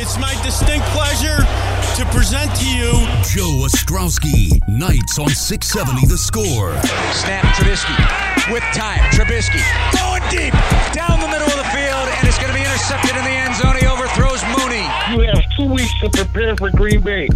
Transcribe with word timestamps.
It's 0.00 0.16
my 0.16 0.30
distinct 0.44 0.86
pleasure 0.94 1.42
to 1.98 2.02
present 2.14 2.54
to 2.62 2.66
you 2.70 2.94
Joe 3.34 3.66
Ostrowski, 3.66 4.54
Nights 4.68 5.18
on 5.18 5.28
670 5.28 6.06
The 6.06 6.16
Score. 6.16 6.70
Snap 7.18 7.42
Trubisky 7.58 7.98
with 8.46 8.62
time. 8.70 9.02
Trubisky 9.10 9.58
going 9.98 10.22
deep 10.30 10.54
down 10.94 11.18
the 11.18 11.26
middle 11.26 11.50
of 11.50 11.58
the 11.58 11.66
field, 11.74 12.06
and 12.14 12.28
it's 12.28 12.38
going 12.38 12.46
to 12.46 12.54
be 12.54 12.62
intercepted 12.62 13.10
in 13.10 13.24
the 13.26 13.36
end 13.42 13.56
zone. 13.58 13.74
He 13.74 13.90
overthrows 13.90 14.38
Mooney. 14.54 14.86
You 15.10 15.26
have 15.34 15.42
two 15.58 15.66
weeks 15.66 15.90
to 15.98 16.10
prepare 16.10 16.56
for 16.56 16.70
Green 16.70 17.00
Bay. 17.00 17.28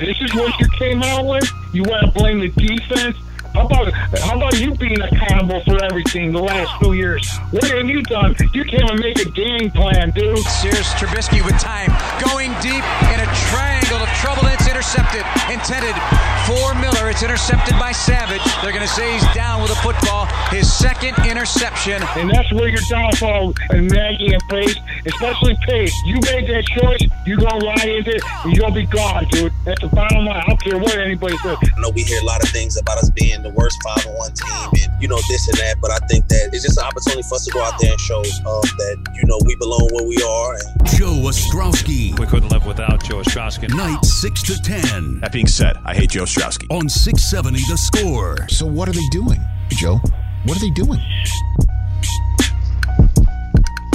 This 0.00 0.16
is 0.22 0.32
what 0.32 0.58
you 0.58 0.68
came 0.78 1.02
out 1.02 1.26
with? 1.26 1.44
You 1.74 1.82
want 1.84 2.00
to 2.00 2.10
blame 2.12 2.40
the 2.40 2.48
defense? 2.48 3.14
How 3.56 3.64
about 3.64 3.90
how 4.20 4.36
about 4.36 4.60
you 4.60 4.74
being 4.74 5.00
accountable 5.00 5.64
for 5.64 5.82
everything 5.82 6.30
the 6.30 6.42
last 6.42 6.78
two 6.78 6.92
years? 6.92 7.24
What 7.52 7.64
have 7.64 7.88
you 7.88 8.02
done? 8.02 8.36
You 8.52 8.66
can't 8.66 8.84
even 8.84 9.00
make 9.00 9.18
a 9.18 9.30
game 9.30 9.70
plan, 9.70 10.10
dude. 10.10 10.44
Here's 10.60 10.92
Trubisky 11.00 11.42
with 11.42 11.56
time, 11.56 11.88
going 12.20 12.52
deep 12.60 12.84
in 12.84 13.16
a 13.16 13.28
triangle 13.48 13.96
of 13.96 14.12
trouble. 14.20 14.44
It's 14.52 14.65
intercepted, 14.76 15.24
intended 15.48 15.96
for 16.44 16.74
Miller. 16.76 17.08
It's 17.08 17.22
intercepted 17.22 17.78
by 17.80 17.92
Savage. 17.92 18.44
They're 18.60 18.72
going 18.76 18.84
to 18.84 18.92
say 18.92 19.14
he's 19.14 19.34
down 19.34 19.62
with 19.62 19.70
a 19.70 19.74
football. 19.76 20.26
His 20.50 20.70
second 20.70 21.16
interception. 21.26 22.02
And 22.14 22.30
that's 22.30 22.52
where 22.52 22.68
your 22.68 22.82
downfall 22.90 23.54
and 23.70 23.90
Nagy 23.90 24.34
and 24.34 24.42
Pace, 24.50 24.76
especially 25.06 25.56
Pace. 25.66 25.94
You 26.04 26.20
made 26.28 26.46
that 26.48 26.64
choice. 26.66 27.02
You're 27.26 27.38
gonna 27.38 27.64
ride 27.64 27.88
into 27.88 28.14
it. 28.14 28.22
And 28.44 28.52
you're 28.52 28.62
gonna 28.68 28.74
be 28.74 28.86
gone, 28.86 29.26
dude. 29.30 29.52
That's 29.64 29.80
the 29.80 29.88
bottom 29.88 30.26
line. 30.26 30.36
I 30.36 30.44
don't 30.46 30.62
care 30.62 30.78
what 30.78 30.96
anybody 30.98 31.36
says. 31.38 31.56
I 31.62 31.80
know 31.80 31.90
we 31.90 32.02
hear 32.02 32.20
a 32.20 32.24
lot 32.24 32.42
of 32.42 32.50
things 32.50 32.76
about 32.76 32.98
us 32.98 33.10
being 33.10 33.42
the 33.42 33.50
worst 33.50 33.78
5 33.82 34.06
1 34.06 34.32
team 34.34 34.82
and, 34.84 35.02
you 35.02 35.08
know, 35.08 35.18
this 35.28 35.48
and 35.48 35.56
that, 35.58 35.76
but 35.80 35.90
I 35.90 35.98
think 36.06 36.28
that 36.28 36.50
it's 36.52 36.64
just 36.64 36.78
an 36.78 36.84
opportunity 36.84 37.22
for 37.28 37.36
us 37.36 37.44
to 37.46 37.50
go 37.50 37.62
out 37.62 37.80
there 37.80 37.90
and 37.90 38.00
show 38.00 38.18
um, 38.20 38.62
that, 38.78 38.96
you 39.14 39.24
know, 39.26 39.38
we 39.46 39.56
belong 39.56 39.88
where 39.92 40.06
we 40.06 40.16
are. 40.22 40.54
And- 40.54 40.86
Joe 40.96 41.12
Ostrowski. 41.26 42.18
We 42.18 42.26
couldn't 42.26 42.50
live 42.50 42.66
without 42.66 43.02
Joe 43.02 43.16
Ostrowski. 43.16 43.74
Night 43.74 44.04
6 44.04 44.42
to 44.44 44.62
10 44.62 44.65
That 44.66 45.30
being 45.32 45.46
said, 45.46 45.76
I 45.84 45.94
hate 45.94 46.10
Joe 46.10 46.24
Ostrowski. 46.24 46.66
on 46.72 46.88
670 46.88 47.60
The 47.70 47.76
Score. 47.76 48.48
So 48.48 48.66
what 48.66 48.88
are 48.88 48.92
they 48.92 49.06
doing, 49.12 49.40
Joe? 49.70 50.00
What 50.44 50.56
are 50.56 50.60
they 50.60 50.70
doing? 50.70 50.98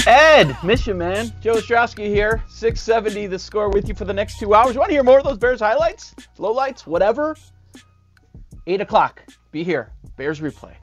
Ed, 0.07 0.55
miss 0.63 0.87
you, 0.87 0.93
man. 0.93 1.33
Joe 1.41 1.55
Ostrowski 1.55 2.07
here, 2.07 2.41
670 2.47 3.27
the 3.27 3.37
score 3.37 3.69
with 3.69 3.89
you 3.89 3.93
for 3.93 4.05
the 4.05 4.13
next 4.13 4.39
two 4.39 4.53
hours. 4.53 4.73
You 4.73 4.79
want 4.79 4.89
to 4.89 4.95
hear 4.95 5.03
more 5.03 5.19
of 5.19 5.25
those 5.25 5.37
Bears 5.37 5.59
highlights, 5.59 6.15
lowlights, 6.37 6.87
whatever? 6.87 7.35
8 8.65 8.79
o'clock, 8.79 9.21
be 9.51 9.65
here, 9.65 9.91
Bears 10.15 10.39
replay. 10.39 10.73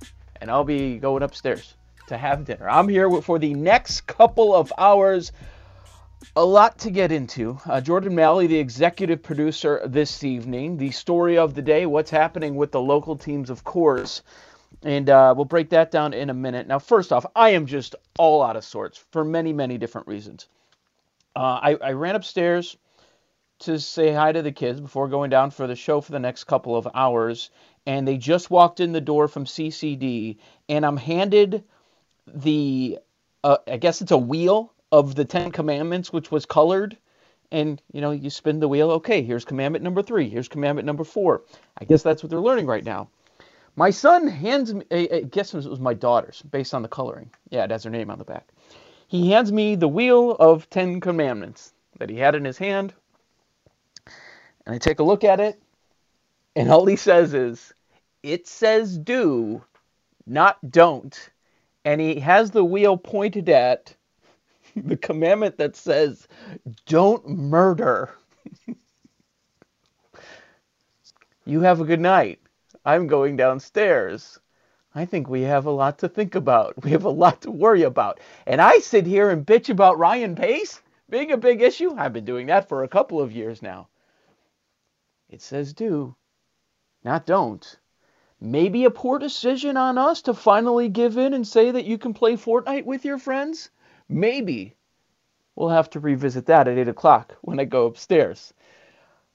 And 0.43 0.51
I'll 0.51 0.65
be 0.65 0.99
going 0.99 1.23
upstairs 1.23 1.75
to 2.09 2.19
have 2.19 2.45
dinner. 2.45 2.69
I'm 2.69 2.89
here 2.89 3.11
for 3.23 3.39
the 3.39 3.55
next 3.55 4.07
couple 4.07 4.55
of 4.55 4.71
hours. 4.77 5.33
A 6.37 6.45
lot 6.45 6.79
to 6.79 6.91
get 6.91 7.13
into. 7.13 7.59
Uh, 7.65 7.81
Jordan 7.81 8.15
Malley, 8.15 8.47
the 8.47 8.59
executive 8.59 9.23
producer 9.23 9.81
this 9.87 10.25
evening, 10.25 10.77
the 10.77 10.91
story 10.91 11.39
of 11.39 11.55
the 11.55 11.63
day, 11.63 11.87
what's 11.87 12.11
happening 12.11 12.57
with 12.57 12.73
the 12.73 12.81
local 12.81 13.17
teams, 13.17 13.51
of 13.51 13.65
course. 13.65 14.23
And 14.83 15.09
uh, 15.11 15.35
we'll 15.37 15.45
break 15.45 15.71
that 15.71 15.91
down 15.91 16.15
in 16.15 16.29
a 16.31 16.35
minute. 16.35 16.67
Now, 16.67 16.81
first 16.81 17.13
off, 17.13 17.25
I 17.35 17.51
am 17.51 17.67
just 17.67 17.95
all 18.19 18.43
out 18.43 18.57
of 18.57 18.65
sorts 18.65 19.05
for 19.11 19.25
many, 19.25 19.53
many 19.53 19.79
different 19.79 20.07
reasons. 20.07 20.49
Uh, 21.37 21.61
I, 21.63 21.75
I 21.83 21.93
ran 21.93 22.17
upstairs 22.17 22.77
to 23.61 23.79
say 23.79 24.13
hi 24.13 24.33
to 24.33 24.43
the 24.43 24.53
kids 24.53 24.81
before 24.81 25.09
going 25.09 25.31
down 25.31 25.51
for 25.51 25.67
the 25.67 25.77
show 25.77 26.01
for 26.01 26.13
the 26.13 26.21
next 26.21 26.45
couple 26.45 26.77
of 26.77 26.89
hours, 26.95 27.51
and 27.87 28.07
they 28.07 28.17
just 28.17 28.51
walked 28.51 28.81
in 28.81 28.93
the 28.93 29.01
door 29.01 29.29
from 29.29 29.45
CCD, 29.45 30.37
and 30.69 30.85
I'm 30.85 30.97
handed 30.97 31.65
the, 32.27 32.99
uh, 33.43 33.59
I 33.67 33.77
guess 33.77 34.01
it's 34.01 34.13
a 34.13 34.19
wheel 34.19 34.73
of 34.91 35.15
the 35.15 35.25
Ten 35.25 35.51
Commandments, 35.51 36.13
which 36.13 36.31
was 36.31 36.47
colored. 36.47 36.97
And 37.51 37.81
you 37.93 38.01
know, 38.01 38.11
you 38.11 38.31
spin 38.31 38.61
the 38.61 38.69
wheel. 38.69 38.91
Okay, 38.93 39.23
here's 39.23 39.45
commandment 39.45 39.83
number 39.83 40.03
three. 40.03 40.29
Here's 40.29 40.49
commandment 40.49 40.87
number 40.87 41.05
four. 41.05 41.43
I 41.79 41.85
guess 41.85 42.03
that's 42.03 42.23
what 42.23 42.31
they're 42.31 42.41
learning 42.41 42.67
right 42.67 42.85
now. 42.85 43.09
My 43.77 43.91
son 43.91 44.27
hands 44.27 44.75
me, 44.75 44.85
I 44.91 45.21
guess 45.21 45.55
it 45.55 45.65
was 45.65 45.79
my 45.79 45.95
daughter's, 45.95 46.43
based 46.43 46.75
on 46.75 46.83
the 46.83 46.89
coloring. 46.89 47.31
Yeah, 47.49 47.65
it 47.65 47.71
has 47.71 47.85
her 47.85 47.91
name 47.91 48.11
on 48.11 48.19
the 48.19 48.25
back. 48.25 48.49
He 49.07 49.31
hands 49.31 49.53
me 49.53 49.77
the 49.77 49.89
wheel 49.89 50.33
of 50.33 50.69
Ten 50.69 51.01
Commandments 51.01 51.73
that 51.99 52.11
he 52.11 52.17
had 52.17 52.35
in 52.35 52.45
his 52.45 52.59
hand. 52.59 52.93
And 54.67 54.75
I 54.75 54.79
take 54.79 54.99
a 54.99 55.05
look 55.05 55.25
at 55.25 55.41
it, 55.41 55.63
and 56.57 56.71
all 56.71 56.85
he 56.85 56.97
says 56.97 57.33
is, 57.33 57.73
It 58.23 58.47
says 58.47 58.99
do, 58.99 59.63
not 60.27 60.59
don't. 60.69 61.17
And 61.85 62.01
he 62.01 62.21
has 62.21 62.51
the 62.51 62.65
wheel 62.65 62.99
pointed 62.99 63.49
at 63.49 63.95
the 64.85 64.97
commandment 64.97 65.59
that 65.59 65.77
says, 65.77 66.29
Don't 66.87 67.29
murder. 67.29 68.11
you 71.45 71.61
have 71.61 71.81
a 71.81 71.85
good 71.85 72.01
night. 72.01 72.41
I'm 72.85 73.07
going 73.07 73.37
downstairs. 73.37 74.39
I 74.95 75.05
think 75.05 75.29
we 75.29 75.43
have 75.43 75.67
a 75.67 75.71
lot 75.71 75.99
to 75.99 76.09
think 76.09 76.35
about. 76.35 76.83
We 76.83 76.91
have 76.93 77.05
a 77.05 77.11
lot 77.11 77.43
to 77.43 77.51
worry 77.51 77.83
about. 77.83 78.21
And 78.47 78.61
I 78.61 78.79
sit 78.79 79.07
here 79.07 79.31
and 79.31 79.47
bitch 79.47 79.69
about 79.69 79.99
Ryan 79.99 80.35
Pace 80.35 80.81
being 81.11 81.33
a 81.33 81.37
big 81.37 81.63
issue. 81.63 81.95
I've 81.97 82.13
been 82.13 82.25
doing 82.25 82.47
that 82.47 82.69
for 82.69 82.83
a 82.83 82.89
couple 82.89 83.21
of 83.21 83.33
years 83.33 83.63
now. 83.63 83.89
It 85.29 85.43
says 85.43 85.73
do, 85.75 86.17
not 87.05 87.27
don't. 87.27 87.79
Maybe 88.41 88.85
a 88.85 88.91
poor 88.91 89.19
decision 89.19 89.77
on 89.77 89.99
us 89.99 90.23
to 90.23 90.35
finally 90.35 90.89
give 90.89 91.19
in 91.19 91.35
and 91.35 91.47
say 91.47 91.71
that 91.71 91.85
you 91.85 91.99
can 91.99 92.15
play 92.15 92.35
Fortnite 92.35 92.85
with 92.85 93.05
your 93.05 93.19
friends? 93.19 93.71
Maybe. 94.09 94.75
We'll 95.55 95.69
have 95.71 95.91
to 95.91 96.01
revisit 96.01 96.47
that 96.47 96.69
at 96.69 96.79
8 96.79 96.89
o'clock 96.89 97.37
when 97.43 97.59
I 97.59 97.65
go 97.65 97.87
upstairs. 97.87 98.55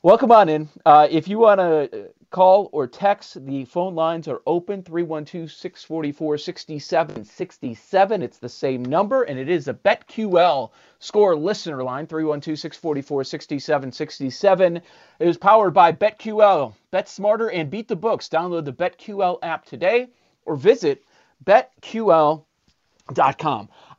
Welcome 0.01 0.31
on 0.31 0.49
in. 0.49 0.69
Uh, 0.85 1.07
if 1.09 1.27
you 1.27 1.39
want 1.39 1.59
to 1.59 2.09
call 2.29 2.69
or 2.73 2.87
text, 2.87 3.45
the 3.45 3.63
phone 3.63 3.95
lines 3.95 4.27
are 4.27 4.41
open 4.45 4.83
312 4.83 5.51
644 5.51 6.37
6767. 6.37 8.21
It's 8.21 8.39
the 8.39 8.49
same 8.49 8.83
number, 8.83 9.23
and 9.23 9.39
it 9.39 9.47
is 9.47 9.67
a 9.67 9.73
BetQL 9.73 10.71
score 10.99 11.37
listener 11.37 11.83
line 11.83 12.07
312 12.07 12.59
644 12.59 13.23
6767. 13.23 14.77
It 14.77 14.83
is 15.19 15.37
powered 15.37 15.73
by 15.73 15.91
BetQL. 15.91 16.73
Bet 16.91 17.07
smarter 17.07 17.49
and 17.51 17.69
beat 17.69 17.87
the 17.87 17.95
books. 17.95 18.27
Download 18.27 18.65
the 18.65 18.73
BetQL 18.73 19.39
app 19.43 19.65
today 19.65 20.07
or 20.45 20.55
visit 20.55 21.03
betql.com. 21.45 22.43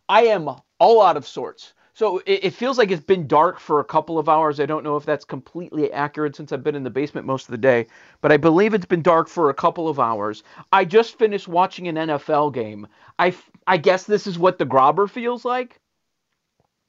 I 0.09 0.27
am 0.27 0.49
all 0.79 1.03
out 1.03 1.17
of 1.17 1.27
sorts. 1.27 1.75
So 1.95 2.19
it, 2.27 2.45
it, 2.45 2.55
feels 2.55 2.77
like 2.77 2.91
it's 2.91 3.05
been 3.05 3.29
dark 3.29 3.61
for 3.61 3.79
a 3.79 3.85
couple 3.85 4.19
of 4.19 4.29
hours. 4.29 4.59
I 4.59 4.67
don't 4.67 4.83
know 4.83 4.97
if 4.97 5.07
that's 5.07 5.25
completely 5.25 5.93
accurate 5.93 6.35
since 6.35 6.53
I've 6.53 6.65
been 6.65 6.75
in 6.75 6.83
the 6.83 6.91
basement 6.91 7.25
most 7.25 7.45
of 7.45 7.53
the 7.53 7.59
day, 7.59 7.87
but 8.21 8.33
I 8.33 8.37
believe 8.37 8.75
it's 8.75 8.85
been 8.85 9.03
dark 9.03 9.29
for 9.29 9.49
a 9.49 9.55
couple 9.55 9.89
of 9.89 10.01
hours. 10.01 10.43
I 10.73 10.85
just 10.85 11.17
finished 11.19 11.47
watching 11.47 11.87
an 11.87 11.95
NFL 11.95 12.53
game. 12.53 12.89
I, 13.17 13.33
I 13.69 13.77
guess 13.77 14.05
this 14.05 14.27
is 14.27 14.39
what 14.39 14.59
the 14.59 14.67
Grobber 14.67 15.09
feels 15.09 15.45
like. 15.45 15.81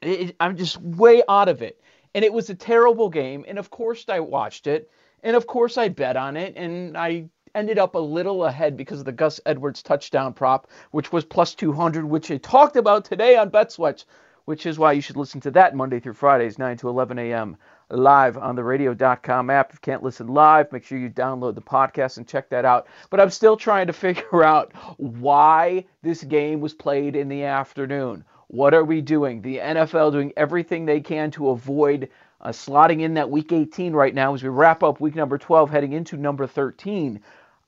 It, 0.02 0.34
I'm 0.40 0.56
just 0.56 0.76
way 0.78 1.22
out 1.28 1.48
of 1.48 1.62
it. 1.62 1.80
And 2.12 2.24
it 2.24 2.32
was 2.32 2.50
a 2.50 2.54
terrible 2.56 3.08
game. 3.08 3.44
And 3.46 3.60
of 3.60 3.70
course, 3.70 4.04
I 4.08 4.20
watched 4.20 4.66
it. 4.66 4.90
And 5.22 5.36
of 5.36 5.46
course, 5.46 5.78
I 5.78 5.88
bet 5.88 6.16
on 6.16 6.36
it. 6.36 6.56
And 6.56 6.96
I 6.96 7.28
ended 7.56 7.78
up 7.78 7.96
a 7.96 7.98
little 7.98 8.44
ahead 8.44 8.76
because 8.76 9.00
of 9.00 9.04
the 9.06 9.12
Gus 9.12 9.40
Edwards 9.46 9.82
touchdown 9.82 10.32
prop, 10.32 10.68
which 10.92 11.10
was 11.10 11.24
plus 11.24 11.54
200, 11.54 12.04
which 12.04 12.30
I 12.30 12.36
talked 12.36 12.76
about 12.76 13.04
today 13.04 13.36
on 13.36 13.48
Bet 13.48 13.72
Sweats 13.72 14.04
which 14.46 14.64
is 14.64 14.78
why 14.78 14.92
you 14.92 15.02
should 15.02 15.16
listen 15.16 15.40
to 15.40 15.50
that 15.50 15.74
Monday 15.74 16.00
through 16.00 16.14
Fridays, 16.14 16.56
9 16.56 16.76
to 16.78 16.88
11 16.88 17.18
a.m. 17.18 17.56
live 17.90 18.38
on 18.38 18.54
the 18.54 18.62
radio.com 18.62 19.50
app. 19.50 19.70
If 19.70 19.74
you 19.74 19.80
can't 19.82 20.04
listen 20.04 20.28
live, 20.28 20.70
make 20.70 20.84
sure 20.84 20.98
you 20.98 21.10
download 21.10 21.56
the 21.56 21.62
podcast 21.62 22.16
and 22.16 22.28
check 22.28 22.48
that 22.50 22.64
out. 22.64 22.86
But 23.10 23.20
I'm 23.20 23.30
still 23.30 23.56
trying 23.56 23.88
to 23.88 23.92
figure 24.04 24.44
out 24.44 24.72
why 24.98 25.84
this 26.02 26.22
game 26.22 26.60
was 26.60 26.74
played 26.74 27.16
in 27.16 27.28
the 27.28 27.42
afternoon. 27.42 28.24
What 28.46 28.72
are 28.72 28.84
we 28.84 29.00
doing? 29.00 29.42
The 29.42 29.58
NFL 29.58 30.12
doing 30.12 30.32
everything 30.36 30.86
they 30.86 31.00
can 31.00 31.32
to 31.32 31.50
avoid 31.50 32.08
uh, 32.40 32.50
slotting 32.50 33.00
in 33.00 33.14
that 33.14 33.28
week 33.28 33.50
18 33.50 33.94
right 33.94 34.14
now 34.14 34.32
as 34.32 34.44
we 34.44 34.48
wrap 34.48 34.84
up 34.84 35.00
week 35.00 35.16
number 35.16 35.38
12 35.38 35.70
heading 35.70 35.92
into 35.92 36.16
number 36.16 36.46
13. 36.46 37.20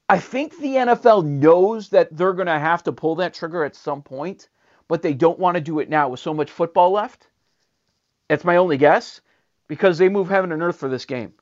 I 0.08 0.18
think 0.18 0.56
the 0.56 0.74
NFL 0.76 1.24
knows 1.24 1.90
that 1.90 2.16
they're 2.16 2.32
going 2.32 2.46
to 2.46 2.58
have 2.58 2.82
to 2.84 2.92
pull 2.92 3.16
that 3.16 3.34
trigger 3.34 3.64
at 3.64 3.76
some 3.76 4.02
point 4.02 4.48
but 4.88 5.02
they 5.02 5.14
don't 5.14 5.38
want 5.38 5.54
to 5.54 5.60
do 5.60 5.78
it 5.78 5.88
now 5.88 6.08
with 6.08 6.20
so 6.20 6.34
much 6.34 6.50
football 6.50 6.90
left. 6.90 7.28
That's 8.28 8.44
my 8.44 8.56
only 8.56 8.78
guess 8.78 9.20
because 9.68 9.98
they 9.98 10.08
move 10.08 10.28
heaven 10.28 10.50
and 10.50 10.62
earth 10.62 10.76
for 10.76 10.88
this 10.88 11.04
game. 11.04 11.34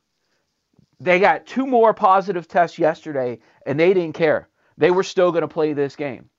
They 0.99 1.19
got 1.19 1.45
two 1.45 1.65
more 1.65 1.93
positive 1.93 2.47
tests 2.47 2.77
yesterday 2.77 3.39
and 3.65 3.79
they 3.79 3.93
didn't 3.93 4.15
care. 4.15 4.49
They 4.77 4.91
were 4.91 5.03
still 5.03 5.31
going 5.31 5.41
to 5.41 5.47
play 5.47 5.73
this 5.73 5.95
game. 5.95 6.29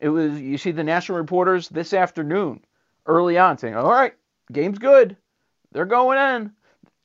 It 0.00 0.08
was 0.08 0.40
you 0.40 0.58
see 0.58 0.72
the 0.72 0.84
national 0.84 1.18
reporters 1.18 1.68
this 1.68 1.92
afternoon 1.92 2.64
early 3.06 3.38
on 3.38 3.58
saying, 3.58 3.74
"All 3.74 3.90
right, 3.90 4.14
game's 4.52 4.78
good. 4.78 5.16
They're 5.72 5.86
going 5.86 6.18
in. 6.18 6.52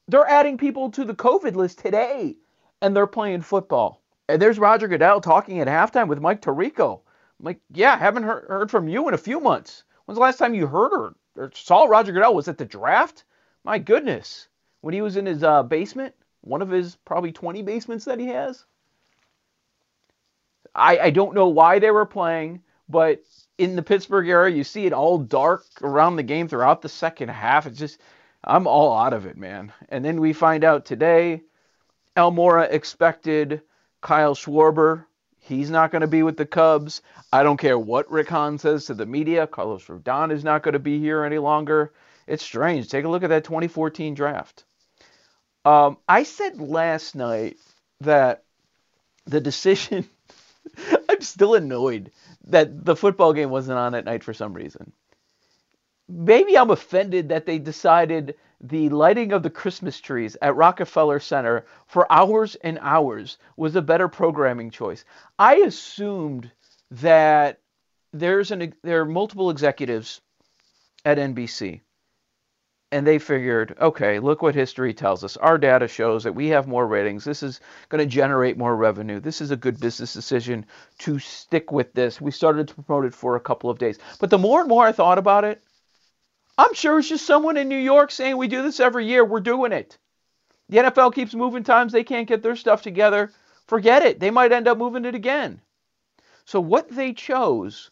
They're 0.07 0.27
adding 0.27 0.57
people 0.57 0.91
to 0.91 1.03
the 1.03 1.15
COVID 1.15 1.55
list 1.55 1.79
today 1.79 2.37
and 2.81 2.95
they're 2.95 3.07
playing 3.07 3.41
football." 3.41 4.02
And 4.29 4.41
there's 4.41 4.59
Roger 4.59 4.87
Goodell 4.87 5.21
talking 5.21 5.59
at 5.59 5.67
halftime 5.67 6.07
with 6.07 6.21
Mike 6.21 6.41
Tirico 6.41 7.01
I'm 7.39 7.47
like, 7.47 7.59
yeah, 7.73 7.97
haven't 7.97 8.23
heard, 8.23 8.45
heard 8.47 8.71
from 8.71 8.87
you 8.87 9.07
in 9.09 9.13
a 9.13 9.17
few 9.17 9.41
months. 9.41 9.83
When's 10.05 10.15
the 10.17 10.21
last 10.21 10.37
time 10.37 10.53
you 10.53 10.65
heard 10.67 10.93
or, 10.93 11.15
or 11.35 11.51
saw 11.53 11.83
Roger 11.85 12.13
Goodell? 12.13 12.35
Was 12.35 12.47
it 12.47 12.57
the 12.57 12.65
draft? 12.65 13.25
My 13.65 13.79
goodness. 13.79 14.47
When 14.81 14.93
he 14.93 15.01
was 15.01 15.17
in 15.17 15.25
his 15.25 15.43
uh, 15.43 15.63
basement, 15.63 16.15
one 16.41 16.61
of 16.61 16.69
his 16.69 16.95
probably 17.03 17.31
20 17.31 17.61
basements 17.61 18.05
that 18.05 18.19
he 18.19 18.27
has. 18.27 18.63
I, 20.73 20.99
I 20.99 21.09
don't 21.09 21.35
know 21.35 21.49
why 21.49 21.79
they 21.79 21.91
were 21.91 22.05
playing, 22.05 22.61
but 22.89 23.21
in 23.57 23.75
the 23.75 23.83
Pittsburgh 23.83 24.29
area, 24.29 24.55
you 24.55 24.63
see 24.63 24.85
it 24.85 24.93
all 24.93 25.17
dark 25.17 25.65
around 25.81 26.15
the 26.15 26.23
game 26.23 26.47
throughout 26.47 26.81
the 26.81 26.89
second 26.89 27.29
half. 27.29 27.65
It's 27.65 27.77
just, 27.77 27.99
I'm 28.43 28.67
all 28.67 28.97
out 28.97 29.13
of 29.13 29.25
it, 29.25 29.37
man. 29.37 29.73
And 29.89 30.03
then 30.03 30.19
we 30.19 30.33
find 30.33 30.63
out 30.63 30.85
today, 30.85 31.41
Almora 32.17 32.71
expected 32.71 33.61
Kyle 34.03 34.35
Schwarber 34.35 35.05
He's 35.45 35.69
not 35.69 35.91
going 35.91 36.01
to 36.01 36.07
be 36.07 36.23
with 36.23 36.37
the 36.37 36.45
Cubs. 36.45 37.01
I 37.31 37.43
don't 37.43 37.57
care 37.57 37.77
what 37.77 38.09
Rick 38.09 38.29
Hahn 38.29 38.57
says 38.57 38.85
to 38.85 38.93
the 38.93 39.05
media. 39.05 39.45
Carlos 39.45 39.85
Rodon 39.87 40.31
is 40.31 40.43
not 40.43 40.63
going 40.63 40.73
to 40.73 40.79
be 40.79 40.99
here 40.99 41.25
any 41.25 41.37
longer. 41.37 41.91
It's 42.27 42.43
strange. 42.43 42.87
Take 42.87 43.03
a 43.03 43.09
look 43.09 43.23
at 43.23 43.29
that 43.29 43.43
2014 43.43 44.13
draft. 44.13 44.63
Um, 45.65 45.97
I 46.07 46.23
said 46.23 46.61
last 46.61 47.13
night 47.13 47.57
that 47.99 48.45
the 49.25 49.41
decision, 49.41 50.07
I'm 51.09 51.21
still 51.21 51.55
annoyed 51.55 52.11
that 52.45 52.85
the 52.85 52.95
football 52.95 53.33
game 53.33 53.49
wasn't 53.49 53.79
on 53.79 53.95
at 53.95 54.05
night 54.05 54.23
for 54.23 54.33
some 54.33 54.53
reason. 54.53 54.93
Maybe 56.15 56.55
I'm 56.55 56.69
offended 56.69 57.29
that 57.29 57.47
they 57.47 57.57
decided 57.57 58.35
the 58.61 58.89
lighting 58.89 59.33
of 59.33 59.41
the 59.41 59.49
Christmas 59.49 59.99
trees 59.99 60.37
at 60.43 60.55
Rockefeller 60.55 61.19
Center 61.19 61.65
for 61.87 62.05
hours 62.11 62.53
and 62.55 62.77
hours 62.81 63.39
was 63.57 63.75
a 63.75 63.81
better 63.81 64.07
programming 64.07 64.69
choice. 64.69 65.05
I 65.39 65.55
assumed 65.55 66.51
that 66.91 67.59
there's 68.11 68.51
an 68.51 68.75
there 68.83 69.01
are 69.01 69.05
multiple 69.05 69.49
executives 69.49 70.21
at 71.03 71.17
NBC 71.17 71.81
and 72.91 73.07
they 73.07 73.17
figured, 73.17 73.75
okay, 73.81 74.19
look 74.19 74.43
what 74.43 74.53
history 74.53 74.93
tells 74.93 75.23
us. 75.23 75.35
Our 75.37 75.57
data 75.57 75.87
shows 75.87 76.23
that 76.25 76.35
we 76.35 76.47
have 76.49 76.67
more 76.67 76.85
ratings. 76.85 77.23
This 77.23 77.41
is 77.41 77.59
going 77.89 78.07
to 78.07 78.15
generate 78.15 78.55
more 78.55 78.75
revenue. 78.75 79.19
This 79.19 79.41
is 79.41 79.49
a 79.49 79.57
good 79.57 79.79
business 79.79 80.13
decision 80.13 80.67
to 80.99 81.17
stick 81.17 81.71
with 81.71 81.91
this. 81.93 82.21
We 82.21 82.29
started 82.29 82.67
to 82.67 82.75
promote 82.75 83.05
it 83.05 83.15
for 83.15 83.35
a 83.35 83.39
couple 83.39 83.71
of 83.71 83.79
days. 83.79 83.97
But 84.19 84.29
the 84.29 84.37
more 84.37 84.59
and 84.59 84.69
more 84.69 84.85
I 84.85 84.91
thought 84.91 85.17
about 85.17 85.43
it, 85.43 85.63
I'm 86.57 86.73
sure 86.73 86.99
it's 86.99 87.09
just 87.09 87.25
someone 87.25 87.57
in 87.57 87.67
New 87.67 87.77
York 87.77 88.11
saying 88.11 88.37
we 88.37 88.47
do 88.47 88.61
this 88.61 88.79
every 88.79 89.07
year. 89.07 89.25
We're 89.25 89.39
doing 89.39 89.71
it. 89.71 89.97
The 90.69 90.77
NFL 90.77 91.13
keeps 91.13 91.33
moving 91.33 91.63
times 91.63 91.91
they 91.91 92.03
can't 92.03 92.27
get 92.27 92.43
their 92.43 92.55
stuff 92.55 92.81
together. 92.81 93.31
Forget 93.67 94.03
it. 94.03 94.19
They 94.19 94.31
might 94.31 94.51
end 94.51 94.67
up 94.67 94.77
moving 94.77 95.05
it 95.05 95.15
again. 95.15 95.61
So 96.45 96.59
what 96.59 96.89
they 96.89 97.13
chose 97.13 97.89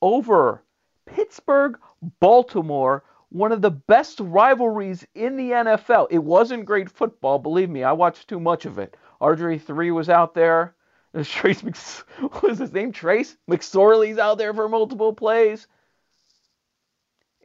over 0.00 0.62
Pittsburgh, 1.06 1.78
Baltimore, 2.20 3.04
one 3.30 3.52
of 3.52 3.62
the 3.62 3.70
best 3.70 4.20
rivalries 4.20 5.06
in 5.14 5.36
the 5.36 5.50
NFL. 5.50 6.08
It 6.10 6.18
wasn't 6.18 6.66
great 6.66 6.90
football, 6.90 7.38
believe 7.38 7.70
me. 7.70 7.82
I 7.82 7.92
watched 7.92 8.28
too 8.28 8.40
much 8.40 8.66
of 8.66 8.78
it. 8.78 8.96
RG3 9.20 9.94
was 9.94 10.08
out 10.08 10.34
there. 10.34 10.74
Trace 11.24 11.62
what 12.20 12.42
was 12.42 12.58
his 12.58 12.72
name? 12.72 12.92
Trace 12.92 13.36
McSorley's 13.50 14.18
out 14.18 14.38
there 14.38 14.52
for 14.52 14.68
multiple 14.68 15.12
plays. 15.12 15.66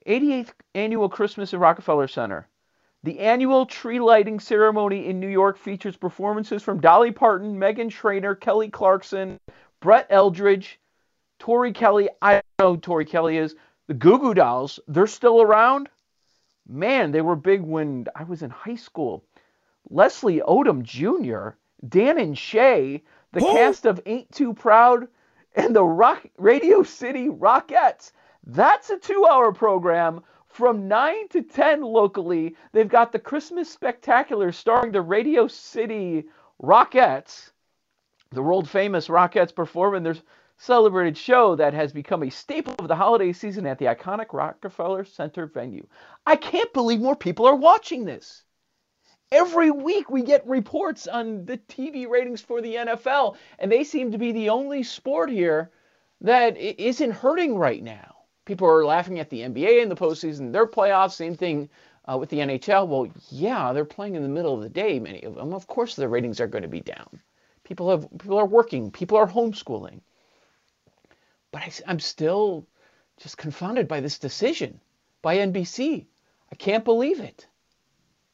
88th 0.07 0.53
annual 0.73 1.09
Christmas 1.09 1.53
at 1.53 1.59
Rockefeller 1.59 2.07
Center. 2.07 2.47
The 3.03 3.19
annual 3.19 3.65
tree 3.65 3.99
lighting 3.99 4.39
ceremony 4.39 5.07
in 5.07 5.19
New 5.19 5.27
York 5.27 5.57
features 5.57 5.97
performances 5.97 6.63
from 6.63 6.79
Dolly 6.79 7.11
Parton, 7.11 7.59
Meghan 7.59 7.91
Trainor, 7.91 8.33
Kelly 8.35 8.69
Clarkson, 8.69 9.39
Brett 9.81 10.07
Eldredge, 10.09 10.79
Tori 11.39 11.73
Kelly. 11.73 12.09
I 12.21 12.33
don't 12.33 12.45
know 12.59 12.73
who 12.73 12.79
Tori 12.79 13.05
Kelly 13.05 13.37
is. 13.37 13.55
The 13.87 13.93
Goo 13.93 14.17
Goo 14.17 14.33
Dolls, 14.33 14.79
they're 14.87 15.07
still 15.07 15.41
around. 15.41 15.89
Man, 16.67 17.11
they 17.11 17.21
were 17.21 17.35
big 17.35 17.61
when 17.61 18.07
I 18.15 18.23
was 18.23 18.41
in 18.41 18.49
high 18.49 18.75
school. 18.75 19.23
Leslie 19.89 20.41
Odom 20.41 20.83
Jr., 20.83 21.55
Dan 21.87 22.17
and 22.17 22.37
Shay, 22.37 23.03
the 23.31 23.39
cast 23.39 23.85
of 23.85 24.01
Ain't 24.05 24.31
Too 24.31 24.53
Proud, 24.53 25.07
and 25.55 25.75
the 25.75 25.83
Rock 25.83 26.25
Radio 26.37 26.83
City 26.83 27.29
Rockettes. 27.29 28.11
That's 28.49 28.89
a 28.89 28.97
two 28.97 29.27
hour 29.29 29.51
program 29.51 30.23
from 30.47 30.87
9 30.87 31.27
to 31.31 31.41
10 31.41 31.81
locally. 31.81 32.55
They've 32.71 32.87
got 32.87 33.11
the 33.11 33.19
Christmas 33.19 33.69
Spectacular 33.69 34.53
starring 34.53 34.93
the 34.93 35.01
Radio 35.01 35.49
City 35.49 36.23
Rockettes, 36.63 37.51
the 38.31 38.41
world 38.41 38.69
famous 38.69 39.09
Rockettes 39.09 39.53
performing 39.53 40.03
their 40.03 40.15
celebrated 40.55 41.17
show 41.17 41.57
that 41.57 41.73
has 41.73 41.91
become 41.91 42.23
a 42.23 42.29
staple 42.29 42.73
of 42.79 42.87
the 42.87 42.95
holiday 42.95 43.33
season 43.33 43.65
at 43.65 43.79
the 43.79 43.87
iconic 43.87 44.31
Rockefeller 44.31 45.03
Center 45.03 45.45
venue. 45.45 45.85
I 46.25 46.37
can't 46.37 46.71
believe 46.71 47.01
more 47.01 47.17
people 47.17 47.47
are 47.47 47.55
watching 47.55 48.05
this. 48.05 48.45
Every 49.29 49.71
week 49.71 50.09
we 50.09 50.21
get 50.21 50.47
reports 50.47 51.05
on 51.05 51.43
the 51.43 51.57
TV 51.57 52.07
ratings 52.07 52.39
for 52.39 52.61
the 52.61 52.75
NFL, 52.75 53.35
and 53.59 53.69
they 53.69 53.83
seem 53.83 54.13
to 54.13 54.17
be 54.17 54.31
the 54.31 54.51
only 54.51 54.83
sport 54.83 55.29
here 55.29 55.69
that 56.21 56.55
isn't 56.55 57.11
hurting 57.11 57.57
right 57.57 57.83
now 57.83 58.16
people 58.47 58.67
are 58.67 58.85
laughing 58.85 59.19
at 59.19 59.29
the 59.29 59.41
NBA 59.41 59.83
in 59.83 59.89
the 59.89 59.95
postseason, 59.95 60.51
their 60.51 60.65
playoffs. 60.65 61.11
Same 61.11 61.35
thing 61.35 61.69
uh, 62.05 62.17
with 62.17 62.29
the 62.29 62.37
NHL. 62.37 62.87
Well, 62.87 63.11
yeah, 63.29 63.73
they're 63.73 63.85
playing 63.85 64.15
in 64.15 64.23
the 64.23 64.29
middle 64.29 64.55
of 64.55 64.61
the 64.61 64.69
day. 64.69 64.99
Many 64.99 65.21
of 65.23 65.35
them, 65.35 65.53
of 65.53 65.67
course, 65.67 65.95
their 65.95 66.09
ratings 66.09 66.39
are 66.39 66.47
going 66.47 66.63
to 66.63 66.69
be 66.69 66.79
down. 66.79 67.19
People 67.63 67.91
have 67.91 68.07
people 68.17 68.39
are 68.39 68.45
working. 68.45 68.89
People 68.89 69.17
are 69.17 69.27
homeschooling. 69.27 69.99
But 71.51 71.61
I, 71.61 71.71
I'm 71.85 71.99
still 71.99 72.65
just 73.17 73.37
confounded 73.37 73.87
by 73.87 73.99
this 73.99 74.17
decision 74.17 74.79
by 75.21 75.37
NBC. 75.37 76.05
I 76.51 76.55
can't 76.55 76.85
believe 76.85 77.19
it. 77.19 77.45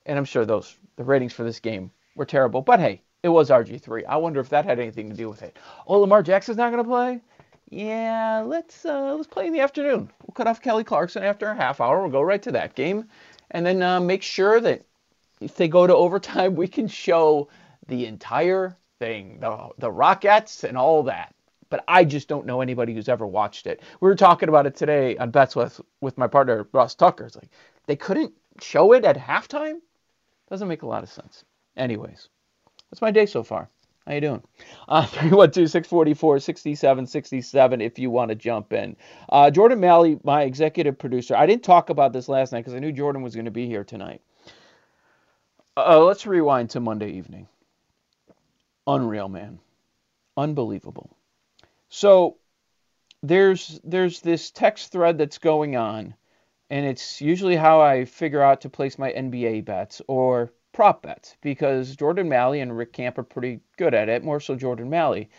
And 0.06 0.18
I'm 0.18 0.26
sure 0.26 0.46
those 0.46 0.78
the 0.96 1.04
ratings 1.04 1.34
for 1.34 1.44
this 1.44 1.60
game 1.60 1.92
were 2.16 2.26
terrible. 2.26 2.62
But 2.62 2.80
hey, 2.80 3.02
it 3.24 3.30
was 3.30 3.50
RG3. 3.50 4.04
I 4.08 4.18
wonder 4.18 4.40
if 4.40 4.50
that 4.50 4.66
had 4.66 4.80
anything 4.80 5.10
to 5.10 5.16
do 5.16 5.28
with 5.28 5.42
it. 5.42 5.58
Oh, 5.88 6.00
Lamar 6.00 6.22
Jackson's 6.22 6.58
not 6.58 6.72
going 6.72 6.84
to 6.84 6.90
play 6.90 7.22
yeah, 7.70 8.44
let's 8.46 8.86
uh, 8.86 9.16
let's 9.16 9.28
play 9.28 9.48
in 9.48 9.54
the 9.54 9.60
afternoon. 9.62 10.10
We'll 10.26 10.34
cut 10.36 10.48
off 10.48 10.62
Kelly 10.62 10.84
Clarkson 10.84 11.24
after 11.24 11.48
a 11.48 11.56
half 11.56 11.82
hour. 11.82 12.02
We'll 12.02 12.12
go 12.12 12.22
right 12.22 12.42
to 12.44 12.52
that 12.54 12.76
game, 12.76 13.10
and 13.52 13.66
then 13.66 13.82
uh, 13.82 14.00
make 14.00 14.22
sure 14.24 14.60
that 14.62 14.86
if 15.42 15.56
they 15.56 15.68
go 15.68 15.88
to 15.88 15.96
overtime, 16.06 16.56
we 16.56 16.68
can 16.68 16.88
show 16.88 17.50
the 17.88 18.06
entire 18.06 18.78
thing, 19.00 19.40
the 19.40 19.70
the 19.78 19.92
Rockettes 19.92 20.64
and 20.64 20.78
all 20.78 21.04
that. 21.04 21.34
but 21.70 21.84
I 21.88 22.06
just 22.06 22.28
don't 22.28 22.46
know 22.46 22.62
anybody 22.62 22.94
who's 22.94 23.10
ever 23.10 23.26
watched 23.28 23.68
it. 23.68 23.82
We 24.02 24.08
were 24.10 24.16
talking 24.16 24.50
about 24.50 24.68
it 24.68 24.76
today 24.76 25.18
on 25.18 25.32
bets 25.32 25.56
with 25.56 25.82
with 26.02 26.18
my 26.18 26.28
partner 26.28 26.68
Ross 26.74 26.96
Tucker. 26.96 27.26
It's 27.26 27.36
like 27.36 27.50
they 27.88 27.96
couldn't 27.96 28.34
show 28.62 28.94
it 28.94 29.06
at 29.06 29.18
halftime. 29.18 29.80
Doesn't 30.50 30.68
make 30.68 30.84
a 30.84 30.88
lot 30.88 31.04
of 31.04 31.10
sense. 31.10 31.44
Anyways, 31.78 32.30
that's 32.92 33.02
my 33.02 33.12
day 33.12 33.26
so 33.26 33.44
far. 33.44 33.70
How 34.06 34.14
you 34.14 34.22
doing? 34.22 34.44
Uh, 34.88 35.06
312-644-6767 35.06 37.82
if 37.82 38.00
you 38.00 38.10
want 38.10 38.30
to 38.30 38.36
jump 38.36 38.72
in. 38.74 38.98
Uh, 39.30 39.50
Jordan 39.50 39.80
Malley, 39.80 40.20
my 40.24 40.42
executive 40.44 41.00
producer. 41.00 41.36
I 41.36 41.46
didn't 41.46 41.64
talk 41.64 41.90
about 41.90 42.12
this 42.12 42.28
last 42.28 42.52
night 42.52 42.60
because 42.62 42.74
I 42.74 42.80
knew 42.80 42.92
Jordan 42.92 43.22
was 43.22 43.36
going 43.36 43.46
to 43.46 43.52
be 43.52 43.66
here 43.68 43.86
tonight. 43.86 44.22
Uh, 45.78 46.04
let's 46.04 46.28
rewind 46.28 46.72
to 46.72 46.80
Monday 46.80 47.12
evening. 47.12 47.48
Unreal, 48.86 49.30
man. 49.30 49.60
Unbelievable. 50.36 51.16
So 51.90 52.38
there's 53.22 53.80
there's 53.84 54.20
this 54.20 54.52
text 54.52 54.92
thread 54.92 55.18
that's 55.18 55.38
going 55.38 55.78
on, 55.78 56.16
and 56.70 56.86
it's 56.86 57.22
usually 57.22 57.56
how 57.56 57.80
I 57.82 58.06
figure 58.06 58.42
out 58.42 58.62
to 58.62 58.70
place 58.70 59.00
my 59.00 59.12
NBA 59.12 59.66
bets 59.66 60.02
or 60.08 60.52
prop 60.74 61.04
bets 61.04 61.38
because 61.42 61.96
Jordan 61.96 62.28
Malley 62.28 62.60
and 62.60 62.76
Rick 62.76 62.92
Camp 62.94 63.18
are 63.18 63.24
pretty 63.24 63.62
good 63.78 63.94
at 63.94 64.10
it, 64.10 64.24
more 64.24 64.40
so 64.40 64.56
Jordan 64.56 64.90
Malley. 64.90 65.30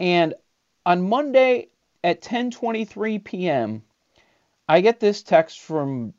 And 0.00 0.34
on 0.84 1.08
Monday 1.08 1.68
at 2.02 2.22
10:23 2.22 3.22
p.m., 3.22 3.82
I 4.68 4.80
get 4.80 4.98
this 4.98 5.22
text 5.22 5.60
from 5.60 6.14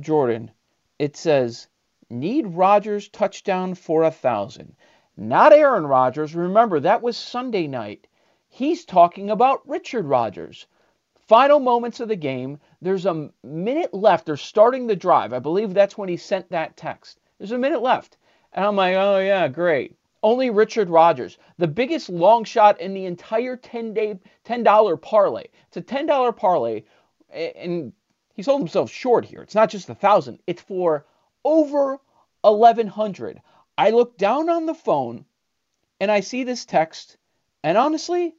Jordan. 0.00 0.50
It 0.98 1.16
says, 1.16 1.68
"Need 2.08 2.46
Rodgers 2.46 3.08
touchdown 3.08 3.74
for 3.74 4.02
a 4.02 4.10
thousand. 4.10 4.74
Not 5.16 5.52
Aaron 5.52 5.86
Rodgers. 5.86 6.34
Remember 6.34 6.80
that 6.80 7.02
was 7.02 7.16
Sunday 7.18 7.66
night. 7.66 8.08
He's 8.48 8.84
talking 8.84 9.30
about 9.30 9.68
Richard 9.68 10.06
Rodgers. 10.06 10.66
Final 11.28 11.60
moments 11.60 12.00
of 12.00 12.08
the 12.08 12.16
game. 12.16 12.58
There's 12.80 13.06
a 13.06 13.30
minute 13.42 13.94
left. 13.94 14.26
They're 14.26 14.36
starting 14.36 14.86
the 14.86 14.96
drive. 14.96 15.32
I 15.32 15.38
believe 15.38 15.74
that's 15.74 15.96
when 15.96 16.08
he 16.08 16.16
sent 16.16 16.50
that 16.50 16.76
text. 16.76 17.20
There's 17.42 17.50
a 17.50 17.58
minute 17.58 17.82
left. 17.82 18.18
And 18.52 18.64
I'm 18.64 18.76
like, 18.76 18.94
oh, 18.94 19.18
yeah, 19.18 19.48
great. 19.48 19.96
Only 20.22 20.50
Richard 20.50 20.88
Rodgers, 20.88 21.38
the 21.58 21.66
biggest 21.66 22.08
long 22.08 22.44
shot 22.44 22.80
in 22.80 22.94
the 22.94 23.06
entire 23.06 23.56
10 23.56 23.94
day, 23.94 24.20
$10 24.44 25.02
parlay. 25.02 25.46
It's 25.66 25.76
a 25.76 25.82
$10 25.82 26.36
parlay, 26.36 26.84
and 27.34 27.92
he 28.34 28.44
sold 28.44 28.60
himself 28.60 28.92
short 28.92 29.24
here. 29.24 29.42
It's 29.42 29.56
not 29.56 29.70
just 29.70 29.90
a 29.90 29.94
thousand, 29.96 30.38
it's 30.46 30.62
for 30.62 31.04
over 31.44 31.98
1100. 32.42 33.42
I 33.76 33.90
look 33.90 34.16
down 34.16 34.48
on 34.48 34.66
the 34.66 34.74
phone 34.74 35.24
and 35.98 36.12
I 36.12 36.20
see 36.20 36.44
this 36.44 36.64
text, 36.64 37.16
and 37.64 37.76
honestly, 37.76 38.36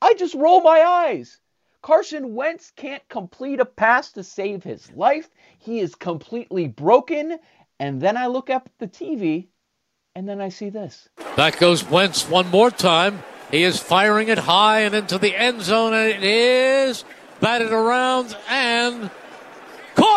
I 0.00 0.14
just 0.14 0.34
roll 0.34 0.62
my 0.62 0.80
eyes. 0.82 1.38
Carson 1.80 2.34
Wentz 2.34 2.72
can't 2.74 3.08
complete 3.08 3.60
a 3.60 3.64
pass 3.64 4.10
to 4.12 4.24
save 4.24 4.64
his 4.64 4.90
life. 4.92 5.30
He 5.58 5.78
is 5.78 5.94
completely 5.94 6.66
broken 6.66 7.38
and 7.78 8.00
then 8.00 8.16
I 8.16 8.26
look 8.26 8.50
up 8.50 8.66
at 8.66 8.78
the 8.78 8.88
TV, 8.88 9.48
and 10.14 10.28
then 10.28 10.40
I 10.40 10.48
see 10.48 10.70
this. 10.70 11.08
That 11.36 11.58
goes 11.58 11.84
Wentz 11.84 12.28
one 12.28 12.48
more 12.48 12.70
time. 12.70 13.22
He 13.50 13.62
is 13.62 13.78
firing 13.78 14.28
it 14.28 14.38
high 14.38 14.80
and 14.80 14.94
into 14.94 15.18
the 15.18 15.36
end 15.36 15.62
zone, 15.62 15.92
and 15.92 16.10
it 16.10 16.22
is 16.22 17.04
batted 17.40 17.72
around 17.72 18.36
and 18.48 19.10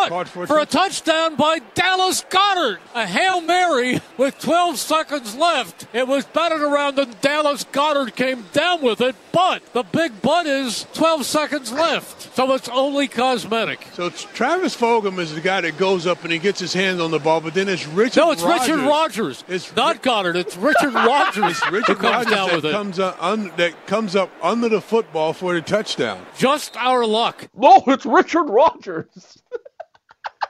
Caught, 0.09 0.25
Caught 0.25 0.27
for, 0.27 0.47
for 0.47 0.59
a 0.59 0.65
touchdown 0.65 1.35
by 1.35 1.59
Dallas 1.73 2.23
Goedert. 2.29 2.79
A 2.93 3.05
Hail 3.05 3.41
Mary 3.41 3.99
with 4.17 4.39
12 4.39 4.77
seconds 4.77 5.35
left. 5.35 5.87
It 5.93 6.07
was 6.07 6.25
batted 6.25 6.61
around 6.61 6.99
and 6.99 7.19
Dallas 7.21 7.65
Goedert 7.71 8.15
came 8.15 8.45
down 8.53 8.81
with 8.81 9.01
it, 9.01 9.15
but 9.31 9.61
the 9.73 9.83
big 9.83 10.21
but 10.21 10.45
is 10.45 10.85
12 10.93 11.25
seconds 11.25 11.71
left. 11.71 12.35
So 12.35 12.53
it's 12.53 12.69
only 12.69 13.07
cosmetic. 13.07 13.87
So 13.93 14.09
Travis 14.09 14.75
Fulgham 14.75 15.19
is 15.19 15.33
the 15.33 15.41
guy 15.41 15.61
that 15.61 15.77
goes 15.77 16.05
up 16.07 16.23
and 16.23 16.31
he 16.31 16.39
gets 16.39 16.59
his 16.59 16.73
hand 16.73 17.01
on 17.01 17.11
the 17.11 17.19
ball, 17.19 17.41
but 17.41 17.53
then 17.53 17.67
it's 17.67 17.87
Richard 17.87 18.19
No, 18.19 18.31
it's 18.31 18.43
Rodgers. 18.43 18.69
Richard 18.69 18.87
Rodgers. 18.87 19.43
It's 19.47 19.75
not 19.75 20.03
Goedert. 20.03 20.35
It's 20.35 20.57
Richard 20.57 20.93
Rodgers. 20.93 21.57
it's 21.61 21.71
Richard 21.71 21.97
comes 21.97 22.03
Rodgers 22.03 22.31
down 22.31 22.47
that 22.47 22.55
with 22.55 22.65
it. 22.65 22.71
Comes 22.71 22.99
up 22.99 23.17
un, 23.21 23.51
that 23.57 23.87
comes 23.87 24.15
up 24.15 24.29
under 24.41 24.69
the 24.69 24.81
football 24.81 25.33
for 25.33 25.53
the 25.53 25.61
touchdown. 25.61 26.25
Just 26.37 26.77
our 26.77 27.05
luck. 27.05 27.47
No, 27.55 27.83
it's 27.87 28.05
Richard 28.05 28.45
Rodgers. 28.49 29.41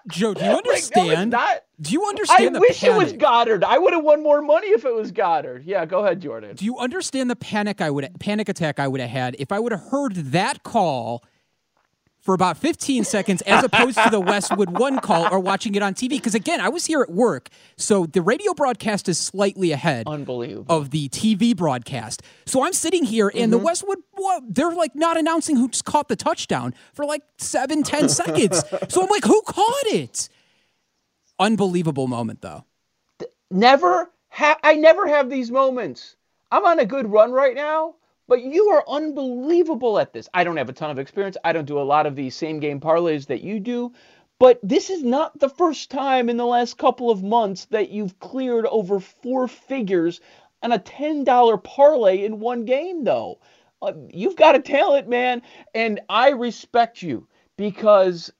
Joe, 0.09 0.33
do 0.33 0.43
you 0.43 0.51
understand? 0.57 1.31
Like, 1.33 1.53
no, 1.55 1.59
do 1.81 1.91
you 1.93 2.05
understand 2.05 2.55
I 2.55 2.59
wish 2.59 2.81
panic? 2.81 2.95
it 2.95 3.03
was 3.03 3.13
Goedert. 3.13 3.63
I 3.63 3.77
would 3.77 3.93
have 3.93 4.03
won 4.03 4.21
more 4.23 4.41
money 4.41 4.67
if 4.67 4.85
it 4.85 4.93
was 4.93 5.11
Goedert. 5.11 5.63
Yeah, 5.65 5.85
go 5.85 6.03
ahead, 6.05 6.21
Jordan. 6.21 6.55
Do 6.55 6.65
you 6.65 6.77
understand 6.77 7.29
the 7.29 7.35
panic 7.35 7.81
I 7.81 7.89
would 7.89 8.09
panic 8.19 8.49
attack 8.49 8.79
I 8.79 8.87
would 8.87 9.01
have 9.01 9.09
had 9.09 9.35
if 9.39 9.51
I 9.51 9.59
would 9.59 9.71
have 9.71 9.81
heard 9.81 10.15
that 10.15 10.63
call 10.63 11.23
for 12.25 12.33
about 12.33 12.57
15 12.57 13.03
seconds 13.15 13.41
as 13.43 13.63
opposed 13.63 13.97
to 14.03 14.09
the 14.09 14.19
Westwood 14.19 14.77
One 14.77 14.99
call 14.99 15.31
or 15.31 15.39
watching 15.39 15.75
it 15.75 15.83
on 15.83 15.93
TV? 15.93 16.09
Because 16.09 16.35
again, 16.35 16.59
I 16.59 16.69
was 16.69 16.85
here 16.85 17.01
at 17.01 17.09
work, 17.09 17.49
so 17.77 18.05
the 18.05 18.21
radio 18.21 18.53
broadcast 18.53 19.07
is 19.07 19.17
slightly 19.17 19.71
ahead 19.71 20.07
of 20.07 20.89
the 20.89 21.07
TV 21.09 21.55
broadcast. 21.55 22.23
So 22.45 22.65
I'm 22.65 22.73
sitting 22.73 23.05
here, 23.05 23.29
and 23.29 23.43
mm-hmm. 23.43 23.51
the 23.51 23.57
Westwood, 23.59 23.99
they're 24.49 24.71
like 24.71 24.95
not 24.95 25.17
announcing 25.17 25.55
who 25.55 25.69
just 25.69 25.85
caught 25.85 26.09
the 26.09 26.15
touchdown 26.15 26.73
for 26.93 27.05
like 27.05 27.21
seven, 27.37 27.83
ten 27.83 28.09
seconds. 28.09 28.63
So 28.89 29.03
I'm 29.03 29.09
like, 29.09 29.23
who 29.23 29.41
caught 29.43 29.85
it? 29.85 30.27
Unbelievable 31.37 32.07
moment, 32.07 32.41
though. 32.41 32.65
Never, 33.51 34.09
ha- 34.29 34.59
I 34.63 34.75
never 34.75 35.07
have 35.07 35.29
these 35.29 35.51
moments. 35.51 36.15
I'm 36.51 36.65
on 36.65 36.79
a 36.79 36.85
good 36.85 37.07
run 37.11 37.31
right 37.31 37.55
now. 37.55 37.95
But 38.27 38.41
you 38.41 38.69
are 38.69 38.83
unbelievable 38.87 39.99
at 39.99 40.13
this. 40.13 40.27
I 40.33 40.43
don't 40.43 40.57
have 40.57 40.69
a 40.69 40.73
ton 40.73 40.89
of 40.89 40.99
experience. 40.99 41.37
I 41.43 41.53
don't 41.53 41.65
do 41.65 41.79
a 41.79 41.83
lot 41.83 42.07
of 42.07 42.15
these 42.15 42.35
same 42.35 42.59
game 42.59 42.79
parlays 42.79 43.27
that 43.27 43.41
you 43.41 43.59
do. 43.59 43.93
But 44.39 44.59
this 44.63 44.89
is 44.89 45.03
not 45.03 45.39
the 45.39 45.49
first 45.49 45.91
time 45.91 46.29
in 46.29 46.37
the 46.37 46.45
last 46.45 46.77
couple 46.77 47.09
of 47.09 47.23
months 47.23 47.65
that 47.65 47.89
you've 47.89 48.19
cleared 48.19 48.65
over 48.65 48.99
four 48.99 49.47
figures 49.47 50.19
on 50.61 50.71
a 50.71 50.79
$10 50.79 51.63
parlay 51.63 52.25
in 52.25 52.39
one 52.39 52.65
game, 52.65 53.03
though. 53.03 53.39
Uh, 53.81 53.93
you've 54.09 54.35
got 54.35 54.55
a 54.55 54.59
talent, 54.59 55.07
man. 55.07 55.41
And 55.73 56.01
I 56.09 56.29
respect 56.29 57.01
you 57.01 57.27
because 57.57 58.33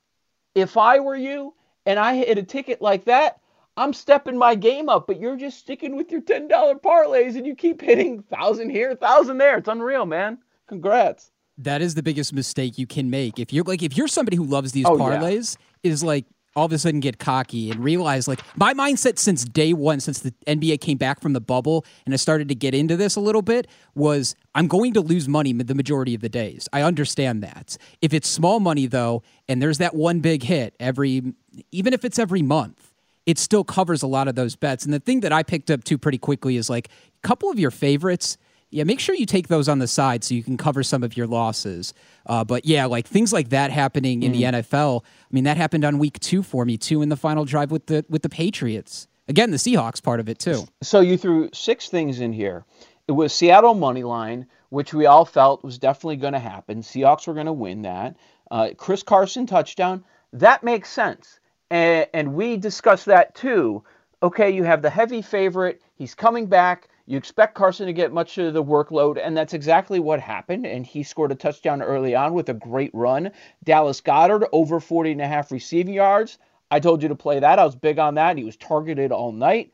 if 0.56 0.78
I 0.78 1.00
were 1.00 1.16
you 1.16 1.54
and 1.86 2.00
I 2.00 2.16
hit 2.16 2.38
a 2.38 2.44
ticket 2.44 2.82
like 2.82 3.06
that, 3.06 3.40
I'm 3.78 3.94
stepping 3.94 4.38
my 4.38 4.56
game 4.56 4.88
up, 4.88 5.06
but 5.08 5.20
you're 5.20 5.36
just 5.36 5.60
sticking 5.60 5.96
with 5.96 6.12
your 6.12 6.22
$10 6.22 6.50
parlays 6.82 7.36
and 7.36 7.46
you 7.46 7.56
keep 7.56 7.82
hitting 7.82 8.24
thousand 8.24 8.70
here, 8.70 8.96
thousand 8.96 9.38
there. 9.38 9.58
It's 9.58 9.68
unreal, 9.68 10.06
man. 10.06 10.38
Congrats. 10.68 11.32
That 11.58 11.82
is 11.82 11.96
the 11.96 12.04
biggest 12.04 12.34
mistake 12.34 12.78
you 12.78 12.88
can 12.88 13.10
make. 13.10 13.40
If 13.40 13.54
you're 13.54 13.64
like 13.64 13.82
if 13.82 13.96
you're 13.96 14.10
somebody 14.10 14.36
who 14.36 14.44
loves 14.44 14.74
these 14.74 14.86
oh, 14.86 14.98
parlays, 14.98 15.58
yeah. 15.84 15.92
is 15.92 16.04
like 16.04 16.26
all 16.56 16.66
of 16.66 16.72
a 16.72 16.78
sudden 16.78 17.02
get 17.02 17.20
cocky 17.20 17.70
and 17.70 17.84
realize 17.84 18.28
like 18.28 18.40
my 18.58 18.74
mindset 18.74 19.20
since 19.20 19.44
day 19.44 19.74
one, 19.74 20.00
since 20.00 20.20
the 20.20 20.32
NBA 20.48 20.82
came 20.82 20.98
back 20.98 21.22
from 21.22 21.34
the 21.34 21.42
bubble 21.42 21.86
and 22.06 22.14
I 22.14 22.18
started 22.18 22.48
to 22.50 22.56
get 22.56 22.74
into 22.74 22.98
this 22.98 23.16
a 23.16 23.20
little 23.20 23.42
bit, 23.42 23.68
was 23.94 24.36
I'm 24.54 24.68
going 24.68 24.94
to 24.94 25.02
lose 25.02 25.28
money 25.28 25.54
the 25.54 25.76
majority 25.76 26.16
of 26.16 26.22
the 26.22 26.30
days. 26.30 26.68
I 26.74 26.82
understand 26.82 27.44
that. 27.44 27.78
If 28.02 28.14
it's 28.14 28.28
small 28.28 28.60
money 28.60 28.86
though, 28.86 29.24
and 29.48 29.62
there's 29.62 29.78
that 29.78 29.96
one 29.96 30.20
big 30.20 30.44
hit 30.44 30.76
every, 30.80 31.34
even 31.72 31.94
if 31.94 32.06
it's 32.06 32.20
every 32.20 32.42
month, 32.42 32.94
it 33.26 33.40
still 33.40 33.64
covers 33.64 34.04
a 34.04 34.08
lot 34.08 34.28
of 34.28 34.36
those 34.36 34.56
bets. 34.56 34.86
And 34.86 34.94
the 34.94 35.00
thing 35.00 35.22
that 35.22 35.34
I 35.34 35.44
picked 35.44 35.72
up 35.72 35.84
too 35.84 35.98
pretty 35.98 36.18
quickly 36.18 36.58
is 36.58 36.70
like 36.70 36.90
a 37.24 37.28
couple 37.28 37.50
of 37.50 37.60
your 37.60 37.72
favorites. 37.72 38.38
Yeah, 38.70 38.84
make 38.84 39.00
sure 39.00 39.16
you 39.16 39.26
take 39.26 39.48
those 39.48 39.70
on 39.70 39.80
the 39.80 39.88
side 39.88 40.24
so 40.24 40.34
you 40.34 40.44
can 40.44 40.58
cover 40.58 40.84
some 40.84 41.04
of 41.04 41.16
your 41.16 41.28
losses. 41.28 41.94
Uh, 42.26 42.44
but 42.44 42.66
yeah, 42.66 42.86
like 42.86 43.08
things 43.08 43.32
like 43.32 43.50
that 43.50 43.72
happening 43.72 44.24
in 44.24 44.34
mm. 44.34 44.36
the 44.36 44.44
NFL. 44.44 45.04
I 45.04 45.28
mean, 45.32 45.46
that 45.46 45.58
happened 45.58 45.86
on 45.86 45.98
week 45.98 46.20
two 46.20 46.44
for 46.44 46.66
me 46.66 46.78
too 46.78 47.02
in 47.02 47.10
the 47.10 47.16
final 47.16 47.46
drive 47.46 47.72
with 47.72 47.88
the 47.88 48.06
with 48.10 48.22
the 48.22 48.30
Patriots. 48.30 49.08
Again, 49.28 49.50
the 49.50 49.58
Seahawks 49.58 50.04
part 50.04 50.20
of 50.20 50.30
it 50.30 50.40
too. 50.40 50.68
So 50.84 51.00
you 51.00 51.18
threw 51.18 51.50
six 51.54 51.90
things 51.90 52.20
in 52.20 52.32
here. 52.32 52.66
It 53.08 53.14
was 53.14 53.34
Seattle 53.34 53.74
money 53.74 54.04
line, 54.04 54.48
which 54.70 54.94
we 54.94 55.06
all 55.06 55.26
felt 55.26 55.64
was 55.64 55.80
definitely 55.80 56.18
going 56.18 56.34
to 56.34 56.40
happen. 56.40 56.82
Seahawks 56.82 57.28
were 57.28 57.34
going 57.34 57.46
to 57.46 57.54
win 57.54 57.84
that. 57.84 58.18
Uh, 58.52 58.70
Chris 58.78 59.04
Carson 59.04 59.48
touchdown. 59.48 60.04
That 60.34 60.64
makes 60.64 60.90
sense 60.90 61.40
and, 61.70 62.08
and 62.14 62.34
we 62.34 62.58
discussed 62.58 63.06
that 63.06 63.36
too. 63.36 63.84
Okay, 64.24 64.50
you 64.50 64.64
have 64.64 64.82
the 64.82 64.90
heavy 64.90 65.22
favorite. 65.22 65.82
He's 65.96 66.16
coming 66.16 66.48
back. 66.48 66.90
You 67.08 67.18
expect 67.18 67.54
Carson 67.54 67.86
to 67.86 67.94
get 67.94 68.12
much 68.12 68.38
of 68.40 68.54
the 68.54 68.64
workload, 68.64 69.20
and 69.24 69.38
that's 69.38 69.54
exactly 69.54 70.00
what 70.00 70.20
happened. 70.20 70.66
And 70.66 70.86
he 70.86 71.04
scored 71.04 71.32
a 71.32 71.36
touchdown 71.36 71.82
early 71.82 72.16
on 72.16 72.34
with 72.34 72.50
a 72.50 72.54
great 72.54 72.90
run. 72.94 73.32
Dallas 73.64 74.02
Goedert, 74.02 74.48
over 74.52 74.80
40 74.80 75.12
and 75.12 75.22
a 75.22 75.28
half 75.28 75.52
receiving 75.52 75.94
yards. 75.94 76.40
I 76.72 76.80
told 76.80 77.04
you 77.04 77.10
to 77.10 77.16
play 77.16 77.40
that. 77.40 77.60
I 77.60 77.66
was 77.66 77.76
big 77.76 78.00
on 78.00 78.16
that. 78.16 78.38
He 78.38 78.44
was 78.44 78.58
targeted 78.58 79.12
all 79.12 79.32
night. 79.32 79.72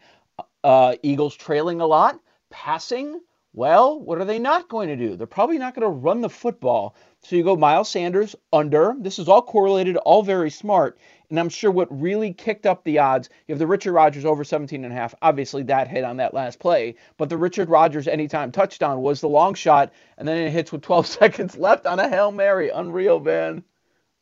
Uh, 0.63 0.95
Eagles 1.03 1.35
trailing 1.35 1.79
a 1.79 1.85
lot. 1.87 2.19
Passing 2.49 3.21
Well, 3.53 3.99
what 3.99 4.19
are 4.19 4.25
they 4.25 4.39
not 4.39 4.67
going 4.67 4.89
to 4.89 4.97
do? 4.97 5.15
They're 5.15 5.27
probably 5.27 5.57
not 5.57 5.73
going 5.73 5.83
to 5.83 5.89
run 5.89 6.21
the 6.21 6.29
football. 6.29 6.95
So 7.23 7.35
you 7.37 7.43
go 7.43 7.55
Miles 7.55 7.89
Sanders 7.89 8.35
under. 8.51 8.93
This 8.99 9.19
is 9.19 9.29
all 9.29 9.41
correlated, 9.41 9.95
all 9.97 10.23
very 10.23 10.49
smart. 10.49 10.97
And 11.31 11.39
I'm 11.39 11.49
sure 11.49 11.71
what 11.71 11.87
really 11.89 12.33
kicked 12.33 12.65
up 12.65 12.83
the 12.83 12.99
odds, 12.99 13.29
you 13.47 13.53
have 13.53 13.59
the 13.59 13.65
Richard 13.65 13.93
Rodgers 13.93 14.25
over 14.25 14.43
17 14.43 14.83
and 14.83 14.93
a 14.93 14.95
half. 14.95 15.15
Obviously, 15.21 15.63
that 15.63 15.87
hit 15.87 16.03
on 16.03 16.17
that 16.17 16.33
last 16.33 16.59
play. 16.59 16.95
But 17.17 17.29
the 17.29 17.37
Richard 17.37 17.69
Rodgers 17.69 18.07
anytime 18.07 18.51
touchdown 18.51 19.01
was 19.01 19.21
the 19.21 19.29
long 19.29 19.53
shot, 19.53 19.93
and 20.17 20.27
then 20.27 20.37
it 20.37 20.51
hits 20.51 20.71
with 20.73 20.81
12 20.81 21.07
seconds 21.07 21.57
left 21.57 21.85
on 21.87 21.99
a 21.99 22.09
Hail 22.09 22.31
Mary. 22.31 22.69
Unreal, 22.69 23.21
man. 23.21 23.63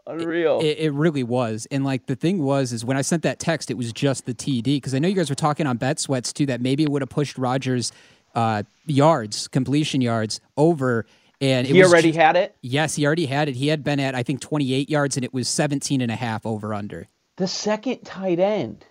Unreal. 0.06 0.60
It, 0.62 0.78
it, 0.80 0.92
really 0.92 1.24
was. 1.24 1.68
And 1.72 1.84
like 1.84 2.06
the 2.06 2.16
thing 2.16 2.44
was, 2.44 2.72
is 2.72 2.86
when 2.86 2.96
I 2.96 3.02
sent 3.02 3.24
that 3.24 3.40
text, 3.40 3.70
it 3.70 3.76
was 3.76 3.92
just 3.92 4.26
the 4.26 4.34
TD 4.34 4.64
because 4.64 4.96
I 4.96 5.00
know 5.00 5.08
you 5.08 5.16
guys 5.16 5.30
were 5.30 5.36
talking 5.36 5.68
on 5.68 5.78
bet 5.78 6.00
sweats 6.00 6.32
too 6.32 6.46
that 6.48 6.62
maybe 6.62 6.84
it 6.84 6.90
would 6.90 7.02
have 7.02 7.10
pushed 7.10 7.38
Rodgers 7.38 7.92
uh, 8.34 8.64
yards, 8.86 9.48
completion 9.48 10.02
yards 10.02 10.42
over. 10.58 11.06
And 11.42 11.66
he 11.66 11.84
already 11.84 12.12
had 12.12 12.36
it? 12.36 12.56
Yes, 12.62 12.96
he 12.96 13.06
already 13.06 13.26
had 13.26 13.48
it. 13.48 13.56
He 13.56 13.68
had 13.68 13.84
been 13.84 14.00
at, 14.00 14.14
I 14.14 14.24
think, 14.24 14.42
28 14.42 14.90
yards, 14.90 15.16
and 15.16 15.24
it 15.24 15.34
was 15.34 15.48
17 15.48 16.02
and 16.02 16.12
a 16.12 16.16
half 16.16 16.46
over 16.46 16.74
under. 16.74 17.08
The 17.38 17.48
second 17.48 18.04
tight 18.04 18.40
end. 18.40 18.86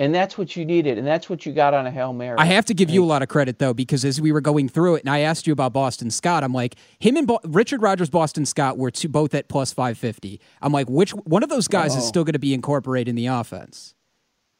And 0.00 0.12
that's 0.12 0.36
what 0.36 0.56
you 0.56 0.64
needed, 0.64 0.98
and 0.98 1.06
that's 1.06 1.30
what 1.30 1.46
you 1.46 1.52
got 1.52 1.74
on 1.74 1.86
a 1.86 1.90
Hail 1.90 2.12
Mary. 2.12 2.36
I 2.36 2.46
have 2.46 2.64
to 2.64 2.74
give 2.74 2.90
you 2.90 3.04
a 3.04 3.06
lot 3.06 3.22
of 3.22 3.28
credit, 3.28 3.60
though, 3.60 3.72
because 3.72 4.04
as 4.04 4.20
we 4.20 4.32
were 4.32 4.40
going 4.40 4.68
through 4.68 4.96
it, 4.96 5.02
and 5.02 5.10
I 5.10 5.20
asked 5.20 5.46
you 5.46 5.52
about 5.52 5.72
Boston 5.72 6.10
Scott, 6.10 6.42
I'm 6.42 6.52
like, 6.52 6.74
him 6.98 7.16
and 7.16 7.24
Bo- 7.24 7.38
Richard 7.44 7.82
Rodgers, 7.82 8.10
Boston 8.10 8.44
Scott 8.44 8.78
were 8.78 8.90
two, 8.90 9.08
both 9.08 9.32
at 9.32 9.46
plus 9.46 9.72
550. 9.72 10.40
I'm 10.60 10.72
like, 10.72 10.90
which 10.90 11.12
one 11.12 11.44
of 11.44 11.50
those 11.50 11.68
guys 11.68 11.94
oh. 11.94 11.98
is 11.98 12.08
still 12.08 12.24
going 12.24 12.32
to 12.32 12.40
be 12.40 12.52
incorporated 12.52 13.10
in 13.10 13.14
the 13.14 13.26
offense? 13.26 13.94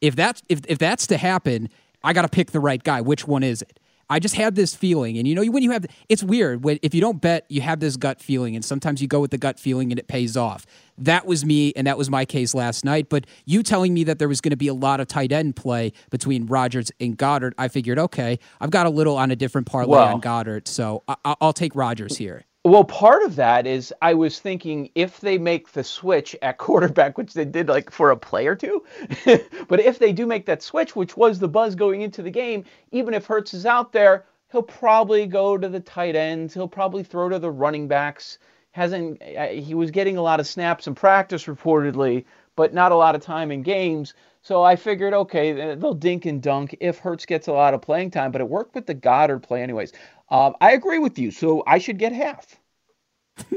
If 0.00 0.14
that's 0.14 0.42
if, 0.48 0.60
if 0.68 0.78
that's 0.78 1.08
to 1.08 1.16
happen, 1.16 1.70
I 2.04 2.12
got 2.12 2.22
to 2.22 2.28
pick 2.28 2.52
the 2.52 2.60
right 2.60 2.82
guy. 2.82 3.00
Which 3.00 3.26
one 3.26 3.42
is 3.42 3.62
it? 3.62 3.80
I 4.12 4.18
just 4.18 4.34
had 4.34 4.56
this 4.56 4.74
feeling, 4.74 5.16
and 5.16 5.26
you 5.26 5.34
know, 5.34 5.42
when 5.50 5.62
you 5.62 5.70
have, 5.70 5.86
it's 6.10 6.22
weird 6.22 6.64
when 6.64 6.78
if 6.82 6.94
you 6.94 7.00
don't 7.00 7.18
bet, 7.18 7.46
you 7.48 7.62
have 7.62 7.80
this 7.80 7.96
gut 7.96 8.20
feeling, 8.20 8.54
and 8.54 8.62
sometimes 8.62 9.00
you 9.00 9.08
go 9.08 9.20
with 9.20 9.30
the 9.30 9.38
gut 9.38 9.58
feeling 9.58 9.90
and 9.90 9.98
it 9.98 10.06
pays 10.06 10.36
off. 10.36 10.66
That 10.98 11.24
was 11.24 11.46
me, 11.46 11.72
and 11.76 11.86
that 11.86 11.96
was 11.96 12.10
my 12.10 12.26
case 12.26 12.54
last 12.54 12.84
night. 12.84 13.08
But 13.08 13.26
you 13.46 13.62
telling 13.62 13.94
me 13.94 14.04
that 14.04 14.18
there 14.18 14.28
was 14.28 14.42
going 14.42 14.50
to 14.50 14.56
be 14.56 14.68
a 14.68 14.74
lot 14.74 15.00
of 15.00 15.08
tight 15.08 15.32
end 15.32 15.56
play 15.56 15.94
between 16.10 16.44
Rodgers 16.44 16.92
and 17.00 17.16
Goedert, 17.16 17.54
I 17.56 17.68
figured, 17.68 17.98
okay, 17.98 18.38
I've 18.60 18.70
got 18.70 18.84
a 18.84 18.90
little 18.90 19.16
on 19.16 19.30
a 19.30 19.36
different 19.36 19.66
parlay 19.66 19.92
well, 19.92 20.14
on 20.14 20.20
Goedert, 20.20 20.68
so 20.68 21.04
I- 21.08 21.34
will 21.40 21.54
take 21.54 21.74
Rodgers 21.74 22.18
here. 22.18 22.44
Well, 22.64 22.84
part 22.84 23.24
of 23.24 23.34
that 23.36 23.66
is 23.66 23.92
I 24.02 24.14
was 24.14 24.38
thinking 24.38 24.90
if 24.94 25.20
they 25.20 25.36
make 25.36 25.72
the 25.72 25.82
switch 25.82 26.36
at 26.42 26.58
quarterback, 26.58 27.18
which 27.18 27.34
they 27.34 27.44
did 27.44 27.68
like 27.68 27.90
for 27.90 28.10
a 28.10 28.16
play 28.16 28.46
or 28.46 28.54
two, 28.54 28.84
but 29.68 29.80
if 29.80 29.98
they 29.98 30.12
do 30.12 30.26
make 30.26 30.46
that 30.46 30.62
switch, 30.62 30.94
which 30.94 31.16
was 31.16 31.38
the 31.40 31.48
buzz 31.48 31.74
going 31.74 32.02
into 32.02 32.22
the 32.22 32.30
game, 32.30 32.64
even 32.92 33.14
if 33.14 33.26
Hurts 33.26 33.52
is 33.54 33.66
out 33.66 33.92
there, 33.92 34.26
he'll 34.52 34.62
probably 34.62 35.26
go 35.26 35.58
to 35.58 35.68
the 35.68 35.80
tight 35.80 36.14
ends. 36.14 36.54
He'll 36.54 36.68
probably 36.68 37.02
throw 37.02 37.28
to 37.28 37.38
the 37.40 37.50
running 37.50 37.88
backs. 37.88 38.38
Hasn't 38.70 39.20
uh, 39.36 39.48
he 39.48 39.74
was 39.74 39.90
getting 39.90 40.16
a 40.16 40.22
lot 40.22 40.38
of 40.40 40.46
snaps 40.46 40.86
in 40.86 40.94
practice 40.94 41.44
reportedly, 41.46 42.24
but 42.54 42.72
not 42.72 42.92
a 42.92 42.96
lot 42.96 43.14
of 43.16 43.22
time 43.22 43.50
in 43.50 43.62
games. 43.62 44.14
So 44.44 44.62
I 44.62 44.74
figured, 44.76 45.14
okay, 45.14 45.74
they'll 45.76 45.94
dink 45.94 46.26
and 46.26 46.42
dunk 46.42 46.76
if 46.80 46.98
Hurts 46.98 47.26
gets 47.26 47.46
a 47.48 47.52
lot 47.52 47.74
of 47.74 47.82
playing 47.82 48.10
time, 48.10 48.32
but 48.32 48.40
it 48.40 48.48
worked 48.48 48.74
with 48.74 48.86
the 48.86 48.94
Goedert 48.94 49.42
play 49.42 49.62
anyways. 49.62 49.92
Um, 50.30 50.54
I 50.60 50.72
agree 50.72 50.98
with 50.98 51.18
you. 51.18 51.30
So 51.30 51.62
I 51.66 51.78
should 51.78 51.98
get 51.98 52.12
half 52.12 52.58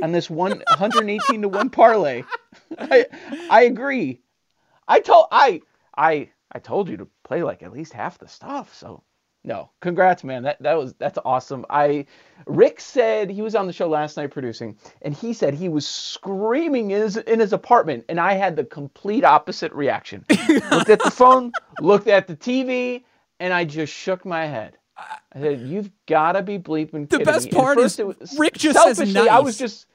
on 0.02 0.12
this 0.12 0.30
one 0.30 0.52
118 0.78 1.42
to 1.42 1.50
one 1.50 1.70
parlay. 1.70 2.24
I 2.78 3.06
I 3.50 3.64
agree. 3.64 4.22
I 4.88 5.00
told 5.00 5.28
I 5.32 5.62
I 5.98 6.30
I 6.52 6.60
told 6.60 6.90
you 6.90 6.98
to 6.98 7.08
play 7.24 7.44
like 7.44 7.64
at 7.64 7.72
least 7.74 7.94
half 7.94 8.18
the 8.18 8.28
stuff. 8.28 8.74
So 8.76 9.04
no, 9.46 9.70
congrats, 9.80 10.24
man. 10.24 10.44
That 10.44 10.62
that 10.64 10.78
was 10.78 10.94
that's 10.94 11.20
awesome. 11.24 11.66
I 11.70 12.08
Rick 12.48 12.82
said 12.82 13.30
he 13.30 13.44
was 13.44 13.54
on 13.54 13.68
the 13.68 13.74
show 13.74 13.88
last 13.88 14.18
night 14.18 14.32
producing, 14.32 14.78
and 15.04 15.14
he 15.14 15.34
said 15.34 15.54
he 15.54 15.70
was 15.70 15.88
screaming 15.88 16.92
in 16.92 17.02
his 17.02 17.18
in 17.18 17.40
his 17.40 17.54
apartment, 17.54 18.06
and 18.10 18.20
I 18.20 18.34
had 18.34 18.56
the 18.56 18.66
complete 18.66 19.24
opposite 19.24 19.72
reaction. 19.74 20.26
looked 20.72 20.90
at 20.90 21.00
the 21.04 21.12
phone, 21.14 21.52
looked 21.80 22.08
at 22.08 22.26
the 22.26 22.36
TV, 22.36 23.04
and 23.40 23.54
I 23.54 23.66
just 23.66 23.94
shook 23.94 24.26
my 24.26 24.46
head. 24.48 24.78
I 24.98 25.40
said, 25.40 25.62
"You've 25.62 25.92
got 26.06 26.34
to 26.34 26.42
be 26.42 26.58
bleeping." 26.58 27.10
The 27.10 27.20
best 27.20 27.46
me. 27.46 27.52
part 27.52 27.78
is 27.78 28.00
Rick 28.38 28.54
just 28.54 28.82
says 28.82 29.14
nice. 29.14 29.30
I 29.30 29.40
was 29.40 29.58
just. 29.58 29.88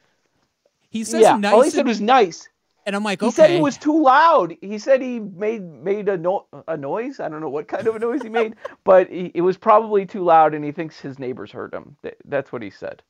He 0.90 1.04
says 1.04 1.23
yeah, 1.23 1.37
nice. 1.37 1.52
All 1.52 1.62
he 1.62 1.71
said 1.71 1.87
was 1.87 2.00
nice. 2.00 2.49
And 2.87 2.97
I'm 2.97 3.04
like, 3.04 3.23
okay. 3.23 3.26
He 3.26 3.33
said 3.33 3.50
he 3.50 3.61
was 3.61 3.76
too 3.76 4.02
loud. 4.02 4.57
He 4.61 4.78
said 4.78 5.00
he 5.02 5.21
made 5.21 5.62
made 5.62 6.09
a, 6.09 6.16
no, 6.16 6.47
a 6.66 6.76
noise. 6.76 7.21
I 7.21 7.28
don't 7.28 7.40
know 7.40 7.49
what 7.49 7.69
kind 7.69 7.87
of 7.87 7.95
a 7.95 7.99
noise 7.99 8.23
he 8.23 8.28
made, 8.28 8.57
but 8.85 9.09
he, 9.09 9.30
it 9.35 9.42
was 9.42 9.57
probably 9.57 10.07
too 10.07 10.25
loud, 10.25 10.54
and 10.54 10.64
he 10.64 10.73
thinks 10.73 10.99
his 10.99 11.18
neighbors 11.18 11.53
heard 11.53 11.72
him. 11.72 11.96
That's 12.25 12.53
what 12.53 12.62
he 12.62 12.70
said. 12.70 13.03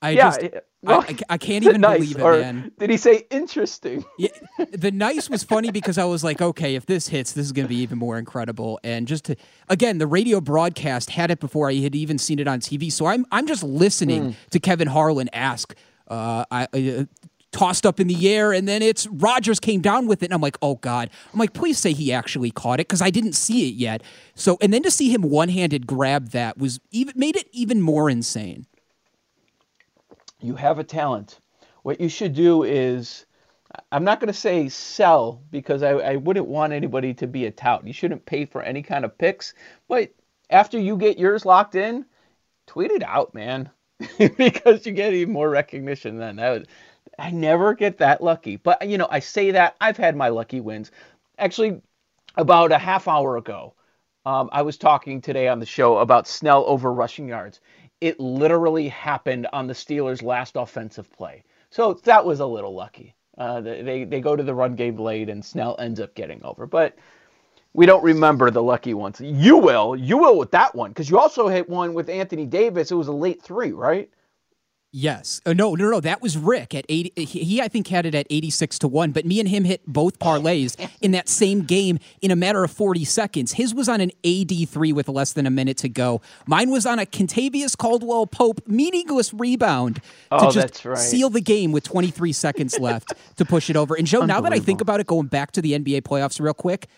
I 0.00 0.10
yeah, 0.10 0.30
just, 0.30 0.40
well, 0.82 1.04
I, 1.08 1.16
I, 1.28 1.38
can't 1.38 1.64
even 1.64 1.80
nice, 1.80 1.98
believe 1.98 2.18
it, 2.18 2.22
man. 2.22 2.72
Did 2.78 2.90
he 2.90 2.96
say 2.96 3.26
interesting? 3.30 4.04
yeah, 4.18 4.28
the 4.70 4.92
nice 4.92 5.28
was 5.28 5.42
funny 5.42 5.72
because 5.72 5.98
I 5.98 6.04
was 6.04 6.22
like, 6.22 6.40
okay, 6.40 6.76
if 6.76 6.86
this 6.86 7.08
hits, 7.08 7.32
this 7.32 7.46
is 7.46 7.52
going 7.52 7.66
to 7.66 7.68
be 7.68 7.80
even 7.80 7.98
more 7.98 8.16
incredible. 8.18 8.78
And 8.84 9.08
just 9.08 9.24
to, 9.24 9.36
again, 9.68 9.98
the 9.98 10.06
radio 10.06 10.40
broadcast 10.40 11.10
had 11.10 11.30
it 11.30 11.40
before 11.40 11.68
I 11.68 11.74
had 11.74 11.94
even 11.94 12.18
seen 12.18 12.38
it 12.38 12.46
on 12.46 12.60
TV, 12.60 12.92
so 12.92 13.06
I'm 13.06 13.26
I'm 13.32 13.46
just 13.46 13.62
listening 13.62 14.32
mm. 14.32 14.34
to 14.50 14.60
Kevin 14.60 14.88
Harlan 14.88 15.28
ask. 15.32 15.74
Uh, 16.06 16.44
I, 16.50 16.68
uh, 16.72 17.04
tossed 17.50 17.86
up 17.86 17.98
in 17.98 18.06
the 18.06 18.28
air, 18.28 18.52
and 18.52 18.68
then 18.68 18.82
it's 18.82 19.06
Rodgers 19.08 19.58
came 19.58 19.80
down 19.80 20.06
with 20.06 20.22
it, 20.22 20.26
and 20.26 20.34
I'm 20.34 20.40
like, 20.40 20.58
oh 20.62 20.76
god. 20.76 21.10
I'm 21.32 21.38
like, 21.38 21.54
please 21.54 21.78
say 21.78 21.92
he 21.92 22.12
actually 22.12 22.50
caught 22.50 22.78
it 22.78 22.86
because 22.86 23.02
I 23.02 23.10
didn't 23.10 23.32
see 23.32 23.68
it 23.68 23.74
yet. 23.74 24.02
So, 24.34 24.58
and 24.60 24.72
then 24.72 24.82
to 24.84 24.90
see 24.90 25.12
him 25.12 25.22
one 25.22 25.48
handed 25.48 25.86
grab 25.86 26.30
that 26.30 26.56
was 26.58 26.78
even 26.90 27.14
made 27.16 27.36
it 27.36 27.48
even 27.52 27.80
more 27.80 28.08
insane 28.08 28.66
you 30.40 30.54
have 30.56 30.78
a 30.78 30.84
talent. 30.84 31.40
What 31.82 32.00
you 32.00 32.08
should 32.08 32.34
do 32.34 32.62
is, 32.62 33.26
I'm 33.92 34.04
not 34.04 34.20
going 34.20 34.28
to 34.28 34.38
say 34.38 34.68
sell 34.68 35.42
because 35.50 35.82
I, 35.82 35.90
I 35.90 36.16
wouldn't 36.16 36.46
want 36.46 36.72
anybody 36.72 37.14
to 37.14 37.26
be 37.26 37.46
a 37.46 37.50
tout. 37.50 37.86
You 37.86 37.92
shouldn't 37.92 38.26
pay 38.26 38.44
for 38.44 38.62
any 38.62 38.82
kind 38.82 39.04
of 39.04 39.18
picks. 39.18 39.54
But 39.88 40.12
after 40.50 40.78
you 40.78 40.96
get 40.96 41.18
yours 41.18 41.44
locked 41.44 41.74
in, 41.74 42.06
tweet 42.66 42.90
it 42.90 43.02
out, 43.02 43.34
man, 43.34 43.70
because 44.36 44.86
you 44.86 44.92
get 44.92 45.12
even 45.12 45.32
more 45.32 45.50
recognition 45.50 46.18
then. 46.18 46.36
That 46.36 46.50
would, 46.50 46.68
I 47.18 47.30
never 47.30 47.74
get 47.74 47.98
that 47.98 48.22
lucky. 48.22 48.56
But, 48.56 48.88
you 48.88 48.98
know, 48.98 49.08
I 49.10 49.20
say 49.20 49.50
that 49.52 49.76
I've 49.80 49.96
had 49.96 50.16
my 50.16 50.28
lucky 50.28 50.60
wins. 50.60 50.90
Actually, 51.38 51.80
about 52.36 52.72
a 52.72 52.78
half 52.78 53.08
hour 53.08 53.36
ago, 53.36 53.74
um, 54.24 54.48
I 54.52 54.62
was 54.62 54.76
talking 54.76 55.20
today 55.20 55.48
on 55.48 55.58
the 55.58 55.66
show 55.66 55.98
about 55.98 56.28
Snell 56.28 56.64
over 56.66 56.92
rushing 56.92 57.28
yards 57.28 57.60
it 58.00 58.20
literally 58.20 58.88
happened 58.88 59.46
on 59.52 59.66
the 59.66 59.74
Steelers' 59.74 60.22
last 60.22 60.56
offensive 60.56 61.10
play. 61.12 61.42
So 61.70 61.94
that 62.04 62.24
was 62.24 62.40
a 62.40 62.46
little 62.46 62.74
lucky. 62.74 63.14
Uh, 63.36 63.60
they 63.60 64.04
they 64.04 64.20
go 64.20 64.34
to 64.34 64.42
the 64.42 64.54
run 64.54 64.74
game 64.74 64.96
late, 64.96 65.28
and 65.28 65.44
Snell 65.44 65.76
ends 65.78 66.00
up 66.00 66.14
getting 66.14 66.42
over. 66.42 66.66
But 66.66 66.96
we 67.72 67.86
don't 67.86 68.02
remember 68.02 68.50
the 68.50 68.62
lucky 68.62 68.94
ones. 68.94 69.20
You 69.20 69.58
will, 69.58 69.94
you 69.94 70.18
will 70.18 70.38
with 70.38 70.50
that 70.52 70.74
one, 70.74 70.90
because 70.90 71.08
you 71.08 71.18
also 71.18 71.48
hit 71.48 71.68
one 71.68 71.94
with 71.94 72.08
Anthony 72.08 72.46
Davis. 72.46 72.90
It 72.90 72.96
was 72.96 73.08
a 73.08 73.12
late 73.12 73.42
three, 73.42 73.72
right? 73.72 74.10
Yes. 74.90 75.42
Oh, 75.44 75.52
no, 75.52 75.74
no, 75.74 75.90
no. 75.90 76.00
That 76.00 76.22
was 76.22 76.38
Rick 76.38 76.74
at 76.74 76.86
80. 76.88 77.24
He, 77.24 77.60
I 77.60 77.68
think, 77.68 77.88
had 77.88 78.06
it 78.06 78.14
at 78.14 78.26
86 78.30 78.78
to 78.78 78.88
1, 78.88 79.12
but 79.12 79.26
me 79.26 79.38
and 79.38 79.46
him 79.46 79.64
hit 79.64 79.82
both 79.86 80.18
parlays 80.18 80.76
in 81.02 81.10
that 81.10 81.28
same 81.28 81.62
game 81.62 81.98
in 82.22 82.30
a 82.30 82.36
matter 82.36 82.64
of 82.64 82.70
40 82.70 83.04
seconds. 83.04 83.52
His 83.52 83.74
was 83.74 83.88
on 83.88 84.00
an 84.00 84.12
AD3 84.24 84.94
with 84.94 85.08
less 85.08 85.34
than 85.34 85.46
a 85.46 85.50
minute 85.50 85.76
to 85.78 85.90
go. 85.90 86.22
Mine 86.46 86.70
was 86.70 86.86
on 86.86 86.98
a 86.98 87.04
Kentavious 87.04 87.76
Caldwell 87.76 88.26
Pope 88.26 88.62
meaningless 88.66 89.34
rebound 89.34 90.00
oh, 90.30 90.50
to 90.50 90.54
just 90.54 90.84
right. 90.86 90.96
seal 90.96 91.28
the 91.28 91.42
game 91.42 91.70
with 91.70 91.84
23 91.84 92.32
seconds 92.32 92.78
left 92.78 93.12
to 93.36 93.44
push 93.44 93.68
it 93.68 93.76
over. 93.76 93.94
And 93.94 94.06
Joe, 94.06 94.24
now 94.24 94.40
that 94.40 94.54
I 94.54 94.58
think 94.58 94.80
about 94.80 95.00
it, 95.00 95.06
going 95.06 95.26
back 95.26 95.52
to 95.52 95.60
the 95.60 95.78
NBA 95.78 96.02
playoffs 96.02 96.40
real 96.40 96.54
quick, 96.54 96.88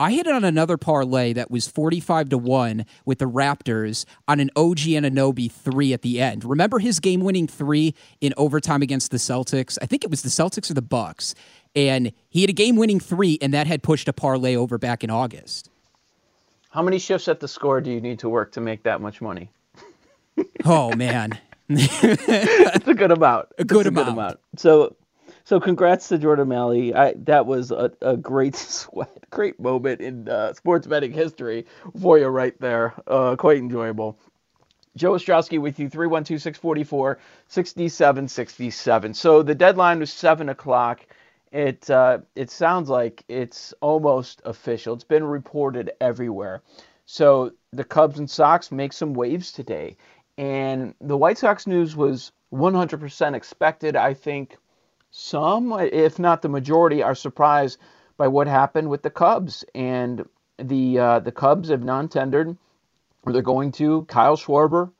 I 0.00 0.12
hit 0.12 0.28
on 0.28 0.44
another 0.44 0.76
parlay 0.76 1.32
that 1.32 1.50
was 1.50 1.66
45 1.66 2.28
to 2.28 2.38
1 2.38 2.86
with 3.04 3.18
the 3.18 3.24
Raptors 3.24 4.04
on 4.28 4.38
an 4.38 4.48
OG 4.54 4.78
Anunoby 4.78 5.50
3 5.50 5.92
at 5.92 6.02
the 6.02 6.20
end. 6.20 6.44
Remember 6.44 6.78
his 6.78 7.00
game-winning 7.00 7.48
3 7.48 7.92
in 8.20 8.32
overtime 8.36 8.80
against 8.80 9.10
the 9.10 9.16
Celtics? 9.16 9.76
I 9.82 9.86
think 9.86 10.04
it 10.04 10.10
was 10.10 10.22
the 10.22 10.28
Celtics 10.28 10.70
or 10.70 10.74
the 10.74 10.82
Bucks. 10.82 11.34
And 11.74 12.12
he 12.28 12.42
had 12.42 12.50
a 12.50 12.52
game-winning 12.52 13.00
3 13.00 13.38
and 13.42 13.52
that 13.52 13.66
had 13.66 13.82
pushed 13.82 14.06
a 14.06 14.12
parlay 14.12 14.54
over 14.54 14.78
back 14.78 15.02
in 15.02 15.10
August. 15.10 15.68
How 16.70 16.82
many 16.82 17.00
shifts 17.00 17.26
at 17.26 17.40
the 17.40 17.48
score 17.48 17.80
do 17.80 17.90
you 17.90 18.00
need 18.00 18.20
to 18.20 18.28
work 18.28 18.52
to 18.52 18.60
make 18.60 18.84
that 18.84 19.00
much 19.00 19.20
money? 19.20 19.50
oh 20.64 20.94
man. 20.94 21.36
That's 21.68 22.86
a 22.86 22.94
good 22.94 23.10
amount. 23.10 23.48
A 23.58 23.64
good, 23.64 23.88
amount. 23.88 24.06
good 24.06 24.12
amount. 24.12 24.38
So 24.56 24.94
so 25.48 25.58
congrats 25.58 26.08
to 26.08 26.18
Jordan 26.18 26.48
Malley. 26.48 26.94
I, 26.94 27.14
that 27.24 27.46
was 27.46 27.70
a, 27.70 27.90
a 28.02 28.18
great 28.18 28.54
sweat, 28.56 29.24
great 29.30 29.58
moment 29.58 30.02
in 30.02 30.28
uh, 30.28 30.52
sports 30.52 30.86
betting 30.86 31.10
history 31.10 31.64
for 31.98 32.18
you 32.18 32.26
right 32.26 32.54
there. 32.60 32.92
Uh, 33.06 33.34
quite 33.34 33.56
enjoyable. 33.56 34.18
Joe 34.94 35.12
Ostrowski 35.12 35.58
with 35.58 35.78
you, 35.78 35.88
312 35.88 36.42
644 36.42 37.18
6767. 37.46 39.14
So 39.14 39.42
the 39.42 39.54
deadline 39.54 40.00
was 40.00 40.12
7 40.12 40.50
o'clock. 40.50 41.06
It, 41.50 41.88
uh, 41.88 42.18
it 42.36 42.50
sounds 42.50 42.90
like 42.90 43.24
it's 43.26 43.72
almost 43.80 44.42
official. 44.44 44.92
It's 44.92 45.02
been 45.02 45.24
reported 45.24 45.92
everywhere. 45.98 46.60
So 47.06 47.52
the 47.72 47.84
Cubs 47.84 48.18
and 48.18 48.28
Sox 48.28 48.70
make 48.70 48.92
some 48.92 49.14
waves 49.14 49.50
today. 49.52 49.96
And 50.36 50.94
the 51.00 51.16
White 51.16 51.38
Sox 51.38 51.66
news 51.66 51.96
was 51.96 52.32
100% 52.52 53.34
expected. 53.34 53.96
I 53.96 54.12
think 54.12 54.58
some, 55.10 55.72
if 55.72 56.18
not 56.18 56.42
the 56.42 56.48
majority, 56.48 57.02
are 57.02 57.14
surprised 57.14 57.78
by 58.16 58.28
what 58.28 58.46
happened 58.46 58.90
with 58.90 59.02
the 59.02 59.10
Cubs. 59.10 59.64
And 59.74 60.28
the 60.58 60.98
uh, 60.98 61.18
the 61.20 61.32
Cubs 61.32 61.68
have 61.68 61.84
non-tendered. 61.84 62.56
They're 63.24 63.42
going 63.42 63.72
to 63.72 64.04
Kyle 64.04 64.36
Schwarber, 64.36 64.90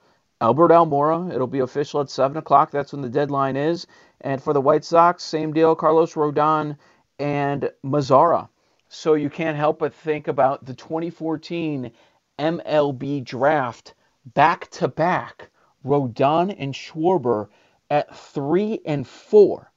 Albert 0.40 0.70
Almora. 0.70 1.32
It'll 1.32 1.46
be 1.46 1.60
official 1.60 2.00
at 2.00 2.10
seven 2.10 2.36
o'clock. 2.36 2.70
That's 2.70 2.92
when 2.92 3.02
the 3.02 3.08
deadline 3.08 3.56
is. 3.56 3.86
And 4.20 4.42
for 4.42 4.52
the 4.52 4.60
White 4.60 4.84
Sox, 4.84 5.22
same 5.22 5.52
deal. 5.52 5.74
Carlos 5.74 6.14
Rodon 6.14 6.76
and 7.18 7.70
Mazara. 7.84 8.48
So 8.88 9.14
you 9.14 9.30
can't 9.30 9.56
help 9.56 9.80
but 9.80 9.94
think 9.94 10.28
about 10.28 10.64
the 10.64 10.74
2014 10.74 11.92
MLB 12.38 13.24
draft 13.24 13.94
back 14.34 14.70
to 14.70 14.88
back. 14.88 15.50
Rodon 15.84 16.54
and 16.58 16.74
Schwarber 16.74 17.48
at 17.90 18.14
three 18.16 18.80
and 18.84 19.06
four. 19.06 19.70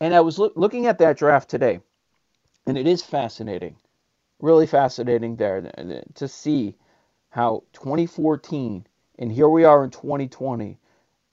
And 0.00 0.14
I 0.14 0.20
was 0.20 0.38
lo- 0.38 0.52
looking 0.54 0.86
at 0.86 0.98
that 0.98 1.16
draft 1.16 1.48
today, 1.48 1.80
and 2.66 2.78
it 2.78 2.86
is 2.86 3.02
fascinating, 3.02 3.76
really 4.40 4.66
fascinating 4.66 5.36
there 5.36 5.72
to 6.14 6.28
see 6.28 6.76
how 7.30 7.64
2014 7.72 8.86
and 9.18 9.32
here 9.32 9.48
we 9.48 9.64
are 9.64 9.84
in 9.84 9.90
2020, 9.90 10.78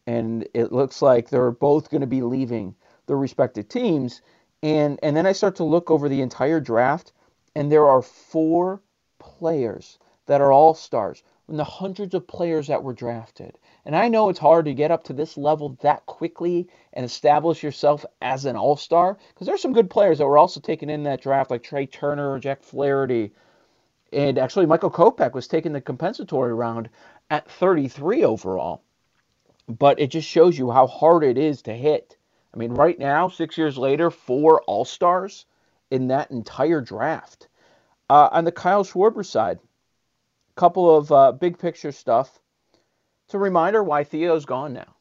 and 0.08 0.48
it 0.54 0.72
looks 0.72 1.02
like 1.02 1.30
they're 1.30 1.52
both 1.52 1.92
going 1.92 2.02
to 2.02 2.08
be 2.08 2.24
leaving 2.24 2.76
their 3.06 3.18
respective 3.18 3.68
teams. 3.68 4.22
And 4.64 5.00
and 5.04 5.16
then 5.16 5.28
I 5.28 5.34
start 5.34 5.58
to 5.58 5.64
look 5.64 5.92
over 5.92 6.10
the 6.10 6.22
entire 6.22 6.60
draft, 6.60 7.14
and 7.56 7.72
there 7.72 7.86
are 7.88 8.02
four 8.02 8.82
players 9.20 10.00
that 10.26 10.42
are 10.42 10.52
all 10.52 10.74
stars 10.74 11.22
in 11.48 11.58
the 11.58 11.64
hundreds 11.64 12.16
of 12.16 12.28
players 12.28 12.68
that 12.68 12.84
were 12.84 12.94
drafted. 12.94 13.58
And 13.86 13.96
I 13.96 14.08
know 14.08 14.30
it's 14.30 14.40
hard 14.40 14.66
to 14.66 14.74
get 14.74 14.92
up 14.92 15.04
to 15.06 15.14
this 15.14 15.38
level 15.38 15.78
that 15.82 16.06
quickly 16.06 16.68
and 16.94 17.06
establish 17.06 17.62
yourself 17.62 18.06
as 18.22 18.46
an 18.46 18.56
all 18.56 18.76
star 18.76 19.18
because 19.30 19.46
there's 19.46 19.62
some 19.62 19.74
good 19.74 19.90
players 19.90 20.18
that 20.18 20.26
were 20.26 20.38
also 20.38 20.60
taken 20.60 20.90
in 20.90 21.04
that 21.04 21.22
draft, 21.22 21.52
like 21.52 21.62
Trea 21.62 21.86
Turner, 21.86 22.40
Jack 22.40 22.64
Flaherty. 22.64 23.32
And 24.12 24.38
actually, 24.38 24.66
Michael 24.66 24.92
Kopech 24.92 25.34
was 25.34 25.48
taken 25.48 25.74
the 25.74 25.82
compensatory 25.82 26.54
round 26.54 26.90
at 27.30 27.50
33 27.50 28.24
overall. 28.24 28.82
But 29.68 30.00
it 30.00 30.08
just 30.08 30.28
shows 30.28 30.58
you 30.58 30.72
how 30.72 30.88
hard 30.88 31.24
it 31.24 31.38
is 31.38 31.62
to 31.64 31.74
hit. 31.74 32.18
I 32.54 32.58
mean, 32.58 32.74
right 32.74 32.98
now, 32.98 33.28
six 33.28 33.58
years 33.58 33.78
later, 33.78 34.10
four 34.10 34.62
All 34.64 34.86
Stars 34.86 35.46
in 35.92 36.08
that 36.08 36.32
entire 36.32 36.82
draft. 36.82 37.48
Uh, 38.10 38.30
on 38.32 38.46
the 38.46 38.52
Kyle 38.52 38.84
Schwarber 38.84 39.26
side, 39.26 39.60
couple 40.56 40.96
of 40.96 41.12
uh, 41.12 41.32
big 41.32 41.58
picture 41.58 41.92
stuff. 41.92 42.40
It's 43.26 43.34
a 43.34 43.40
reminder 43.40 43.84
why 43.84 44.04
Theo's 44.04 44.46
gone 44.46 44.74
now. 44.74 44.96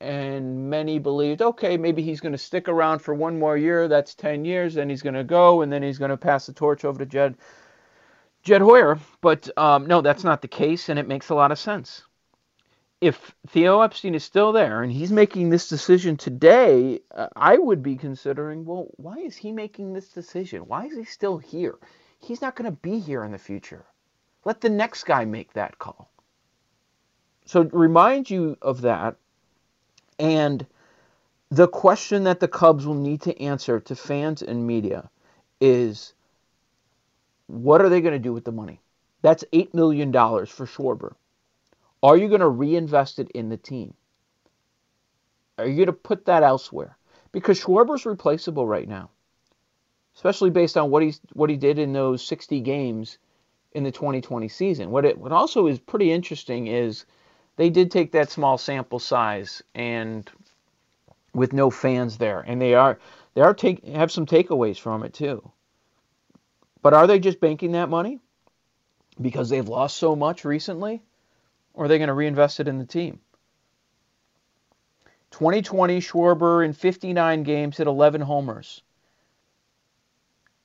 And 0.00 0.68
many 0.68 0.98
believed, 0.98 1.40
okay, 1.40 1.76
maybe 1.76 2.02
he's 2.02 2.20
going 2.20 2.32
to 2.32 2.38
stick 2.38 2.68
around 2.68 2.98
for 2.98 3.14
one 3.14 3.38
more 3.38 3.56
year. 3.56 3.88
That's 3.88 4.14
10 4.14 4.44
years. 4.44 4.74
Then 4.74 4.90
he's 4.90 5.02
going 5.02 5.14
to 5.14 5.24
go, 5.24 5.62
and 5.62 5.72
then 5.72 5.82
he's 5.82 5.98
going 5.98 6.10
to 6.10 6.16
pass 6.16 6.46
the 6.46 6.52
torch 6.52 6.84
over 6.84 6.98
to 6.98 7.06
Jed 7.06 7.36
Jed 8.46 8.60
Hoyer, 8.60 9.00
but 9.22 9.50
um, 9.58 9.86
no, 9.86 10.02
that's 10.02 10.22
not 10.22 10.40
the 10.40 10.46
case, 10.46 10.88
and 10.88 11.00
it 11.00 11.08
makes 11.08 11.30
a 11.30 11.34
lot 11.34 11.50
of 11.50 11.58
sense. 11.58 12.04
If 13.00 13.34
Theo 13.48 13.80
Epstein 13.80 14.14
is 14.14 14.22
still 14.22 14.52
there 14.52 14.84
and 14.84 14.92
he's 14.92 15.10
making 15.10 15.50
this 15.50 15.68
decision 15.68 16.16
today, 16.16 17.00
uh, 17.12 17.26
I 17.34 17.58
would 17.58 17.82
be 17.82 17.96
considering, 17.96 18.64
well, 18.64 18.86
why 18.98 19.16
is 19.16 19.34
he 19.34 19.50
making 19.50 19.94
this 19.94 20.10
decision? 20.10 20.68
Why 20.68 20.86
is 20.86 20.96
he 20.96 21.02
still 21.02 21.38
here? 21.38 21.76
He's 22.20 22.40
not 22.40 22.54
going 22.54 22.70
to 22.70 22.76
be 22.76 23.00
here 23.00 23.24
in 23.24 23.32
the 23.32 23.38
future. 23.38 23.84
Let 24.46 24.60
the 24.60 24.70
next 24.70 25.06
guy 25.06 25.24
make 25.24 25.54
that 25.54 25.80
call. 25.80 26.08
So 27.46 27.62
remind 27.62 28.30
you 28.30 28.56
of 28.62 28.82
that, 28.82 29.16
and 30.20 30.64
the 31.50 31.66
question 31.66 32.22
that 32.24 32.38
the 32.38 32.46
Cubs 32.46 32.86
will 32.86 32.94
need 32.94 33.22
to 33.22 33.42
answer 33.42 33.80
to 33.80 33.96
fans 33.96 34.42
and 34.42 34.64
media 34.64 35.10
is 35.60 36.14
what 37.48 37.80
are 37.80 37.88
they 37.88 38.00
going 38.00 38.12
to 38.12 38.20
do 38.20 38.32
with 38.32 38.44
the 38.44 38.52
money? 38.52 38.80
That's 39.20 39.42
$8 39.52 39.74
million 39.74 40.12
for 40.12 40.64
Schwarber. 40.64 41.16
Are 42.00 42.16
you 42.16 42.28
going 42.28 42.40
to 42.40 42.48
reinvest 42.48 43.18
it 43.18 43.28
in 43.32 43.48
the 43.48 43.56
team? 43.56 43.94
Are 45.58 45.66
you 45.66 45.74
going 45.74 45.86
to 45.86 45.92
put 45.92 46.26
that 46.26 46.44
elsewhere? 46.44 46.96
Because 47.32 47.60
Schwarber's 47.60 48.06
replaceable 48.06 48.68
right 48.68 48.88
now, 48.88 49.10
especially 50.14 50.50
based 50.50 50.76
on 50.76 50.90
what 50.90 51.02
he's 51.02 51.20
what 51.32 51.50
he 51.50 51.56
did 51.56 51.80
in 51.80 51.92
those 51.92 52.24
60 52.24 52.60
games 52.60 53.18
in 53.76 53.84
the 53.84 53.92
2020 53.92 54.48
season. 54.48 54.90
What 54.90 55.04
it 55.04 55.18
what 55.18 55.32
also 55.32 55.66
is 55.66 55.78
pretty 55.78 56.10
interesting 56.10 56.66
is 56.66 57.04
they 57.56 57.68
did 57.68 57.90
take 57.90 58.12
that 58.12 58.30
small 58.30 58.56
sample 58.56 58.98
size 58.98 59.62
and 59.74 60.28
with 61.34 61.52
no 61.52 61.70
fans 61.70 62.16
there, 62.16 62.40
and 62.40 62.60
they 62.60 62.72
are 62.72 62.98
they 63.34 63.42
are 63.42 63.52
take 63.52 63.84
have 63.84 64.10
some 64.10 64.24
takeaways 64.24 64.78
from 64.78 65.02
it 65.02 65.12
too. 65.12 65.52
But 66.80 66.94
are 66.94 67.06
they 67.06 67.18
just 67.18 67.38
banking 67.38 67.72
that 67.72 67.90
money 67.90 68.18
because 69.20 69.50
they've 69.50 69.68
lost 69.68 69.98
so 69.98 70.16
much 70.16 70.46
recently? 70.46 71.02
Or 71.74 71.84
are 71.84 71.88
they 71.88 71.98
going 71.98 72.08
to 72.08 72.14
reinvest 72.14 72.60
it 72.60 72.68
in 72.68 72.78
the 72.78 72.86
team? 72.86 73.20
2020, 75.32 76.00
Schwarber 76.00 76.64
in 76.64 76.72
59 76.72 77.42
games 77.42 77.76
hit 77.76 77.86
11 77.86 78.22
homers. 78.22 78.80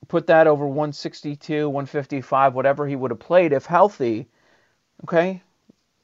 Put 0.08 0.28
that 0.28 0.48
over 0.48 0.66
162, 0.66 1.70
155, 1.70 2.54
whatever 2.54 2.88
he 2.88 2.96
would 2.96 3.12
have 3.12 3.20
played 3.20 3.54
if 3.54 3.66
healthy. 3.66 4.28
Okay, 5.04 5.42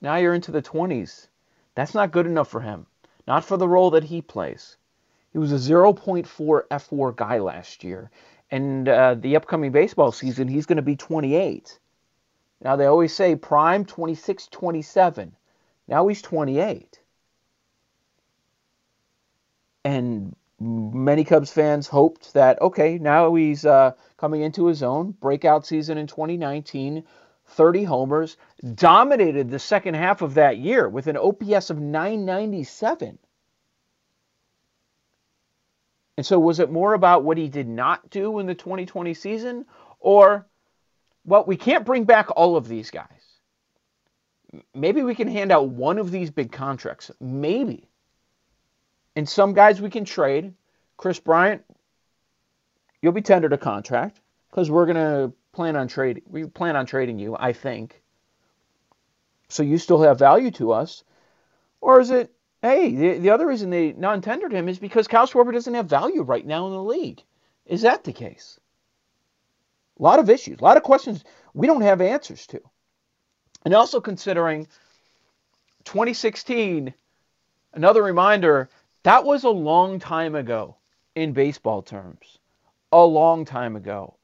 now 0.02 0.16
you're 0.16 0.34
into 0.34 0.52
the 0.52 0.62
20s. 0.62 1.28
That's 1.76 1.94
not 1.94 2.12
good 2.12 2.26
enough 2.26 2.48
for 2.48 2.62
him. 2.62 2.86
Not 3.28 3.44
for 3.44 3.58
the 3.58 3.68
role 3.68 3.92
that 3.92 4.06
he 4.06 4.22
plays. 4.22 4.78
He 5.32 5.38
was 5.38 5.52
a 5.52 5.56
0.4 5.56 6.24
F4 6.26 7.16
guy 7.16 7.40
last 7.40 7.84
year 7.84 8.10
and 8.52 8.88
uh, 8.88 9.16
the 9.16 9.36
upcoming 9.36 9.72
baseball 9.72 10.12
season, 10.12 10.48
he's 10.48 10.66
going 10.66 10.78
to 10.78 10.82
be 10.82 10.96
28. 10.96 11.80
Now, 12.62 12.76
they 12.76 12.86
always 12.86 13.14
say 13.14 13.36
prime 13.36 13.86
26, 13.86 14.48
27. 14.48 15.36
Now 15.88 16.08
he's 16.08 16.22
28. 16.22 17.00
And 19.84 20.36
many 20.60 21.24
Cubs 21.24 21.52
fans 21.52 21.88
hoped 21.88 22.34
that, 22.34 22.62
okay, 22.62 22.98
now 22.98 23.34
he's 23.36 23.66
uh, 23.66 23.92
coming 24.18 24.42
into 24.42 24.66
his 24.66 24.84
own 24.84 25.12
breakout 25.12 25.66
season 25.66 25.98
in 25.98 26.08
2019. 26.08 27.04
30 27.50 27.84
homers, 27.84 28.38
dominated 28.76 29.50
the 29.50 29.60
second 29.60 29.96
half 29.96 30.22
of 30.22 30.34
that 30.36 30.58
year 30.58 30.88
with 30.90 31.08
an 31.08 31.18
OPS 31.18 31.70
of 31.70 31.80
997. 31.80 33.18
And 36.18 36.26
so, 36.26 36.40
was 36.40 36.60
it 36.60 36.72
more 36.72 36.94
about 36.94 37.24
what 37.24 37.38
he 37.38 37.48
did 37.48 37.68
not 37.68 38.10
do 38.10 38.40
in 38.40 38.48
the 38.48 38.56
2020 38.56 39.14
season? 39.14 39.66
Or, 40.00 40.48
well, 41.26 41.46
we 41.46 41.58
can't 41.58 41.86
bring 41.86 42.06
back 42.06 42.30
all 42.36 42.58
of 42.58 42.68
these 42.68 42.90
guys. 42.90 43.06
Maybe 44.74 45.04
we 45.04 45.14
can 45.14 45.28
hand 45.28 45.52
out 45.52 45.70
one 45.70 46.00
of 46.00 46.10
these 46.10 46.32
big 46.32 46.52
contracts. 46.52 47.12
Maybe. 47.20 47.88
And 49.18 49.28
some 49.28 49.54
guys 49.54 49.82
we 49.82 49.90
can 49.90 50.06
trade. 50.06 50.54
Kris 50.96 51.20
Bryant, 51.20 51.64
you'll 53.02 53.14
be 53.14 53.24
tendered 53.24 53.52
a 53.52 53.58
contract 53.58 54.22
because 54.52 54.70
we're 54.70 54.86
to 54.86 55.34
plan 55.54 55.76
on 55.76 55.88
trading. 55.88 56.22
We 56.28 56.46
plan 56.46 56.76
on 56.76 56.86
trading 56.86 57.18
you, 57.18 57.36
I 57.38 57.54
think. 57.54 58.00
So 59.50 59.64
you 59.64 59.80
still 59.80 60.04
have 60.04 60.20
value 60.20 60.52
to 60.52 60.72
us. 60.72 61.04
Or 61.82 62.00
is 62.00 62.12
it 62.12 62.32
Hey, 62.62 62.94
the, 62.94 63.18
the 63.18 63.30
other 63.32 63.48
reason 63.48 63.72
they 63.72 63.94
non-tendered 63.94 64.52
him 64.52 64.70
is 64.70 64.78
because 64.78 65.08
Kyle 65.08 65.26
Schwarber 65.26 65.52
doesn't 65.52 65.74
have 65.74 65.88
value 65.88 66.22
right 66.22 66.46
now 66.46 66.68
in 66.68 66.74
the 66.74 66.84
league. 66.84 67.24
Is 67.66 67.82
that 67.82 68.04
the 68.04 68.14
case? 68.14 68.60
A 70.00 70.04
lot 70.04 70.20
of 70.20 70.30
issues, 70.30 70.60
a 70.60 70.64
lot 70.64 70.78
of 70.78 70.84
questions 70.84 71.24
we 71.56 71.66
don't 71.66 71.82
have 71.82 72.02
answers 72.02 72.46
to. 72.48 72.62
And 73.66 73.74
also 73.74 74.00
considering 74.00 74.68
2016, 75.86 76.94
another 77.74 78.04
reminder, 78.04 78.70
that 79.08 79.24
was 79.24 79.46
a 79.46 79.50
long 79.50 80.00
time 80.00 80.36
ago 80.36 80.76
in 81.16 81.32
baseball 81.32 81.82
terms. 81.82 82.40
A 82.92 83.06
long 83.06 83.46
time 83.46 83.78
ago. 83.78 84.18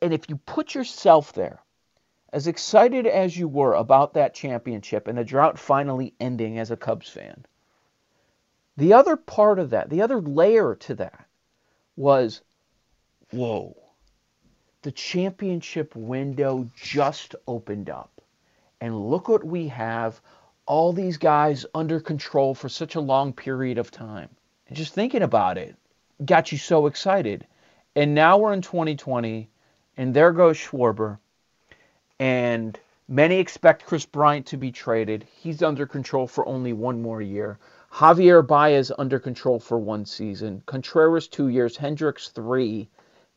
And 0.00 0.14
if 0.14 0.28
you 0.28 0.36
put 0.36 0.76
yourself 0.76 1.32
there, 1.32 1.58
as 2.32 2.46
excited 2.46 3.04
as 3.04 3.36
you 3.36 3.48
were 3.48 3.74
about 3.74 4.14
that 4.14 4.32
championship 4.32 5.08
and 5.08 5.18
the 5.18 5.24
drought 5.24 5.58
finally 5.58 6.14
ending 6.20 6.60
as 6.60 6.70
a 6.70 6.76
Cubs 6.76 7.08
fan, 7.08 7.44
the 8.76 8.92
other 8.92 9.16
part 9.16 9.58
of 9.58 9.70
that, 9.70 9.90
the 9.90 10.02
other 10.02 10.20
layer 10.20 10.76
to 10.76 10.94
that, 10.94 11.26
was 11.96 12.42
whoa, 13.32 13.76
the 14.82 14.92
championship 14.92 15.96
window 15.96 16.70
just 16.76 17.34
opened 17.48 17.90
up. 17.90 18.22
And 18.80 19.10
look 19.10 19.26
what 19.26 19.42
we 19.42 19.66
have 19.66 20.20
all 20.66 20.92
these 20.92 21.16
guys 21.16 21.66
under 21.74 22.00
control 22.00 22.54
for 22.54 22.68
such 22.68 22.94
a 22.94 23.00
long 23.00 23.32
period 23.32 23.78
of 23.78 23.90
time. 23.90 24.28
And 24.68 24.76
just 24.76 24.94
thinking 24.94 25.22
about 25.22 25.58
it 25.58 25.76
got 26.24 26.52
you 26.52 26.58
so 26.58 26.86
excited. 26.86 27.46
And 27.96 28.14
now 28.14 28.38
we're 28.38 28.52
in 28.52 28.62
2020, 28.62 29.48
and 29.96 30.14
there 30.14 30.32
goes 30.32 30.56
Schwarber 30.56 31.18
and 32.18 32.78
Many 33.08 33.40
expect 33.40 33.84
Kris 33.84 34.06
Bryant 34.06 34.46
to 34.46 34.56
be 34.56 34.72
traded. 34.72 35.26
He's 35.30 35.62
under 35.62 35.86
control 35.86 36.26
for 36.26 36.48
only 36.48 36.72
one 36.72 37.02
more 37.02 37.20
year. 37.20 37.58
Javier 37.92 38.46
Baez 38.46 38.90
under 38.96 39.18
control 39.18 39.58
for 39.58 39.78
one 39.78 40.06
season. 40.06 40.62
Contreras 40.64 41.28
two 41.28 41.48
years. 41.48 41.76
Hendricks 41.76 42.30
three. 42.30 42.88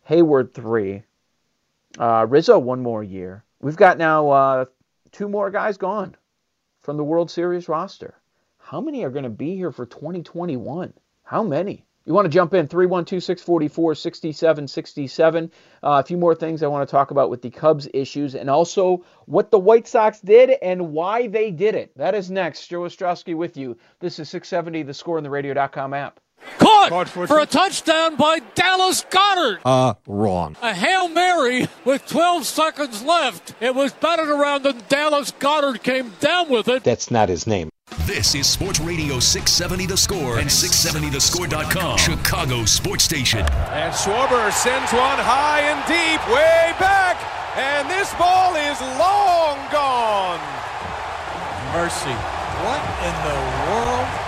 Heyward 0.07 0.53
three. 0.53 1.03
Uh, 1.99 2.25
Rizzo 2.29 2.57
one 2.57 2.83
more 2.83 3.03
year. 3.03 3.43
We've 3.59 3.75
got 3.75 3.97
now 3.97 4.29
uh, 4.29 4.65
two 5.11 5.27
more 5.27 5.51
guys 5.51 5.77
gone 5.77 6.15
from 6.85 6.97
the 6.97 7.03
World 7.03 7.31
Series 7.31 7.67
roster. 7.67 8.13
How 8.59 8.79
many 8.79 9.03
are 9.03 9.09
going 9.09 9.23
to 9.23 9.29
be 9.29 9.55
here 9.55 9.71
for 9.71 9.87
2021? 9.87 10.93
How 11.23 11.41
many? 11.41 11.83
You 12.05 12.13
want 12.13 12.25
to 12.25 12.29
jump 12.29 12.53
in 12.53 12.67
312 12.67 13.23
644 13.23 13.95
6767. 13.95 15.51
Uh, 15.81 16.01
a 16.03 16.03
few 16.03 16.17
more 16.17 16.35
things 16.35 16.61
I 16.61 16.67
want 16.67 16.87
to 16.87 16.91
talk 16.91 17.09
about 17.09 17.31
with 17.31 17.41
the 17.41 17.49
Cubs 17.49 17.87
issues 17.91 18.35
and 18.35 18.51
also 18.51 19.03
what 19.25 19.49
the 19.49 19.57
White 19.57 19.87
Sox 19.87 20.19
did 20.19 20.51
and 20.61 20.93
why 20.93 21.25
they 21.25 21.49
did 21.49 21.73
it. 21.73 21.97
That 21.97 22.13
is 22.13 22.29
next. 22.29 22.67
Joe 22.67 22.81
Ostrowski 22.81 23.35
with 23.35 23.57
you. 23.57 23.77
This 23.99 24.19
is 24.19 24.29
670, 24.29 24.83
the 24.83 24.93
score 24.93 25.17
in 25.17 25.23
the 25.23 25.31
radio.com 25.31 25.95
app. 25.95 26.19
Caught, 26.57 26.89
Caught 26.89 27.09
for, 27.09 27.27
for 27.27 27.39
a 27.39 27.45
touchdown 27.45 28.15
by 28.15 28.39
Dallas 28.53 29.03
Goedert. 29.09 29.59
Uh, 29.65 29.93
wrong. 30.07 30.55
A 30.61 30.73
Hail 30.73 31.07
Mary 31.09 31.67
with 31.83 32.05
12 32.07 32.45
seconds 32.45 33.03
left. 33.03 33.53
It 33.59 33.75
was 33.75 33.91
batted 33.93 34.27
around 34.27 34.65
and 34.65 34.87
Dallas 34.87 35.31
Goedert 35.31 35.83
came 35.83 36.11
down 36.19 36.49
with 36.49 36.67
it. 36.67 36.83
That's 36.83 37.11
not 37.11 37.29
his 37.29 37.45
name. 37.47 37.69
This 38.05 38.33
is 38.35 38.47
Sports 38.47 38.79
Radio 38.79 39.19
670 39.19 39.85
The 39.85 39.97
Score 39.97 40.39
and 40.39 40.49
670thescore.com, 40.49 41.97
Chicago 41.97 42.65
sports 42.65 43.03
station. 43.03 43.39
And 43.39 43.93
Schwarber 43.93 44.51
sends 44.51 44.91
one 44.93 45.19
high 45.21 45.61
and 45.61 45.81
deep, 45.85 46.21
way 46.29 46.73
back, 46.79 47.17
and 47.57 47.89
this 47.89 48.13
ball 48.15 48.55
is 48.55 48.79
long 48.97 49.57
gone. 49.71 50.41
Mercy. 51.73 52.15
What 52.65 52.81
in 53.05 53.15
the 53.25 53.37
world? 53.69 54.24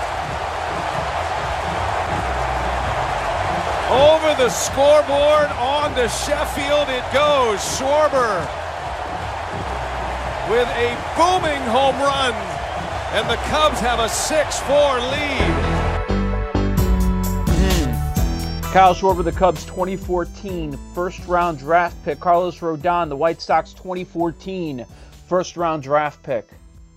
Over 3.89 4.35
the 4.35 4.49
scoreboard 4.49 5.47
on 5.51 5.95
to 5.95 6.09
Sheffield 6.09 6.89
it 6.89 7.05
goes. 7.13 7.59
Schwarber 7.59 8.41
with 10.51 10.67
a 10.75 10.91
booming 11.15 11.61
home 11.71 11.95
run 12.01 12.33
and 13.13 13.29
the 13.29 13.37
Cubs 13.47 13.79
have 13.79 13.99
a 13.99 14.07
6-4 14.07 15.11
lead. 15.11 15.77
Kyle 18.73 18.93
Schwarber, 18.93 19.23
the 19.23 19.31
Cubs 19.31 19.63
2014 19.63 20.77
first 20.93 21.25
round 21.25 21.57
draft 21.57 21.95
pick. 22.03 22.19
Carlos 22.19 22.59
Rodon, 22.59 23.07
the 23.07 23.15
White 23.15 23.41
Sox 23.41 23.71
2014 23.71 24.85
first 25.29 25.55
round 25.55 25.81
draft 25.81 26.21
pick. 26.23 26.49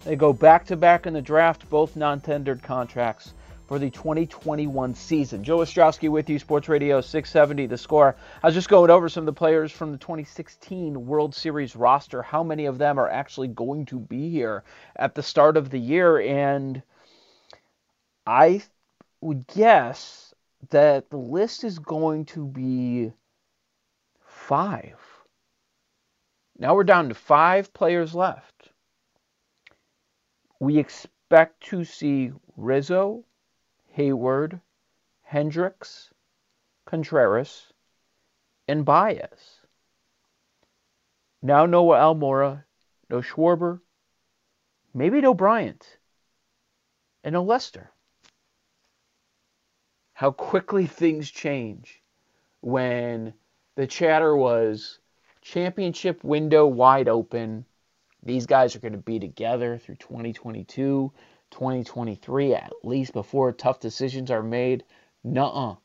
They 0.05 0.17
go 0.17 0.33
back 0.33 0.67
to 0.67 0.77
back 0.77 1.07
in 1.07 1.13
the 1.13 1.23
draft, 1.23 1.71
both 1.71 1.95
non 1.95 2.21
tendered 2.21 2.65
contracts 2.65 3.33
for 3.71 3.79
the 3.79 3.89
2021 3.89 4.97
season. 4.97 5.45
Joe 5.45 5.59
Ostrowski 5.59 6.09
with 6.09 6.29
you, 6.29 6.41
Sports 6.41 6.69
Radio 6.69 7.01
670, 7.01 7.67
the 7.67 7.79
score. 7.79 8.17
I 8.43 8.49
was 8.49 8.55
just 8.57 8.69
going 8.69 8.91
over 8.91 9.09
some 9.09 9.23
of 9.23 9.27
the 9.27 9.33
players 9.33 9.71
from 9.71 9.93
the 9.93 9.99
2016 9.99 11.07
World 11.07 11.37
Series 11.37 11.77
roster, 11.77 12.21
how 12.21 12.43
many 12.43 12.67
of 12.67 12.79
them 12.79 12.99
are 12.99 13.09
actually 13.09 13.47
going 13.47 13.87
to 13.87 14.01
be 14.01 14.29
here 14.29 14.65
at 14.97 15.15
the 15.15 15.23
start 15.23 15.57
of 15.57 15.71
the 15.71 15.79
year. 15.79 16.19
And 16.19 16.83
I 18.27 18.63
would 19.21 19.47
guess 19.47 20.35
that 20.71 21.09
the 21.09 21.19
list 21.19 21.63
is 21.63 21.79
going 21.79 22.25
to 22.25 22.45
be 22.45 23.13
five. 24.27 24.99
Now 26.59 26.75
we're 26.75 26.83
down 26.83 27.09
to 27.11 27.15
five 27.15 27.73
players 27.73 28.17
left. 28.17 28.73
We 30.59 30.79
expect 30.79 31.63
to 31.69 31.85
see 31.85 32.33
Rizzo, 32.57 33.25
Heyward, 33.97 34.61
Hendricks, 35.23 36.13
Contreras, 36.87 37.73
and 38.69 38.85
Baez. 38.85 39.61
Now 41.43 41.67
no 41.67 41.87
Almora, 41.89 42.65
no 43.09 43.21
Schwarber, 43.21 43.81
maybe 44.93 45.21
no 45.21 45.35
Bryant, 45.35 45.99
and 47.25 47.33
no 47.33 47.43
Lester. 47.43 47.91
How 50.13 50.31
quickly 50.31 50.87
things 50.87 51.31
change 51.31 52.03
when 52.61 53.33
the 53.77 53.87
chatter 53.87 54.37
was 54.37 54.99
championship 55.41 56.23
window 56.23 56.67
wide 56.67 57.09
open. 57.09 57.65
These 58.23 58.47
guys 58.47 58.77
are 58.77 58.81
going 58.81 58.93
to 58.93 58.99
be 58.99 59.19
together 59.19 59.79
through 59.79 59.97
2022. 59.97 61.13
2023 61.51 62.55
at 62.55 62.73
least 62.83 63.13
before 63.13 63.53
tough 63.53 63.81
decisions 63.81 64.31
are 64.31 64.43
made. 64.43 64.85
Nuh-uh. 65.25 65.77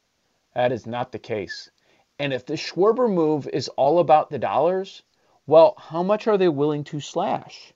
That 0.54 0.71
is 0.71 0.86
not 0.86 1.12
the 1.12 1.19
case. 1.19 1.69
And 2.17 2.34
if 2.34 2.45
the 2.45 2.54
Schwarber 2.54 3.12
move 3.12 3.47
is 3.47 3.67
all 3.69 3.99
about 3.99 4.30
the 4.30 4.39
dollars, 4.39 5.04
well, 5.47 5.75
how 5.78 6.01
much 6.01 6.28
are 6.28 6.38
they 6.38 6.47
willing 6.47 6.84
to 6.86 6.99
slash? 6.99 7.73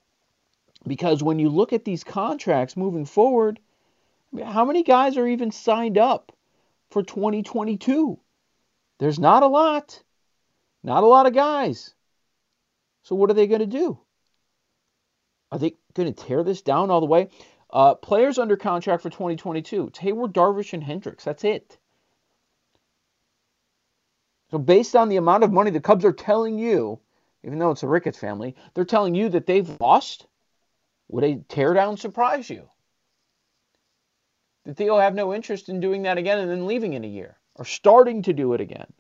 Because 0.88 1.22
when 1.22 1.40
you 1.40 1.50
look 1.50 1.74
at 1.74 1.84
these 1.84 2.04
contracts 2.04 2.78
moving 2.78 3.06
forward, 3.06 3.60
how 4.44 4.64
many 4.64 4.84
guys 4.84 5.18
are 5.18 5.28
even 5.28 5.52
signed 5.52 5.98
up 5.98 6.32
for 6.90 7.04
2022? 7.04 8.20
There's 9.00 9.20
not 9.20 9.44
a 9.44 9.48
lot. 9.48 10.02
Not 10.84 11.04
a 11.04 11.08
lot 11.08 11.26
of 11.26 11.34
guys. 11.34 11.94
So 13.04 13.16
what 13.16 13.30
are 13.30 13.34
they 13.34 13.48
going 13.48 13.60
to 13.60 13.66
do? 13.66 14.00
Are 15.52 15.60
they 15.60 15.76
going 15.94 16.14
to 16.14 16.24
tear 16.24 16.44
this 16.44 16.62
down 16.62 16.92
all 16.92 17.00
the 17.00 17.08
way? 17.08 17.30
Uh, 17.72 17.94
players 17.96 18.40
under 18.40 18.58
contract 18.58 19.04
for 19.04 19.10
2022. 19.10 19.88
It's 19.88 20.00
Heyward, 20.00 20.34
Darvish, 20.34 20.74
and 20.74 20.84
Hendricks. 20.84 21.24
That's 21.24 21.44
it. 21.44 21.78
So 24.50 24.58
based 24.58 24.96
on 24.96 25.10
the 25.10 25.18
amount 25.18 25.44
of 25.44 25.52
money 25.52 25.70
the 25.70 25.80
Cubs 25.80 26.04
are 26.06 26.14
telling 26.14 26.58
you, 26.58 27.00
even 27.44 27.60
though 27.60 27.72
it's 27.72 27.84
a 27.84 27.88
Ricketts 27.88 28.18
family, 28.18 28.56
they're 28.74 28.86
telling 28.86 29.14
you 29.14 29.30
that 29.30 29.46
they've 29.46 29.80
lost. 29.80 30.26
Would 31.10 31.24
a 31.24 31.36
teardown 31.38 31.98
surprise 31.98 32.50
you? 32.50 32.70
Did 34.66 34.78
Theo 34.78 34.98
have 34.98 35.16
no 35.16 35.34
interest 35.34 35.70
in 35.70 35.80
doing 35.80 36.04
that 36.04 36.18
again 36.18 36.40
and 36.40 36.50
then 36.50 36.68
leaving 36.68 36.94
in 36.94 37.04
a 37.04 37.08
year? 37.08 37.38
Or 37.56 37.66
starting 37.66 38.24
to 38.24 38.34
do 38.34 38.54
it 38.54 38.62
again? 38.62 38.92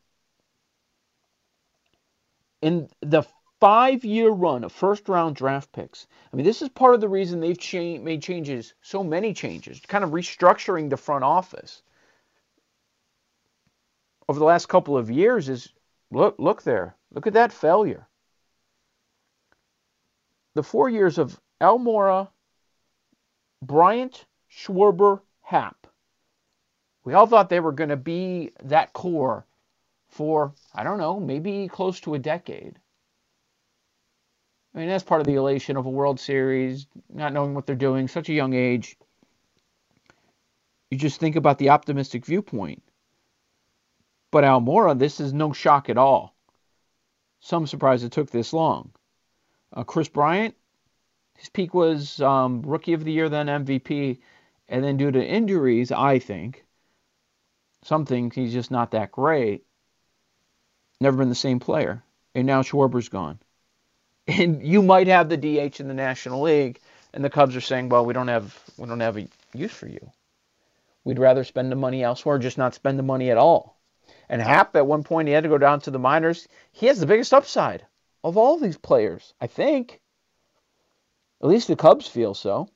In 2.61 2.89
the 3.01 3.23
five 3.59 4.05
year 4.05 4.29
run 4.29 4.63
of 4.63 4.71
first 4.71 5.09
round 5.09 5.35
draft 5.35 5.71
picks. 5.71 6.07
I 6.31 6.35
mean, 6.35 6.45
this 6.45 6.61
is 6.61 6.69
part 6.69 6.95
of 6.95 7.01
the 7.01 7.09
reason 7.09 7.39
they've 7.39 7.57
cha- 7.57 7.97
made 7.99 8.21
changes, 8.21 8.73
so 8.81 9.03
many 9.03 9.33
changes, 9.33 9.81
kind 9.81 10.03
of 10.03 10.11
restructuring 10.11 10.89
the 10.89 10.97
front 10.97 11.23
office 11.23 11.81
over 14.27 14.39
the 14.39 14.45
last 14.45 14.67
couple 14.67 14.97
of 14.97 15.11
years. 15.11 15.49
Is 15.49 15.69
look, 16.11 16.35
look 16.39 16.63
there, 16.63 16.95
look 17.11 17.27
at 17.27 17.33
that 17.33 17.51
failure. 17.51 18.07
The 20.55 20.63
four 20.63 20.89
years 20.89 21.17
of 21.17 21.39
Almora, 21.61 22.29
Bryant, 23.61 24.25
Schwarber, 24.49 25.21
Happ. 25.41 25.87
We 27.03 27.13
all 27.13 27.27
thought 27.27 27.49
they 27.49 27.59
were 27.59 27.71
going 27.71 27.89
to 27.89 27.97
be 27.97 28.51
that 28.63 28.93
core 28.93 29.45
for, 30.07 30.53
I 30.73 30.83
don't 30.83 30.97
know, 30.97 31.19
maybe 31.19 31.67
close 31.67 31.99
to 32.01 32.13
a 32.13 32.19
decade. 32.19 32.79
I 34.73 34.79
mean, 34.79 34.87
that's 34.87 35.03
part 35.03 35.21
of 35.21 35.27
the 35.27 35.35
elation 35.35 35.77
of 35.77 35.85
a 35.85 35.89
World 35.89 36.19
Series, 36.19 36.85
not 37.11 37.33
knowing 37.33 37.53
what 37.53 37.65
they're 37.65 37.75
doing, 37.75 38.07
such 38.07 38.29
a 38.29 38.33
young 38.33 38.53
age. 38.53 38.97
You 40.91 40.97
just 40.97 41.19
think 41.19 41.35
about 41.35 41.57
the 41.57 41.69
optimistic 41.69 42.25
viewpoint. 42.25 42.83
But 44.31 44.43
Almora, 44.43 44.97
this 44.97 45.19
is 45.19 45.33
no 45.33 45.53
shock 45.53 45.89
at 45.89 45.97
all. 45.97 46.35
Some 47.39 47.65
surprise 47.65 48.03
it 48.03 48.11
took 48.11 48.29
this 48.29 48.53
long. 48.53 48.91
Uh, 49.73 49.83
Kris 49.83 50.07
Bryant, 50.07 50.55
his 51.37 51.49
peak 51.49 51.73
was 51.73 52.21
um, 52.21 52.61
Rookie 52.61 52.93
of 52.93 53.03
the 53.03 53.11
Year, 53.11 53.29
then 53.29 53.47
MVP, 53.47 54.19
and 54.67 54.83
then 54.83 54.97
due 54.97 55.11
to 55.11 55.25
injuries, 55.25 55.91
I 55.91 56.19
think, 56.19 56.65
some 57.83 58.05
things 58.05 58.35
he's 58.35 58.53
just 58.53 58.71
not 58.71 58.91
that 58.91 59.11
great. 59.11 59.63
Never 61.01 61.17
been 61.17 61.29
the 61.29 61.35
same 61.35 61.59
player. 61.59 62.03
And 62.35 62.45
now 62.45 62.61
Schwarber's 62.61 63.09
gone 63.09 63.39
and 64.29 64.63
you 64.65 64.81
might 64.81 65.07
have 65.07 65.29
the 65.29 65.37
DH 65.37 65.79
in 65.79 65.87
the 65.87 65.93
National 65.93 66.41
League, 66.41 66.79
and 67.13 67.23
the 67.23 67.29
Cubs 67.29 67.55
are 67.55 67.61
saying, 67.61 67.89
"Well, 67.89 68.05
we 68.05 68.13
don't 68.13 68.27
have 68.27 68.57
we 68.77 68.87
don't 68.87 68.99
have 68.99 69.17
a 69.17 69.27
use 69.53 69.73
for 69.73 69.87
you. 69.87 70.11
We'd 71.03 71.19
rather 71.19 71.43
spend 71.43 71.71
the 71.71 71.75
money 71.75 72.03
elsewhere, 72.03 72.37
just 72.37 72.57
not 72.57 72.75
spend 72.75 72.99
the 72.99 73.03
money 73.03 73.31
at 73.31 73.37
all." 73.37 73.77
And 74.29 74.41
Happ, 74.41 74.75
at 74.75 74.85
one 74.85 75.03
point, 75.03 75.27
he 75.27 75.33
had 75.33 75.43
to 75.43 75.49
go 75.49 75.57
down 75.57 75.81
to 75.81 75.91
the 75.91 75.99
minors. 75.99 76.47
He 76.71 76.85
has 76.85 76.99
the 76.99 77.07
biggest 77.07 77.33
upside 77.33 77.85
of 78.23 78.37
all 78.37 78.57
these 78.57 78.77
players, 78.77 79.33
I 79.41 79.47
think. 79.47 80.01
At 81.41 81.47
least 81.47 81.67
the 81.67 81.75
Cubs 81.75 82.07
feel 82.07 82.33
so. 82.33 82.69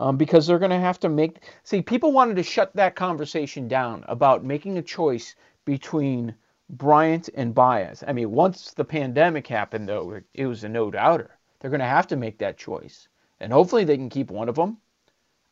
Um, 0.00 0.16
because 0.16 0.46
they're 0.46 0.60
going 0.60 0.70
to 0.70 0.78
have 0.78 1.00
to 1.00 1.08
make. 1.08 1.38
See, 1.64 1.82
people 1.82 2.12
wanted 2.12 2.36
to 2.36 2.42
shut 2.42 2.74
that 2.76 2.94
conversation 2.94 3.66
down 3.66 4.04
about 4.06 4.44
making 4.44 4.78
a 4.78 4.82
choice 4.82 5.34
between 5.64 6.36
Bryant 6.70 7.30
and 7.34 7.54
Baez. 7.54 8.04
I 8.06 8.12
mean, 8.12 8.30
once 8.30 8.72
the 8.72 8.84
pandemic 8.84 9.46
happened, 9.46 9.88
though, 9.88 10.20
it 10.34 10.46
was 10.46 10.64
a 10.64 10.68
no 10.68 10.90
doubter. 10.90 11.38
They're 11.60 11.70
going 11.70 11.80
to 11.80 11.86
have 11.86 12.06
to 12.08 12.16
make 12.16 12.38
that 12.38 12.58
choice. 12.58 13.08
And 13.40 13.52
hopefully 13.52 13.84
they 13.84 13.96
can 13.96 14.10
keep 14.10 14.30
one 14.30 14.48
of 14.48 14.56
them. 14.56 14.78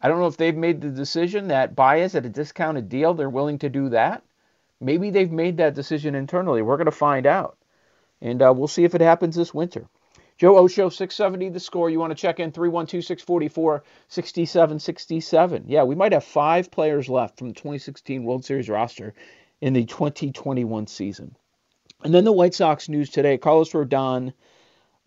I 0.01 0.09
don't 0.09 0.21
know 0.21 0.27
if 0.27 0.37
they've 0.37 0.57
made 0.57 0.81
the 0.81 0.91
decision 0.91 1.49
that 1.49 1.75
Baez 1.75 2.15
at 2.15 2.27
a 2.27 2.29
discounted 2.29 2.89
deal, 2.89 3.15
they're 3.15 3.31
willing 3.31 3.59
to 3.61 3.71
do 3.71 3.89
that. 3.89 4.23
Maybe 4.79 5.09
they've 5.09 5.33
made 5.33 5.57
that 5.57 5.75
decision 5.75 6.15
internally. 6.15 6.61
We're 6.61 6.77
going 6.77 6.85
to 6.85 6.93
find 6.93 7.27
out. 7.27 7.57
And 8.21 8.43
uh, 8.43 8.53
we'll 8.55 8.69
see 8.69 8.85
if 8.85 8.95
it 8.95 9.01
happens 9.01 9.37
this 9.37 9.55
winter. 9.55 9.89
Joe 10.37 10.59
Osho, 10.59 10.91
670 10.91 11.49
the 11.49 11.61
score. 11.61 11.89
You 11.89 11.99
want 11.99 12.11
to 12.11 12.21
check 12.21 12.41
in 12.41 12.53
312 12.53 13.03
644 13.05 13.85
6767. 14.09 15.65
Yeah, 15.67 15.85
we 15.85 15.95
might 15.95 16.13
have 16.13 16.25
five 16.25 16.71
players 16.71 17.09
left 17.09 17.39
from 17.39 17.49
the 17.49 17.55
2016 17.55 18.23
World 18.23 18.45
Series 18.45 18.69
roster 18.69 19.15
in 19.61 19.73
the 19.73 19.85
2021 19.85 20.87
season. 20.87 21.37
And 22.05 22.15
then 22.15 22.25
the 22.25 22.33
White 22.33 22.55
Sox 22.55 22.89
news 22.89 23.11
today 23.11 23.39
Carlos 23.39 23.73
Rodon, 23.73 24.33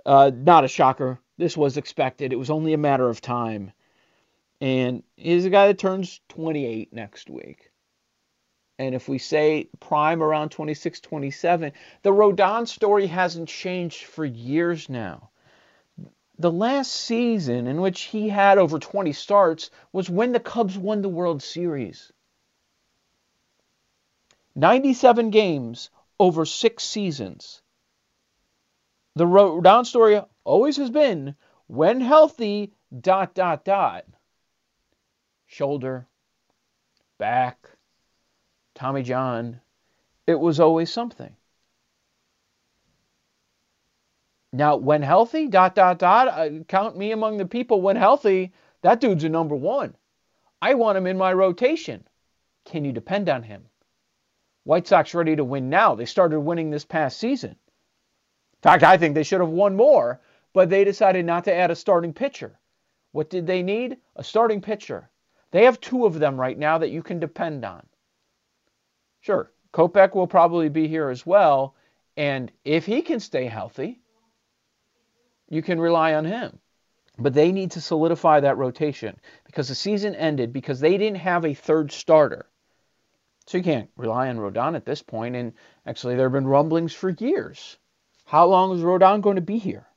uh, 0.05 0.31
not 0.33 0.65
a 0.65 0.67
shocker. 0.67 1.19
This 1.37 1.55
was 1.55 1.77
expected. 1.77 2.33
It 2.33 2.39
was 2.39 2.49
only 2.49 2.73
a 2.73 2.77
matter 2.77 3.09
of 3.09 3.21
time. 3.21 3.71
And 4.59 5.03
he's 5.15 5.45
a 5.45 5.49
guy 5.49 5.67
that 5.67 5.77
turns 5.77 6.19
28 6.29 6.91
next 6.91 7.29
week. 7.29 7.71
And 8.77 8.95
if 8.95 9.07
we 9.07 9.17
say 9.17 9.69
prime 9.79 10.23
around 10.23 10.49
26, 10.49 11.01
27, 11.01 11.73
the 12.01 12.11
Rodon 12.11 12.67
story 12.67 13.07
hasn't 13.07 13.49
changed 13.49 14.05
for 14.05 14.25
years 14.25 14.89
now. 14.89 15.29
The 16.37 16.51
last 16.51 16.91
season 16.91 17.67
in 17.67 17.81
which 17.81 18.03
he 18.03 18.29
had 18.29 18.57
over 18.57 18.79
20 18.79 19.11
starts 19.11 19.69
was 19.91 20.09
when 20.09 20.31
the 20.31 20.39
Cubs 20.39 20.77
won 20.77 21.01
the 21.01 21.09
World 21.09 21.43
Series. 21.43 22.13
97 24.55 25.29
games 25.29 25.89
over 26.19 26.45
six 26.45 26.83
seasons. 26.83 27.61
The 29.15 29.25
Rodon 29.25 29.85
story 29.85 30.21
always 30.43 30.77
has 30.77 30.89
been 30.89 31.35
when 31.67 32.01
healthy, 32.01 32.73
dot, 32.99 33.33
dot, 33.33 33.63
dot. 33.65 34.05
Shoulder, 35.45 36.07
back, 37.17 37.69
Tommy 38.75 39.03
John. 39.03 39.61
It 40.25 40.39
was 40.39 40.59
always 40.59 40.91
something. 40.91 41.35
Now, 44.51 44.77
when 44.77 45.01
healthy, 45.01 45.47
dot, 45.47 45.75
dot, 45.75 45.99
dot, 45.99 46.27
uh, 46.27 46.63
count 46.67 46.97
me 46.97 47.11
among 47.11 47.37
the 47.37 47.45
people. 47.45 47.81
When 47.81 47.95
healthy, 47.95 48.51
that 48.81 48.99
dude's 48.99 49.23
a 49.23 49.29
number 49.29 49.55
one. 49.55 49.95
I 50.61 50.73
want 50.73 50.97
him 50.97 51.07
in 51.07 51.17
my 51.17 51.33
rotation. 51.33 52.07
Can 52.65 52.83
you 52.83 52.91
depend 52.91 53.29
on 53.29 53.43
him? 53.43 53.65
White 54.69 54.85
Sox 54.85 55.15
ready 55.15 55.35
to 55.35 55.43
win 55.43 55.67
now. 55.71 55.95
They 55.95 56.05
started 56.05 56.41
winning 56.41 56.69
this 56.69 56.85
past 56.85 57.17
season. 57.17 57.49
In 57.49 58.61
fact, 58.61 58.83
I 58.83 58.97
think 58.97 59.15
they 59.15 59.23
should 59.23 59.39
have 59.41 59.49
won 59.49 59.75
more, 59.75 60.21
but 60.53 60.69
they 60.69 60.83
decided 60.83 61.25
not 61.25 61.45
to 61.45 61.53
add 61.55 61.71
a 61.71 61.75
starting 61.75 62.13
pitcher. 62.13 62.59
What 63.11 63.31
did 63.31 63.47
they 63.47 63.63
need? 63.63 63.97
A 64.15 64.23
starting 64.23 64.61
pitcher. 64.61 65.09
They 65.49 65.65
have 65.65 65.81
two 65.81 66.05
of 66.05 66.19
them 66.19 66.39
right 66.39 66.55
now 66.55 66.77
that 66.77 66.91
you 66.91 67.01
can 67.01 67.19
depend 67.19 67.65
on. 67.65 67.83
Sure, 69.21 69.51
Kopech 69.73 70.13
will 70.13 70.27
probably 70.27 70.69
be 70.69 70.87
here 70.87 71.09
as 71.09 71.25
well, 71.25 71.73
and 72.15 72.51
if 72.63 72.85
he 72.85 73.01
can 73.01 73.19
stay 73.19 73.45
healthy, 73.45 73.99
you 75.49 75.63
can 75.63 75.81
rely 75.81 76.13
on 76.13 76.25
him. 76.25 76.59
But 77.17 77.33
they 77.33 77.51
need 77.51 77.71
to 77.71 77.81
solidify 77.81 78.41
that 78.41 78.57
rotation 78.57 79.19
because 79.45 79.67
the 79.67 79.73
season 79.73 80.13
ended 80.13 80.53
because 80.53 80.79
they 80.79 80.95
didn't 80.95 81.17
have 81.17 81.43
a 81.43 81.55
third 81.55 81.91
starter. 81.91 82.45
So 83.49 83.57
you 83.57 83.63
can't 83.63 83.89
rely 83.97 84.29
on 84.29 84.37
Rodon 84.37 84.75
at 84.75 84.85
this 84.85 85.01
point. 85.01 85.35
And 85.35 85.53
actually, 85.83 86.15
there 86.15 86.27
have 86.27 86.33
been 86.33 86.45
rumblings 86.45 86.93
for 86.93 87.09
years. 87.09 87.77
How 88.25 88.45
long 88.45 88.77
is 88.77 88.83
Rodon 88.83 89.21
going 89.21 89.37
to 89.37 89.41
be 89.41 89.57
here? 89.57 89.87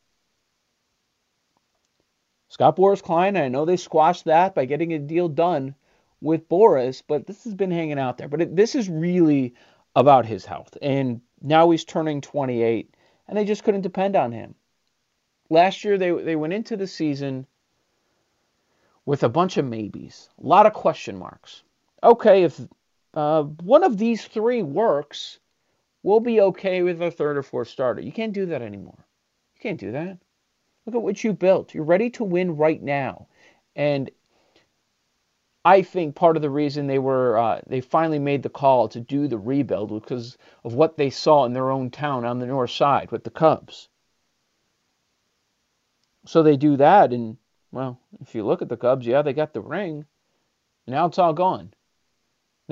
Scott 2.49 2.77
Boras 2.77 3.03
Klein, 3.03 3.37
I 3.37 3.49
know 3.49 3.67
they 3.67 3.77
squashed 3.77 4.25
that 4.25 4.55
by 4.55 4.65
getting 4.65 4.95
a 4.95 4.99
deal 4.99 5.29
done 5.29 5.75
with 6.23 6.49
Boras, 6.49 7.03
but 7.07 7.27
this 7.27 7.45
has 7.45 7.53
been 7.53 7.71
hanging 7.71 7.99
out 7.99 8.17
there. 8.17 8.27
But 8.27 8.41
it, 8.41 8.57
this 8.57 8.75
is 8.75 8.89
really 8.89 9.55
about 9.95 10.25
his 10.25 10.47
health. 10.47 10.79
And 10.81 11.21
now 11.43 11.69
he's 11.69 11.85
turning 11.85 12.23
28, 12.23 12.95
and 13.29 13.37
they 13.37 13.45
just 13.45 13.65
couldn't 13.65 13.83
depend 13.83 14.17
on 14.17 14.33
him. 14.33 14.55
Last 15.51 15.85
year, 15.85 15.99
they, 15.99 16.11
they 16.11 16.37
went 16.37 16.55
into 16.55 16.79
the 16.79 16.87
season 16.87 17.47
with 19.05 19.23
a 19.25 19.29
bunch 19.29 19.59
of 19.59 19.67
maybes, 19.67 20.31
a 20.43 20.47
lot 20.47 20.65
of 20.65 20.73
question 20.73 21.19
marks. 21.19 21.65
Okay, 22.03 22.45
if 22.45 22.59
uh, 23.15 23.43
one 23.43 23.85
of 23.85 23.99
these 23.99 24.25
three 24.25 24.63
works, 24.63 25.39
we'll 26.03 26.21
be 26.21 26.41
okay 26.41 26.83
with 26.83 27.01
a 27.03 27.11
third 27.11 27.37
or 27.37 27.43
fourth 27.43 27.69
starter. 27.69 28.01
You 28.01 28.13
can't 28.13 28.33
do 28.33 28.47
that 28.47 28.63
anymore. 28.63 29.05
You 29.55 29.61
can't 29.61 29.81
do 29.81 29.93
that. 29.93 30.19
Look 30.87 30.97
at 30.97 31.03
what 31.03 31.23
you 31.23 31.33
built. 31.33 31.75
You're 31.75 31.85
ready 31.85 32.11
to 32.11 32.25
win 32.25 32.57
right 32.57 32.83
now. 32.83 33.29
And 33.77 34.11
I 35.65 35.83
think 35.83 36.17
part 36.17 36.37
of 36.37 36.43
the 36.43 36.51
reason 36.51 36.87
they 36.87 36.99
were 36.99 37.39
uh, 37.39 37.61
they 37.67 37.81
finally 37.81 38.19
made 38.19 38.43
the 38.43 38.49
call 38.49 38.89
to 38.89 39.01
do 39.01 39.29
the 39.29 39.39
rebuild 39.39 39.91
because 39.91 40.37
of 40.65 40.75
what 40.75 40.97
they 40.97 41.11
saw 41.11 41.45
in 41.45 41.53
their 41.53 41.71
own 41.71 41.91
town 41.91 42.25
on 42.25 42.41
the 42.41 42.47
north 42.47 42.71
side 42.71 43.13
with 43.13 43.23
the 43.23 43.31
Cubs. 43.31 43.89
So 46.25 46.43
they 46.43 46.57
do 46.57 46.77
that, 46.77 47.13
and 47.13 47.37
well, 47.71 48.01
if 48.21 48.35
you 48.35 48.45
look 48.45 48.63
at 48.63 48.69
the 48.69 48.77
Cubs, 48.77 49.07
yeah, 49.07 49.23
they 49.23 49.33
got 49.33 49.53
the 49.53 49.61
ring. 49.61 50.07
Now 50.87 51.07
it's 51.07 51.19
all 51.19 51.33
gone. 51.33 51.73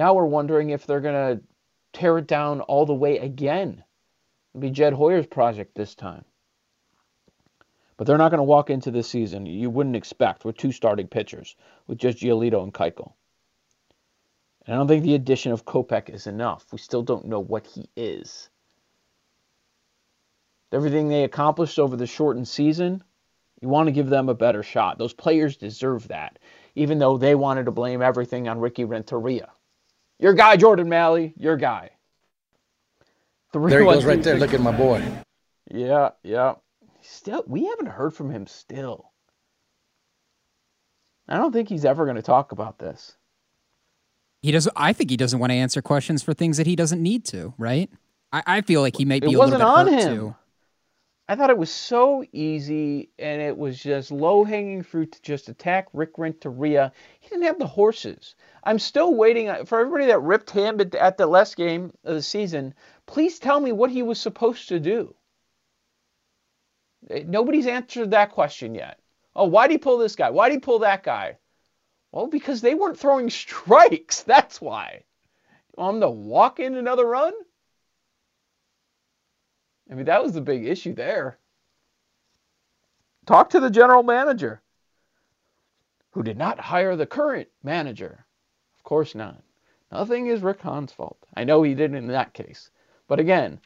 Now 0.00 0.14
we're 0.14 0.24
wondering 0.24 0.70
if 0.70 0.86
they're 0.86 1.02
going 1.02 1.36
to 1.36 1.42
tear 1.92 2.16
it 2.16 2.26
down 2.26 2.62
all 2.62 2.86
the 2.86 2.94
way 2.94 3.18
again. 3.18 3.84
It'll 4.54 4.62
be 4.62 4.70
Jed 4.70 4.94
Hoyer's 4.94 5.26
project 5.26 5.74
this 5.74 5.94
time. 5.94 6.24
But 7.98 8.06
they're 8.06 8.16
not 8.16 8.30
going 8.30 8.38
to 8.38 8.44
walk 8.44 8.70
into 8.70 8.90
this 8.90 9.10
season, 9.10 9.44
you 9.44 9.68
wouldn't 9.68 9.96
expect, 9.96 10.46
with 10.46 10.56
two 10.56 10.72
starting 10.72 11.06
pitchers, 11.06 11.54
with 11.86 11.98
just 11.98 12.16
Giolito 12.16 12.62
and 12.62 12.72
Keuchel. 12.72 13.12
And 14.64 14.74
I 14.74 14.78
don't 14.78 14.88
think 14.88 15.02
the 15.02 15.16
addition 15.16 15.52
of 15.52 15.66
Kopech 15.66 16.08
is 16.08 16.26
enough. 16.26 16.64
We 16.72 16.78
still 16.78 17.02
don't 17.02 17.26
know 17.26 17.40
what 17.40 17.66
he 17.66 17.90
is. 17.94 18.48
Everything 20.72 21.08
they 21.08 21.24
accomplished 21.24 21.78
over 21.78 21.98
the 21.98 22.06
shortened 22.06 22.48
season, 22.48 23.04
you 23.60 23.68
want 23.68 23.88
to 23.88 23.92
give 23.92 24.08
them 24.08 24.30
a 24.30 24.34
better 24.34 24.62
shot. 24.62 24.96
Those 24.96 25.12
players 25.12 25.58
deserve 25.58 26.08
that, 26.08 26.38
even 26.74 26.98
though 26.98 27.18
they 27.18 27.34
wanted 27.34 27.66
to 27.66 27.70
blame 27.70 28.00
everything 28.00 28.48
on 28.48 28.60
Ricky 28.60 28.86
Renteria. 28.86 29.50
Your 30.20 30.34
guy, 30.34 30.56
Jordan 30.56 30.88
Malley. 30.88 31.32
Your 31.36 31.56
guy. 31.56 31.90
Three, 33.52 33.70
there 33.70 33.80
he 33.80 33.86
goes 33.86 34.04
right 34.04 34.22
there. 34.22 34.38
Look 34.38 34.54
at 34.54 34.60
my 34.60 34.70
boy. 34.70 35.02
Yeah, 35.70 36.10
yeah. 36.22 36.54
Still, 37.00 37.42
we 37.46 37.66
haven't 37.66 37.86
heard 37.86 38.14
from 38.14 38.30
him 38.30 38.46
still. 38.46 39.10
I 41.26 41.36
don't 41.36 41.52
think 41.52 41.68
he's 41.68 41.84
ever 41.84 42.04
going 42.04 42.16
to 42.16 42.22
talk 42.22 42.52
about 42.52 42.78
this. 42.78 43.16
He 44.42 44.52
doesn't. 44.52 44.72
I 44.76 44.92
think 44.92 45.10
he 45.10 45.16
doesn't 45.16 45.38
want 45.38 45.50
to 45.50 45.56
answer 45.56 45.80
questions 45.80 46.22
for 46.22 46.34
things 46.34 46.56
that 46.58 46.66
he 46.66 46.76
doesn't 46.76 47.02
need 47.02 47.24
to. 47.26 47.54
Right? 47.56 47.90
I, 48.32 48.42
I 48.46 48.60
feel 48.60 48.82
like 48.82 48.96
he 48.96 49.04
might 49.04 49.22
be. 49.22 49.32
It 49.32 49.36
wasn't 49.36 49.62
on 49.62 49.88
him. 49.88 50.16
Too. 50.16 50.36
I 51.30 51.36
thought 51.36 51.50
it 51.50 51.58
was 51.58 51.70
so 51.70 52.24
easy 52.32 53.10
and 53.16 53.40
it 53.40 53.56
was 53.56 53.80
just 53.80 54.10
low 54.10 54.42
hanging 54.42 54.82
fruit 54.82 55.12
to 55.12 55.22
just 55.22 55.48
attack 55.48 55.86
Rick 55.92 56.18
Renteria. 56.18 56.90
He 57.20 57.28
didn't 57.28 57.44
have 57.44 57.60
the 57.60 57.68
horses. 57.68 58.34
I'm 58.64 58.80
still 58.80 59.14
waiting 59.14 59.48
uh, 59.48 59.64
for 59.64 59.78
everybody 59.78 60.06
that 60.06 60.18
ripped 60.22 60.50
him 60.50 60.80
at 60.98 61.18
the 61.18 61.28
last 61.28 61.56
game 61.56 61.92
of 62.02 62.16
the 62.16 62.22
season. 62.22 62.74
Please 63.06 63.38
tell 63.38 63.60
me 63.60 63.70
what 63.70 63.92
he 63.92 64.02
was 64.02 64.18
supposed 64.18 64.68
to 64.70 64.80
do. 64.80 65.14
Eh, 67.08 67.22
nobody's 67.24 67.68
answered 67.68 68.10
that 68.10 68.32
question 68.32 68.74
yet. 68.74 68.98
Oh, 69.36 69.46
why 69.46 69.68
did 69.68 69.74
he 69.74 69.78
pull 69.78 69.98
this 69.98 70.16
guy? 70.16 70.30
Why 70.30 70.48
did 70.48 70.56
he 70.56 70.60
pull 70.60 70.80
that 70.80 71.04
guy? 71.04 71.38
Well, 72.10 72.26
because 72.26 72.60
they 72.60 72.74
weren't 72.74 72.98
throwing 72.98 73.30
strikes. 73.44 74.24
That's 74.24 74.60
why. 74.60 75.04
You 75.78 75.84
want 75.84 75.94
him 75.94 76.00
to 76.00 76.10
walk 76.10 76.58
in 76.58 76.74
another 76.74 77.06
run? 77.06 77.34
I 79.90 79.94
mean, 79.94 80.06
that 80.06 80.22
was 80.22 80.32
the 80.32 80.40
big 80.40 80.66
issue 80.66 80.94
there. 80.94 81.38
Talk 83.26 83.50
to 83.50 83.60
the 83.60 83.70
general 83.70 84.02
manager, 84.02 84.62
who 86.12 86.22
did 86.22 86.38
not 86.38 86.60
hire 86.60 86.96
the 86.96 87.06
current 87.06 87.48
manager. 87.62 88.24
Of 88.76 88.84
course 88.84 89.14
not. 89.14 89.42
Nothing 89.92 90.26
is 90.28 90.42
Rick 90.42 90.60
Hahn's 90.60 90.92
fault. 90.92 91.18
I 91.34 91.44
know 91.44 91.62
he 91.62 91.74
didn't 91.74 91.96
in 91.96 92.06
that 92.08 92.34
case. 92.34 92.70
But 93.08 93.18
again, 93.18 93.60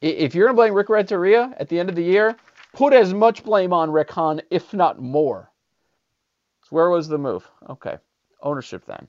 if 0.00 0.34
you're 0.34 0.46
going 0.46 0.56
to 0.56 0.62
blame 0.62 0.74
Rick 0.74 0.88
Renteria 0.88 1.54
at 1.58 1.68
the 1.68 1.78
end 1.78 1.88
of 1.88 1.96
the 1.96 2.02
year, 2.02 2.36
put 2.72 2.92
as 2.92 3.12
much 3.12 3.44
blame 3.44 3.72
on 3.72 3.90
Rick 3.90 4.10
Hahn, 4.10 4.40
if 4.50 4.72
not 4.72 5.00
more. 5.00 5.50
So 6.62 6.68
where 6.76 6.88
was 6.88 7.08
the 7.08 7.18
move? 7.18 7.48
Okay, 7.68 7.98
ownership 8.42 8.84
then. 8.86 9.06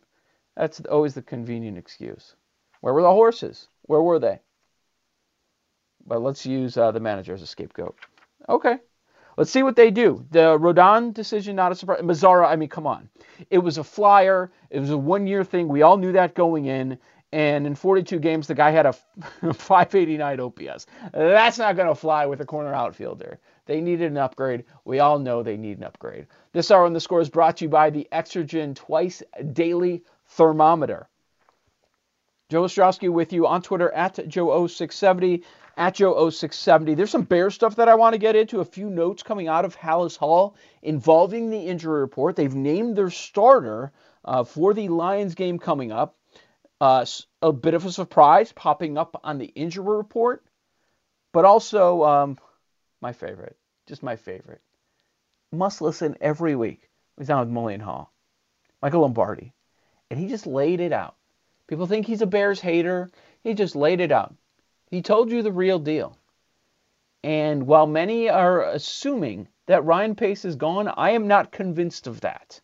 That's 0.57 0.81
always 0.81 1.13
the 1.13 1.21
convenient 1.21 1.77
excuse. 1.77 2.35
Where 2.81 2.93
were 2.93 3.01
the 3.01 3.09
horses? 3.09 3.69
Where 3.83 4.01
were 4.01 4.19
they? 4.19 4.39
But 6.09 6.23
let's 6.23 6.45
use 6.45 6.75
uh, 6.75 6.91
the 6.91 6.99
manager 6.99 7.33
as 7.33 7.43
a 7.43 7.47
scapegoat. 7.47 7.95
Okay. 8.49 8.79
Let's 9.37 9.51
see 9.51 9.63
what 9.63 9.77
they 9.77 9.91
do. 9.91 10.25
The 10.31 10.57
Rodon 10.59 11.13
decision, 11.13 11.55
not 11.55 11.71
a 11.71 11.75
surprise. 11.75 12.01
Mazara, 12.01 12.47
I 12.47 12.57
mean, 12.57 12.67
come 12.67 12.87
on. 12.87 13.07
It 13.49 13.59
was 13.59 13.77
a 13.77 13.83
flyer. 13.83 14.51
It 14.71 14.79
was 14.79 14.89
a 14.89 14.97
one 14.97 15.27
year 15.27 15.45
thing. 15.45 15.69
We 15.69 15.83
all 15.83 15.97
knew 15.97 16.11
that 16.13 16.33
going 16.33 16.65
in. 16.65 16.97
And 17.31 17.67
in 17.67 17.75
42 17.75 18.17
games, 18.17 18.47
the 18.47 18.55
guy 18.55 18.71
had 18.71 18.87
a 18.87 18.93
589 19.53 20.39
OPS. 20.39 20.87
That's 21.13 21.59
not 21.59 21.75
going 21.75 21.87
to 21.87 21.95
fly 21.95 22.25
with 22.25 22.41
a 22.41 22.45
corner 22.45 22.73
outfielder. 22.73 23.39
They 23.67 23.79
needed 23.79 24.11
an 24.11 24.17
upgrade. 24.17 24.65
We 24.83 24.99
all 24.99 25.19
know 25.19 25.43
they 25.43 25.57
need 25.57 25.77
an 25.77 25.83
upgrade. 25.83 26.25
This 26.53 26.71
hour 26.71 26.85
on 26.85 26.93
the 26.93 26.99
score 26.99 27.21
is 27.21 27.29
brought 27.29 27.57
to 27.57 27.65
you 27.65 27.69
by 27.69 27.91
the 27.91 28.07
Exergen 28.11 28.75
Twice 28.75 29.21
Daily 29.53 30.03
Thermometer. 30.29 31.07
Joe 32.49 32.63
Ostrowski 32.63 33.09
with 33.09 33.31
you 33.31 33.45
on 33.45 33.61
Twitter 33.61 33.91
at 33.91 34.15
Joe0670, 34.15 35.43
at 35.79 35.95
Joe0670. 35.95 36.97
There's 36.97 37.09
some 37.09 37.23
Bear 37.23 37.49
stuff 37.49 37.77
that 37.77 37.87
I 37.87 37.95
want 37.95 38.13
to 38.13 38.19
get 38.19 38.35
into. 38.35 38.59
A 38.59 38.65
few 38.65 38.89
notes 38.89 39.23
coming 39.23 39.47
out 39.47 39.63
of 39.63 39.77
Halas 39.77 40.17
Hall 40.17 40.57
involving 40.83 41.49
the 41.49 41.67
injury 41.67 42.01
report. 42.01 42.35
They've 42.35 42.53
named 42.53 42.97
their 42.97 43.09
starter 43.09 43.93
uh, 44.25 44.43
for 44.43 44.73
the 44.73 44.89
Lions 44.89 45.35
game 45.35 45.57
coming 45.57 45.93
up. 45.93 46.17
Uh, 46.81 47.05
a 47.41 47.53
bit 47.53 47.73
of 47.73 47.85
a 47.85 47.91
surprise 47.91 48.51
popping 48.51 48.97
up 48.97 49.19
on 49.23 49.37
the 49.37 49.45
injury 49.45 49.97
report, 49.97 50.43
but 51.31 51.45
also 51.45 52.03
um, 52.03 52.37
my 53.01 53.13
favorite, 53.13 53.57
just 53.87 54.03
my 54.03 54.17
favorite. 54.17 54.61
Must 55.51 55.81
listen 55.81 56.17
every 56.21 56.55
week. 56.55 56.89
He's 57.17 57.27
down 57.27 57.39
with 57.39 57.55
Mully 57.55 57.73
and 57.73 57.83
Haugh, 57.83 58.07
Michael 58.81 59.01
Lombardi, 59.01 59.53
and 60.09 60.19
he 60.19 60.27
just 60.27 60.45
laid 60.45 60.79
it 60.79 60.93
out. 60.93 61.15
People 61.67 61.87
think 61.87 62.05
he's 62.05 62.21
a 62.21 62.27
Bears 62.27 62.61
hater. 62.61 63.09
He 63.43 63.53
just 63.53 63.75
laid 63.75 63.99
it 63.99 64.11
out. 64.11 64.35
He 64.89 65.01
told 65.01 65.31
you 65.31 65.41
the 65.41 65.51
real 65.51 65.79
deal. 65.79 66.17
And 67.23 67.67
while 67.67 67.85
many 67.85 68.29
are 68.29 68.63
assuming 68.63 69.47
that 69.67 69.85
Ryan 69.85 70.15
Pace 70.15 70.45
is 70.45 70.55
gone, 70.55 70.87
I 70.87 71.11
am 71.11 71.27
not 71.27 71.51
convinced 71.51 72.07
of 72.07 72.21
that. 72.21 72.61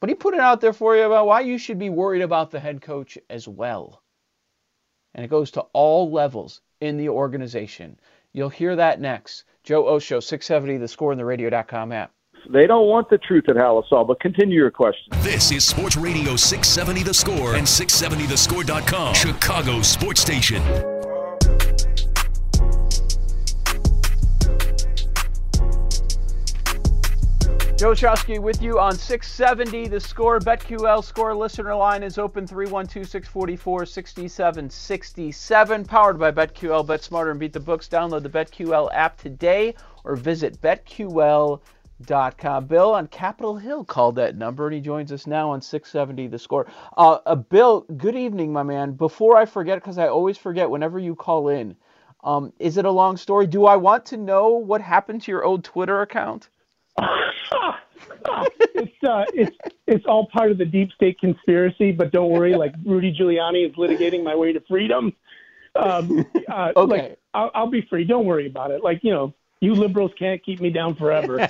But 0.00 0.08
he 0.08 0.14
put 0.14 0.34
it 0.34 0.40
out 0.40 0.60
there 0.60 0.72
for 0.72 0.96
you 0.96 1.02
about 1.02 1.26
why 1.26 1.42
you 1.42 1.58
should 1.58 1.78
be 1.78 1.90
worried 1.90 2.22
about 2.22 2.50
the 2.50 2.60
head 2.60 2.80
coach 2.80 3.18
as 3.28 3.46
well. 3.46 4.02
And 5.14 5.24
it 5.24 5.28
goes 5.28 5.50
to 5.52 5.66
all 5.72 6.10
levels 6.10 6.62
in 6.80 6.96
the 6.96 7.10
organization. 7.10 8.00
You'll 8.32 8.48
hear 8.48 8.76
that 8.76 9.00
next. 9.00 9.44
Joe 9.62 9.86
Osho, 9.88 10.20
670, 10.20 10.78
the 10.78 10.88
score 10.88 11.12
in 11.12 11.18
the 11.18 11.24
radio.com 11.24 11.92
app. 11.92 12.12
They 12.48 12.66
don't 12.66 12.86
want 12.86 13.10
the 13.10 13.18
truth 13.18 13.48
at 13.48 13.56
Halas 13.56 13.86
Hall, 13.88 14.04
but 14.04 14.20
continue 14.20 14.56
your 14.56 14.70
question. 14.70 15.12
This 15.20 15.52
is 15.52 15.64
Sports 15.64 15.96
Radio 15.96 16.36
670 16.36 17.02
The 17.02 17.14
Score 17.14 17.54
and 17.54 17.66
670thescore.com, 17.66 19.14
Chicago 19.14 19.82
Sports 19.82 20.20
Station. 20.22 20.62
Joe 27.76 27.92
Ostrowski 27.92 28.38
with 28.38 28.60
you 28.60 28.78
on 28.78 28.94
670 28.94 29.88
The 29.88 30.00
Score. 30.00 30.38
BetQL 30.38 31.02
score 31.02 31.34
listener 31.34 31.74
line 31.74 32.02
is 32.02 32.18
open 32.18 32.46
312 32.46 33.08
644 33.08 33.86
6767. 33.86 35.84
Powered 35.86 36.18
by 36.18 36.30
BetQL. 36.30 36.86
Bet 36.86 37.02
smarter 37.02 37.30
and 37.30 37.40
beat 37.40 37.54
the 37.54 37.60
books. 37.60 37.88
Download 37.88 38.22
the 38.22 38.28
BetQL 38.28 38.90
app 38.92 39.16
today 39.16 39.74
or 40.04 40.14
visit 40.14 40.60
BetQL.com. 40.60 41.60
Bill 42.06 42.94
on 42.94 43.06
Capitol 43.08 43.56
Hill 43.56 43.84
called 43.84 44.16
that 44.16 44.36
number 44.36 44.66
and 44.66 44.74
he 44.74 44.80
joins 44.80 45.12
us 45.12 45.26
now 45.26 45.50
on 45.50 45.60
670 45.60 46.28
The 46.28 46.38
Score. 46.38 46.66
Uh, 46.96 47.18
uh, 47.26 47.34
Bill, 47.34 47.82
good 47.96 48.16
evening, 48.16 48.52
my 48.52 48.62
man. 48.62 48.92
Before 48.92 49.36
I 49.36 49.44
forget, 49.44 49.78
because 49.78 49.98
I 49.98 50.08
always 50.08 50.38
forget 50.38 50.70
whenever 50.70 50.98
you 50.98 51.14
call 51.14 51.48
in, 51.48 51.76
um, 52.22 52.52
is 52.58 52.76
it 52.76 52.84
a 52.84 52.90
long 52.90 53.16
story? 53.16 53.46
Do 53.46 53.66
I 53.66 53.76
want 53.76 54.06
to 54.06 54.16
know 54.16 54.50
what 54.50 54.80
happened 54.80 55.22
to 55.22 55.32
your 55.32 55.44
old 55.44 55.64
Twitter 55.64 56.02
account? 56.02 56.48
it's 58.74 59.04
uh, 59.04 59.24
it's 59.32 59.56
it's 59.86 60.04
all 60.06 60.26
part 60.26 60.50
of 60.50 60.58
the 60.58 60.64
deep 60.64 60.90
state 60.92 61.18
conspiracy. 61.18 61.92
But 61.92 62.12
don't 62.12 62.30
worry, 62.30 62.54
like 62.54 62.74
Rudy 62.84 63.14
Giuliani 63.14 63.68
is 63.68 63.74
litigating 63.76 64.22
my 64.22 64.34
way 64.34 64.52
to 64.52 64.60
freedom. 64.68 65.14
Um, 65.74 66.26
uh, 66.48 66.72
okay, 66.76 67.02
like, 67.02 67.18
I'll, 67.32 67.50
I'll 67.54 67.70
be 67.70 67.86
free. 67.88 68.04
Don't 68.04 68.26
worry 68.26 68.46
about 68.46 68.70
it. 68.70 68.82
Like 68.82 69.00
you 69.02 69.12
know, 69.12 69.34
you 69.60 69.74
liberals 69.74 70.12
can't 70.18 70.42
keep 70.42 70.60
me 70.60 70.70
down 70.70 70.94
forever. 70.94 71.36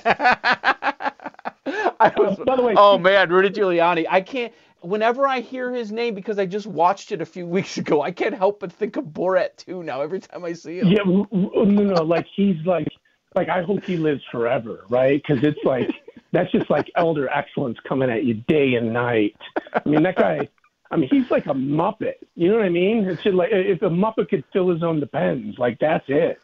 was, 2.17 2.39
uh, 2.39 2.43
by 2.45 2.55
the 2.55 2.61
way, 2.61 2.73
oh 2.77 2.97
man, 2.97 3.29
Rudy 3.29 3.49
Giuliani. 3.49 4.05
I 4.09 4.21
can't. 4.21 4.53
Whenever 4.81 5.27
I 5.27 5.41
hear 5.41 5.71
his 5.71 5.91
name, 5.91 6.15
because 6.15 6.39
I 6.39 6.47
just 6.47 6.65
watched 6.65 7.11
it 7.11 7.21
a 7.21 7.25
few 7.25 7.45
weeks 7.57 7.77
ago, 7.77 8.01
I 8.01 8.11
can't 8.11 8.35
help 8.35 8.59
but 8.59 8.71
think 8.71 8.97
of 8.97 9.05
Borat 9.05 9.57
too 9.57 9.83
now 9.83 10.01
every 10.01 10.19
time 10.19 10.43
I 10.43 10.53
see 10.53 10.79
him. 10.79 10.87
Yeah, 10.87 11.03
no, 11.03 11.63
no, 11.63 12.03
like 12.03 12.27
he's 12.35 12.63
like 12.65 12.87
like 13.35 13.49
I 13.49 13.61
hope 13.61 13.83
he 13.83 13.97
lives 13.97 14.23
forever, 14.31 14.85
right? 14.89 15.21
Because 15.21 15.43
it's 15.43 15.63
like 15.63 15.89
that's 16.31 16.51
just 16.51 16.69
like 16.69 16.89
elder 16.95 17.29
excellence 17.29 17.77
coming 17.87 18.09
at 18.09 18.23
you 18.23 18.35
day 18.35 18.75
and 18.75 18.93
night. 18.93 19.37
I 19.73 19.87
mean, 19.87 20.03
that 20.03 20.15
guy. 20.15 20.49
I 20.93 20.97
mean, 20.97 21.07
he's 21.09 21.31
like 21.31 21.45
a 21.45 21.53
muppet. 21.53 22.15
You 22.35 22.49
know 22.49 22.57
what 22.57 22.65
I 22.65 22.69
mean? 22.69 23.05
It's 23.05 23.23
just 23.23 23.33
like 23.33 23.51
if 23.53 23.81
a 23.81 23.89
muppet 23.89 24.27
could 24.27 24.43
fill 24.51 24.69
his 24.69 24.83
own 24.83 24.99
depends, 24.99 25.57
like 25.57 25.79
that's 25.79 26.03
it. 26.09 26.41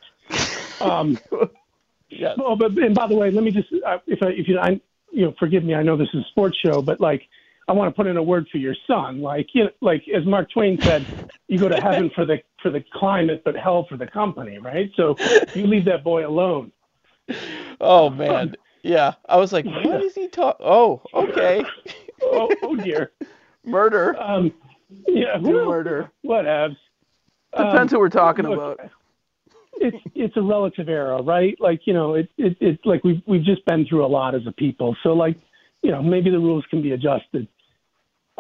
Um, 0.82 1.18
yeah. 2.10 2.34
Well, 2.38 2.56
but 2.56 2.78
and 2.78 2.96
by 2.96 3.08
the 3.08 3.16
way, 3.16 3.32
let 3.32 3.44
me 3.44 3.52
just 3.52 3.68
uh, 3.86 4.00
if 4.08 4.22
I, 4.22 4.28
if 4.30 4.48
you 4.48 4.60
I 4.60 4.80
you 5.12 5.26
know 5.26 5.34
forgive 5.40 5.64
me, 5.64 5.76
I 5.76 5.84
know 5.84 5.98
this 5.98 6.10
is 6.14 6.22
a 6.22 6.28
sports 6.30 6.58
show, 6.64 6.82
but 6.82 7.00
like 7.00 7.24
I 7.68 7.74
want 7.74 7.94
to 7.94 7.96
put 7.96 8.08
in 8.08 8.18
a 8.18 8.24
word 8.24 8.48
for 8.52 8.58
your 8.58 8.76
son. 8.88 9.22
Like 9.22 9.50
you 9.54 9.66
know, 9.66 9.70
like 9.82 10.04
as 10.14 10.26
Mark 10.26 10.50
Twain 10.52 10.80
said, 10.82 11.06
you 11.48 11.60
go 11.60 11.68
to 11.68 11.82
heaven 11.82 12.10
for 12.16 12.26
the 12.26 12.42
for 12.62 12.70
the 12.70 12.84
climate, 12.94 13.42
but 13.44 13.56
hell 13.56 13.86
for 13.90 13.98
the 13.98 14.08
company, 14.08 14.58
right? 14.58 14.92
So 14.96 15.16
you 15.54 15.68
leave 15.68 15.86
that 15.86 16.04
boy 16.04 16.28
alone. 16.28 16.72
Oh 17.82 18.10
man, 18.10 18.56
yeah. 18.84 19.14
I 19.28 19.38
was 19.38 19.52
like, 19.52 19.66
what 19.66 20.02
is 20.02 20.16
he 20.16 20.30
talking? 20.30 20.66
Oh, 20.66 21.02
okay. 21.14 21.64
oh, 22.22 22.50
oh 22.64 22.76
dear, 22.76 23.12
murder. 23.66 24.18
Um, 24.20 24.54
yeah, 25.08 25.38
Do 25.38 25.66
murder. 25.66 26.10
Whatevs. 26.26 26.78
Depends 27.52 27.94
um, 27.94 27.98
who 27.98 28.00
we're 28.00 28.10
talking 28.10 28.46
look, 28.46 28.80
about. 28.80 28.92
It's 29.80 29.98
it's 30.16 30.38
a 30.38 30.42
relative 30.42 30.90
era, 30.90 31.22
right? 31.22 31.56
Like 31.60 31.82
you 31.86 31.94
know, 31.94 32.16
it 32.16 32.30
it 32.38 32.58
it's 32.60 32.84
like 32.86 33.04
we've 33.04 33.22
we've 33.26 33.44
just 33.44 33.66
been 33.66 33.86
through 33.86 34.06
a 34.06 34.08
lot 34.08 34.36
as 34.36 34.42
a 34.48 34.52
people, 34.52 34.96
so 35.04 35.14
like 35.14 35.38
you 35.82 35.92
know 35.92 36.02
maybe 36.02 36.30
the 36.30 36.40
rules 36.40 36.66
can 36.70 36.82
be 36.82 36.92
adjusted. 36.92 37.48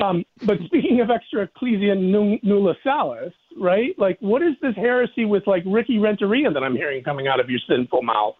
Um, 0.03 0.23
but 0.45 0.57
speaking 0.65 1.01
of 1.01 1.09
extra 1.09 1.43
ecclesia 1.43 1.95
nulla 1.95 2.75
salus, 2.83 3.33
right? 3.59 3.97
Like, 3.97 4.17
what 4.19 4.43
is 4.43 4.53
this 4.61 4.75
heresy 4.75 5.25
with 5.25 5.47
like 5.47 5.63
Ricky 5.65 5.97
Renteria 5.97 6.51
that 6.51 6.63
I'm 6.63 6.75
hearing 6.75 7.03
coming 7.03 7.27
out 7.27 7.39
of 7.39 7.49
your 7.49 7.59
sinful 7.67 8.03
mouth? 8.03 8.35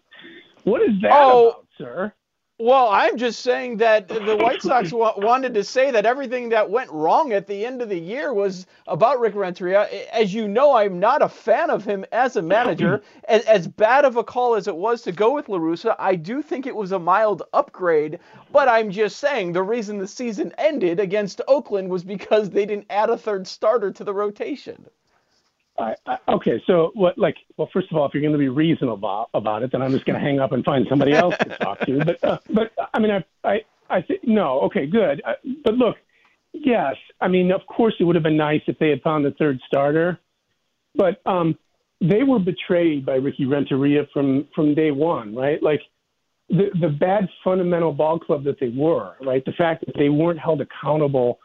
What 0.64 0.82
is 0.82 1.02
that 1.02 1.12
oh, 1.14 1.50
about, 1.50 1.68
sir? 1.78 2.14
Well, 2.60 2.90
I'm 2.90 3.18
just 3.18 3.42
saying 3.42 3.78
that 3.78 4.08
the 4.08 4.36
White 4.36 4.64
Sox 4.64 4.92
wanted 4.92 5.54
to 5.54 5.64
say 5.64 5.92
that 5.92 6.08
everything 6.08 6.50
that 6.50 6.72
went 6.72 6.90
wrong 6.90 7.32
at 7.32 7.46
the 7.46 7.64
end 7.64 7.84
of 7.84 7.90
the 7.90 8.00
year 8.00 8.34
was 8.34 8.66
about 8.88 9.20
Rick 9.20 9.36
Renteria. 9.36 9.88
As 10.12 10.34
you 10.34 10.48
know, 10.48 10.76
I'm 10.76 11.00
not 11.00 11.22
a 11.22 11.30
fan 11.30 11.70
of 11.70 11.86
him 11.86 12.04
as 12.12 12.36
a 12.36 12.42
manager. 12.42 13.04
as, 13.28 13.46
as 13.46 13.68
bad 13.68 14.06
of 14.06 14.16
a 14.16 14.24
call 14.24 14.56
as 14.56 14.68
it 14.68 14.76
was 14.76 15.04
to 15.04 15.12
go 15.12 15.36
with 15.36 15.50
La 15.50 15.60
Russa, 15.60 15.96
I 16.00 16.16
do 16.16 16.42
think 16.42 16.66
it 16.66 16.76
was 16.76 16.94
a 16.94 16.98
mild 16.98 17.44
upgrade. 17.54 18.18
But 18.52 18.68
I'm 18.68 18.90
just 18.90 19.18
saying 19.18 19.54
the 19.54 19.62
reason 19.62 20.00
the 20.00 20.08
season 20.08 20.52
ended 20.58 21.00
against 21.00 21.42
Oakland 21.48 21.92
was 21.92 22.04
because 22.04 22.50
they 22.50 22.66
didn't 22.66 22.88
add 22.90 23.12
a 23.12 23.18
third 23.18 23.46
starter 23.46 23.92
to 23.92 24.04
the 24.04 24.16
rotation. 24.16 24.88
I, 25.80 25.96
I, 26.06 26.18
okay, 26.30 26.62
so 26.66 26.92
what? 26.96 27.18
Like, 27.18 27.36
well, 27.56 27.70
first 27.72 27.92
of 27.92 27.98
all, 27.98 28.06
if 28.06 28.14
you're 28.14 28.22
going 28.22 28.34
to 28.34 28.40
be 28.40 28.50
reasonable 28.50 29.30
about, 29.34 29.64
it, 29.64 29.72
then 29.72 29.82
I'm 29.82 29.92
just 29.92 30.06
going 30.06 30.20
to 30.20 30.26
hang 30.26 30.40
up 30.40 30.52
and 30.52 30.64
find 30.64 30.88
somebody 30.90 31.14
else 31.14 31.36
to 31.38 31.58
talk 31.58 31.80
to. 31.82 32.04
But, 32.04 32.24
uh, 32.24 32.38
but 32.50 32.72
I 32.94 33.00
mean, 33.00 33.12
I, 33.12 33.24
I, 33.48 33.60
I 33.90 34.02
think 34.02 34.22
no. 34.24 34.62
Okay, 34.62 34.88
good. 34.88 35.22
Uh, 35.26 35.34
but 35.64 35.76
look, 35.76 35.98
yes, 36.54 36.96
I 37.22 37.28
mean, 37.28 37.52
of 37.52 37.62
course, 37.68 37.94
it 38.00 38.04
would 38.06 38.16
have 38.16 38.24
been 38.24 38.38
nice 38.38 38.62
if 38.68 38.80
they 38.80 38.90
had 38.90 39.02
found 39.02 39.26
the 39.26 39.32
third 39.32 39.60
starter, 39.68 40.20
but 40.96 41.22
um, 41.26 41.58
they 42.02 42.24
were 42.24 42.40
betrayed 42.40 43.06
by 43.06 43.16
Ricky 43.16 43.46
Renteria 43.46 44.08
from 44.14 44.48
from 44.56 44.74
day 44.74 44.92
one, 44.92 45.36
right? 45.36 45.62
Like 45.62 45.82
the 46.50 46.70
the 46.80 46.90
bad 46.90 47.28
fundamental 47.44 47.92
ball 47.92 48.20
club 48.20 48.44
that 48.46 48.60
they 48.60 48.70
were, 48.70 49.16
right? 49.22 49.44
The 49.46 49.54
fact 49.54 49.86
that 49.86 49.96
they 49.98 50.10
weren't 50.10 50.40
held 50.40 50.62
accountable 50.62 51.40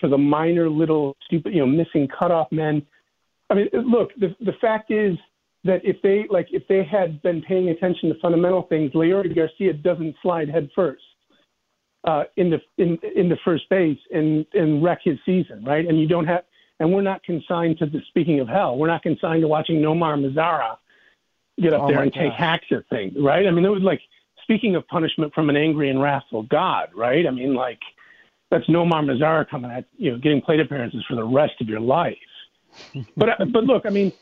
for 0.00 0.08
the 0.08 0.18
minor 0.18 0.68
little 0.70 1.16
stupid, 1.26 1.52
you 1.52 1.60
know, 1.60 1.66
missing 1.66 2.08
cutoff 2.18 2.50
men 2.52 2.86
I 3.50 3.54
mean, 3.54 3.68
look, 3.72 4.10
the 4.16 4.34
the 4.40 4.52
fact 4.60 4.90
is 4.90 5.16
that 5.64 5.80
if 5.84 6.00
they 6.02 6.26
like 6.30 6.48
if 6.50 6.66
they 6.68 6.84
had 6.84 7.20
been 7.22 7.42
paying 7.42 7.68
attention 7.70 8.08
to 8.10 8.14
fundamental 8.20 8.62
things, 8.62 8.92
Leury 8.92 9.34
Garcia 9.34 9.72
doesn't 9.72 10.16
slide 10.22 10.48
head 10.48 10.70
first 10.74 11.02
uh, 12.04 12.24
in 12.36 12.50
the 12.50 12.60
in 12.76 12.98
in 13.16 13.28
the 13.28 13.38
first 13.44 13.68
base 13.68 13.98
and 14.12 14.46
and 14.54 14.82
wreck 14.82 15.00
his 15.02 15.18
season, 15.24 15.64
right? 15.64 15.86
And 15.86 15.98
you 15.98 16.06
don't 16.06 16.26
have, 16.26 16.44
and 16.80 16.92
we're 16.92 17.02
not 17.02 17.22
consigned 17.22 17.78
to 17.78 17.86
the 17.86 18.00
speaking 18.08 18.40
of 18.40 18.48
hell. 18.48 18.76
We're 18.76 18.86
not 18.86 19.02
consigned 19.02 19.42
to 19.42 19.48
watching 19.48 19.76
Nomar 19.80 20.16
Mazara 20.18 20.76
get 21.60 21.72
up 21.72 21.82
oh 21.82 21.88
there 21.88 22.02
and 22.02 22.12
gosh. 22.12 22.22
take 22.22 22.32
hacks 22.32 22.66
at 22.70 22.88
things, 22.88 23.14
right? 23.18 23.46
I 23.46 23.50
mean, 23.50 23.64
it 23.64 23.70
was 23.70 23.82
like 23.82 24.00
speaking 24.42 24.76
of 24.76 24.86
punishment 24.88 25.34
from 25.34 25.50
an 25.50 25.56
angry 25.56 25.90
and 25.90 26.00
wrathful 26.00 26.44
God, 26.44 26.90
right? 26.94 27.26
I 27.26 27.30
mean, 27.30 27.54
like 27.54 27.80
that's 28.50 28.66
Nomar 28.66 29.02
Mazara 29.02 29.48
coming 29.48 29.70
at 29.70 29.86
you 29.96 30.12
know 30.12 30.18
getting 30.18 30.40
plate 30.40 30.60
appearances 30.60 31.04
for 31.08 31.16
the 31.16 31.24
rest 31.24 31.54
of 31.60 31.68
your 31.68 31.80
life 31.80 32.16
but 33.16 33.28
but 33.52 33.64
look, 33.64 33.84
I 33.86 33.90
mean, 33.90 34.12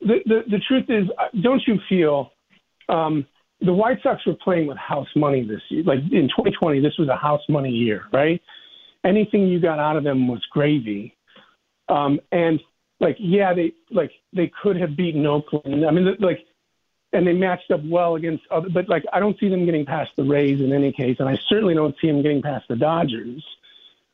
the, 0.00 0.20
the 0.26 0.42
the 0.50 0.58
truth 0.66 0.86
is, 0.88 1.08
uh, 1.18 1.28
don't 1.42 1.62
you 1.66 1.78
feel 1.88 2.30
um, 2.88 3.26
the 3.60 3.72
White 3.72 3.98
Sox 4.02 4.24
were 4.26 4.34
playing 4.34 4.66
with 4.66 4.78
house 4.78 5.08
money 5.16 5.46
this 5.46 5.60
year? 5.68 5.82
Like 5.84 6.00
in 6.12 6.28
2020, 6.28 6.80
this 6.80 6.94
was 6.98 7.08
a 7.08 7.16
house 7.16 7.42
money 7.48 7.70
year, 7.70 8.04
right? 8.12 8.40
Anything 9.04 9.48
you 9.48 9.60
got 9.60 9.78
out 9.78 9.96
of 9.96 10.04
them 10.04 10.28
was 10.28 10.44
gravy. 10.50 11.16
Um, 11.88 12.20
and 12.32 12.60
like, 13.00 13.16
yeah, 13.18 13.52
they 13.54 13.72
like 13.90 14.12
they 14.32 14.50
could 14.62 14.76
have 14.76 14.96
beaten 14.96 15.26
Oakland. 15.26 15.84
I 15.86 15.90
mean, 15.90 16.16
like, 16.20 16.40
and 17.12 17.26
they 17.26 17.32
matched 17.32 17.70
up 17.70 17.80
well 17.84 18.16
against 18.16 18.44
other, 18.50 18.68
but 18.68 18.88
like, 18.88 19.04
I 19.12 19.20
don't 19.20 19.38
see 19.38 19.48
them 19.48 19.64
getting 19.64 19.84
past 19.84 20.10
the 20.16 20.24
Rays 20.24 20.60
in 20.60 20.72
any 20.72 20.92
case, 20.92 21.16
and 21.20 21.28
I 21.28 21.38
certainly 21.48 21.74
don't 21.74 21.94
see 22.00 22.08
them 22.08 22.22
getting 22.22 22.42
past 22.42 22.66
the 22.68 22.76
Dodgers. 22.76 23.44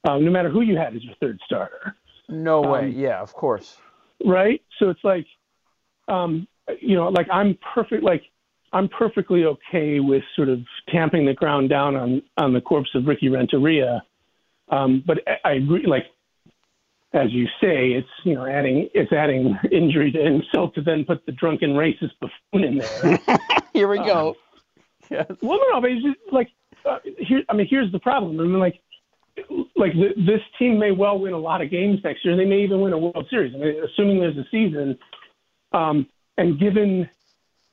Um, 0.09 0.24
no 0.24 0.30
matter 0.30 0.49
who 0.49 0.62
you 0.62 0.78
had 0.78 0.97
as 0.97 1.05
your 1.05 1.14
third 1.20 1.38
starter. 1.45 1.95
No 2.31 2.61
way. 2.61 2.81
Um, 2.87 2.93
yeah, 2.93 3.20
of 3.20 3.33
course. 3.35 3.76
Right. 4.24 4.62
So 4.78 4.91
it's 4.91 5.05
like, 5.05 5.26
um, 6.09 6.47
you 6.81 6.95
know, 6.95 7.09
like 7.09 7.26
I'm 7.31 7.59
perfect. 7.74 8.03
Like 8.03 8.22
I'm 8.72 8.89
perfectly 8.89 9.45
okay 9.45 10.01
with 10.01 10.22
sort 10.37 10.49
of 10.49 10.61
tamping 10.89 11.26
the 11.26 11.35
ground 11.35 11.68
down 11.68 11.97
on 11.97 12.22
on 12.37 12.53
the 12.53 12.61
corpse 12.61 12.91
of 12.95 13.07
Ricky 13.07 13.28
Renteria. 13.28 14.03
Um, 14.68 15.03
but 15.05 15.18
I 15.45 15.53
agree. 15.53 15.87
Like 15.87 16.07
as 17.12 17.33
you 17.33 17.47
say, 17.61 17.91
it's 17.91 18.09
you 18.24 18.35
know 18.35 18.47
adding 18.47 18.89
it's 18.95 19.12
adding 19.12 19.59
injury 19.72 20.12
to 20.12 20.24
insult 20.24 20.74
to 20.76 20.83
then 20.83 21.05
put 21.05 21.26
the 21.26 21.33
drunken 21.33 21.70
racist 21.70 22.12
buffoon 22.20 22.64
in 22.64 22.78
there. 22.78 23.18
Here 23.72 23.89
we 23.89 23.99
go. 23.99 24.28
Um, 24.28 24.35
yes. 25.11 25.26
Well, 25.43 25.59
no, 25.70 25.81
but 25.81 25.91
it's 25.91 26.05
just 26.05 26.18
like 26.33 26.49
uh, 26.85 26.99
here. 27.18 27.43
I 27.49 27.55
mean, 27.55 27.66
here's 27.68 27.91
the 27.93 27.99
problem. 27.99 28.39
I 28.39 28.45
mean, 28.45 28.59
like 28.59 28.81
like 29.76 29.93
the, 29.95 30.11
this 30.16 30.41
team 30.59 30.78
may 30.78 30.91
well 30.91 31.18
win 31.18 31.33
a 31.33 31.39
lot 31.39 31.62
of 31.62 31.70
games 31.70 32.01
next 32.05 32.24
year. 32.24 32.37
They 32.37 32.45
may 32.45 32.62
even 32.62 32.81
win 32.81 32.93
a 32.93 32.99
World 32.99 33.26
Series. 33.31 33.55
I 33.55 33.59
mean, 33.59 33.83
assuming 33.83 34.20
there's 34.20 34.37
a 34.37 34.47
season. 34.51 34.99
Um, 35.72 36.07
and 36.37 36.59
given, 36.59 37.09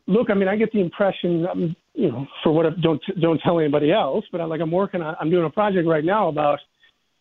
look, 0.08 0.30
I 0.30 0.34
mean, 0.34 0.48
I 0.48 0.56
get 0.56 0.72
the 0.72 0.80
impression, 0.80 1.46
um, 1.48 1.76
you 1.94 2.12
know, 2.12 2.28
for 2.44 2.52
what 2.52 2.80
don't 2.82 3.02
don't 3.20 3.40
tell 3.40 3.60
anybody 3.60 3.92
else, 3.92 4.26
but 4.32 4.42
I, 4.42 4.46
like 4.46 4.62
I'm 4.62 4.72
working 4.72 5.02
on, 5.02 5.16
I'm 5.20 5.30
doing 5.30 5.46
a 5.46 5.50
project 5.50 5.88
right 5.88 6.04
now 6.04 6.28
about 6.28 6.60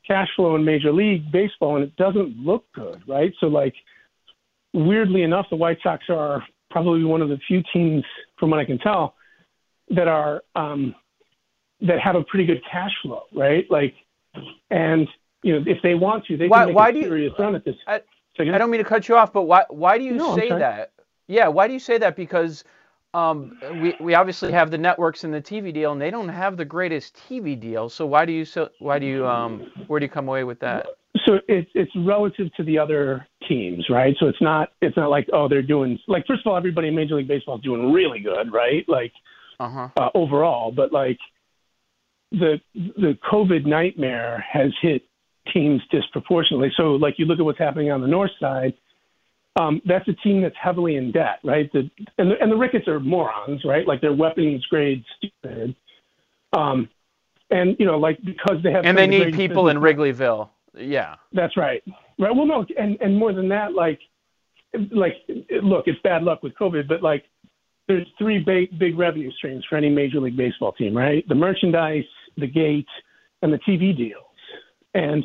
cash 0.07 0.29
flow 0.37 0.55
in 0.55 0.65
Major 0.65 0.93
League 0.93 1.31
Baseball, 1.33 1.77
and 1.77 1.85
it 1.85 1.97
doesn't 1.97 2.37
look 2.37 2.65
good, 2.75 3.03
right? 3.09 3.33
So 3.41 3.47
like, 3.47 3.75
weirdly 4.73 5.23
enough, 5.23 5.47
the 5.51 5.57
White 5.57 5.79
Sox 5.83 6.05
are 6.09 6.45
probably 6.71 7.05
one 7.05 7.23
of 7.23 7.29
the 7.29 7.39
few 7.49 7.63
teams, 7.73 8.05
from 8.39 8.51
what 8.51 8.61
I 8.61 8.65
can 8.65 8.79
tell, 8.79 9.15
that 9.91 10.09
are 10.09 10.43
um, 10.55 10.95
that 11.81 12.01
have 12.01 12.17
a 12.17 12.23
pretty 12.23 12.47
good 12.47 12.63
cash 12.71 12.93
flow, 13.03 13.23
right? 13.35 13.65
Like 13.71 13.95
and 14.71 15.09
you 15.43 15.53
know, 15.59 15.65
if 15.67 15.79
they 15.83 15.95
want 15.95 16.25
to, 16.27 16.37
they 16.37 16.49
why, 16.49 16.61
can 16.61 16.69
make 16.69 16.77
why 16.77 16.89
a 16.89 16.93
do 16.93 17.03
serious 17.03 17.33
you, 17.39 17.45
run 17.45 17.55
at 17.55 17.65
this. 17.65 17.77
I, 17.87 18.01
I, 18.39 18.59
don't 18.59 18.71
mean 18.71 18.83
to 18.83 18.89
cut 18.89 19.09
you 19.09 19.17
off, 19.17 19.33
but 19.33 19.43
why 19.43 19.65
why 19.69 19.99
do 19.99 20.05
you 20.05 20.15
no, 20.15 20.37
say 20.37 20.49
that? 20.49 20.93
Yeah, 21.29 21.49
why 21.49 21.67
do 21.67 21.73
you 21.73 21.79
say 21.79 21.99
that? 21.99 22.17
Because 22.17 22.65
um, 23.15 23.59
we 23.81 23.95
we 24.01 24.15
obviously 24.15 24.53
have 24.53 24.71
the 24.71 24.79
networks 24.79 25.25
and 25.25 25.33
the 25.33 25.41
TV 25.41 25.73
deal, 25.73 25.93
and 25.93 26.01
they 26.01 26.11
don't 26.11 26.29
have 26.29 26.57
the 26.57 26.65
greatest 26.65 27.17
TV 27.29 27.59
deal. 27.59 27.89
So 27.89 28.07
why 28.07 28.25
do 28.25 28.33
you 28.33 28.45
so 28.45 28.71
why 28.79 28.99
do 28.99 29.07
you 29.07 29.27
um 29.27 29.71
where 29.87 30.01
do 30.01 30.05
you 30.05 30.11
come 30.11 30.29
away 30.29 30.45
with 30.45 30.61
that? 30.61 30.87
So 31.25 31.39
it's 31.49 31.71
it's 31.75 31.93
relative 31.97 32.53
to 32.57 32.63
the 32.63 32.79
other 32.79 33.27
teams, 33.49 33.89
right? 33.89 34.15
So 34.21 34.27
it's 34.27 34.43
not 34.43 34.73
it's 34.83 34.97
not 34.97 35.11
like 35.11 35.29
oh 35.33 35.49
they're 35.49 35.63
doing 35.63 35.99
like 36.09 36.27
first 36.27 36.41
of 36.45 36.51
all 36.51 36.57
everybody 36.57 36.89
in 36.89 36.95
Major 36.95 37.15
League 37.15 37.29
Baseball 37.29 37.57
is 37.57 37.63
doing 37.63 37.93
really 37.93 38.21
good, 38.21 38.53
right? 38.53 38.85
Like 38.87 39.13
uh-huh. 39.59 39.89
uh, 39.97 40.11
overall, 40.15 40.73
but 40.73 40.93
like 40.93 41.19
the 42.33 42.61
the 42.75 43.17
COVID 43.31 43.67
nightmare 43.67 44.45
has 44.51 44.73
hit 44.81 45.03
teams 45.53 45.81
disproportionately. 45.91 46.73
So, 46.77 46.93
like 46.93 47.15
you 47.19 47.27
look 47.27 47.39
at 47.39 47.45
what's 47.45 47.59
happening 47.59 47.91
on 47.91 48.01
the 48.01 48.09
north 48.09 48.33
side, 48.41 48.75
um, 49.59 49.81
that's 49.87 50.07
a 50.09 50.13
team 50.13 50.43
that's 50.43 50.57
heavily 50.61 50.97
in 50.97 51.13
debt, 51.13 51.39
right? 51.43 51.73
The, 51.73 51.91
and 52.19 52.31
the 52.31 52.35
and 52.41 52.51
the 52.51 52.57
Ricketts 52.57 52.89
are 52.89 53.01
morons, 53.01 53.63
right? 53.65 53.87
Like 53.87 54.01
they're 54.01 54.13
weapons 54.13 54.65
grade 54.67 55.05
stupid. 55.17 55.75
Um, 56.53 56.89
and 57.51 57.77
you 57.79 57.87
know, 57.87 57.99
like 57.99 58.19
because 58.23 58.59
they 58.63 58.73
have 58.73 58.85
and 58.85 58.99
they 58.99 59.07
need 59.07 59.35
people 59.35 59.69
in 59.69 59.79
Wrigleyville. 59.79 60.49
Yeah, 60.77 61.17
that's 61.33 61.57
right. 61.57 61.83
Right. 62.19 62.35
Well, 62.35 62.47
no, 62.47 62.67
and 62.79 62.99
and 63.01 63.17
more 63.17 63.33
than 63.33 63.49
that, 63.49 63.73
like 63.73 64.01
like 64.91 65.15
look, 65.63 65.85
it's 65.87 66.01
bad 66.03 66.23
luck 66.23 66.43
with 66.43 66.55
COVID, 66.55 66.89
but 66.89 67.03
like 67.03 67.25
there's 67.89 68.07
three 68.19 68.39
big, 68.39 68.79
big 68.79 68.99
revenue 68.99 69.31
streams 69.33 69.65
for 69.69 69.77
any 69.77 69.89
Major 69.89 70.21
League 70.21 70.37
Baseball 70.37 70.73
team, 70.73 70.97
right? 70.97 71.27
The 71.29 71.35
merchandise, 71.35 72.05
the 72.37 72.47
gate, 72.47 72.89
and 73.43 73.53
the 73.53 73.59
TV 73.59 73.97
deals. 73.97 74.25
And 74.95 75.25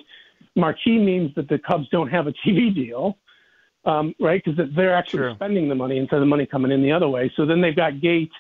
marquee 0.55 0.99
means 0.99 1.33
that 1.35 1.47
the 1.47 1.57
Cubs 1.59 1.87
don't 1.89 2.09
have 2.09 2.27
a 2.27 2.33
TV 2.45 2.73
deal, 2.73 3.17
um, 3.85 4.13
right? 4.19 4.43
Because 4.43 4.69
they're 4.75 4.95
actually 4.95 5.19
True. 5.19 5.35
spending 5.35 5.69
the 5.69 5.75
money 5.75 5.97
instead 5.97 6.17
of 6.17 6.21
the 6.21 6.27
money 6.27 6.45
coming 6.45 6.71
in 6.71 6.81
the 6.81 6.91
other 6.91 7.09
way. 7.09 7.31
So 7.35 7.45
then 7.45 7.61
they've 7.61 7.75
got 7.75 8.01
gate 8.01 8.31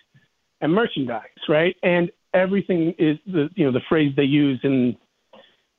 and 0.61 0.71
merchandise, 0.71 1.23
right? 1.49 1.75
And 1.83 2.11
everything 2.33 2.93
is 2.97 3.17
the 3.25 3.49
you 3.55 3.65
know 3.65 3.71
the 3.71 3.81
phrase 3.89 4.13
they 4.15 4.23
use 4.23 4.59
in 4.63 4.95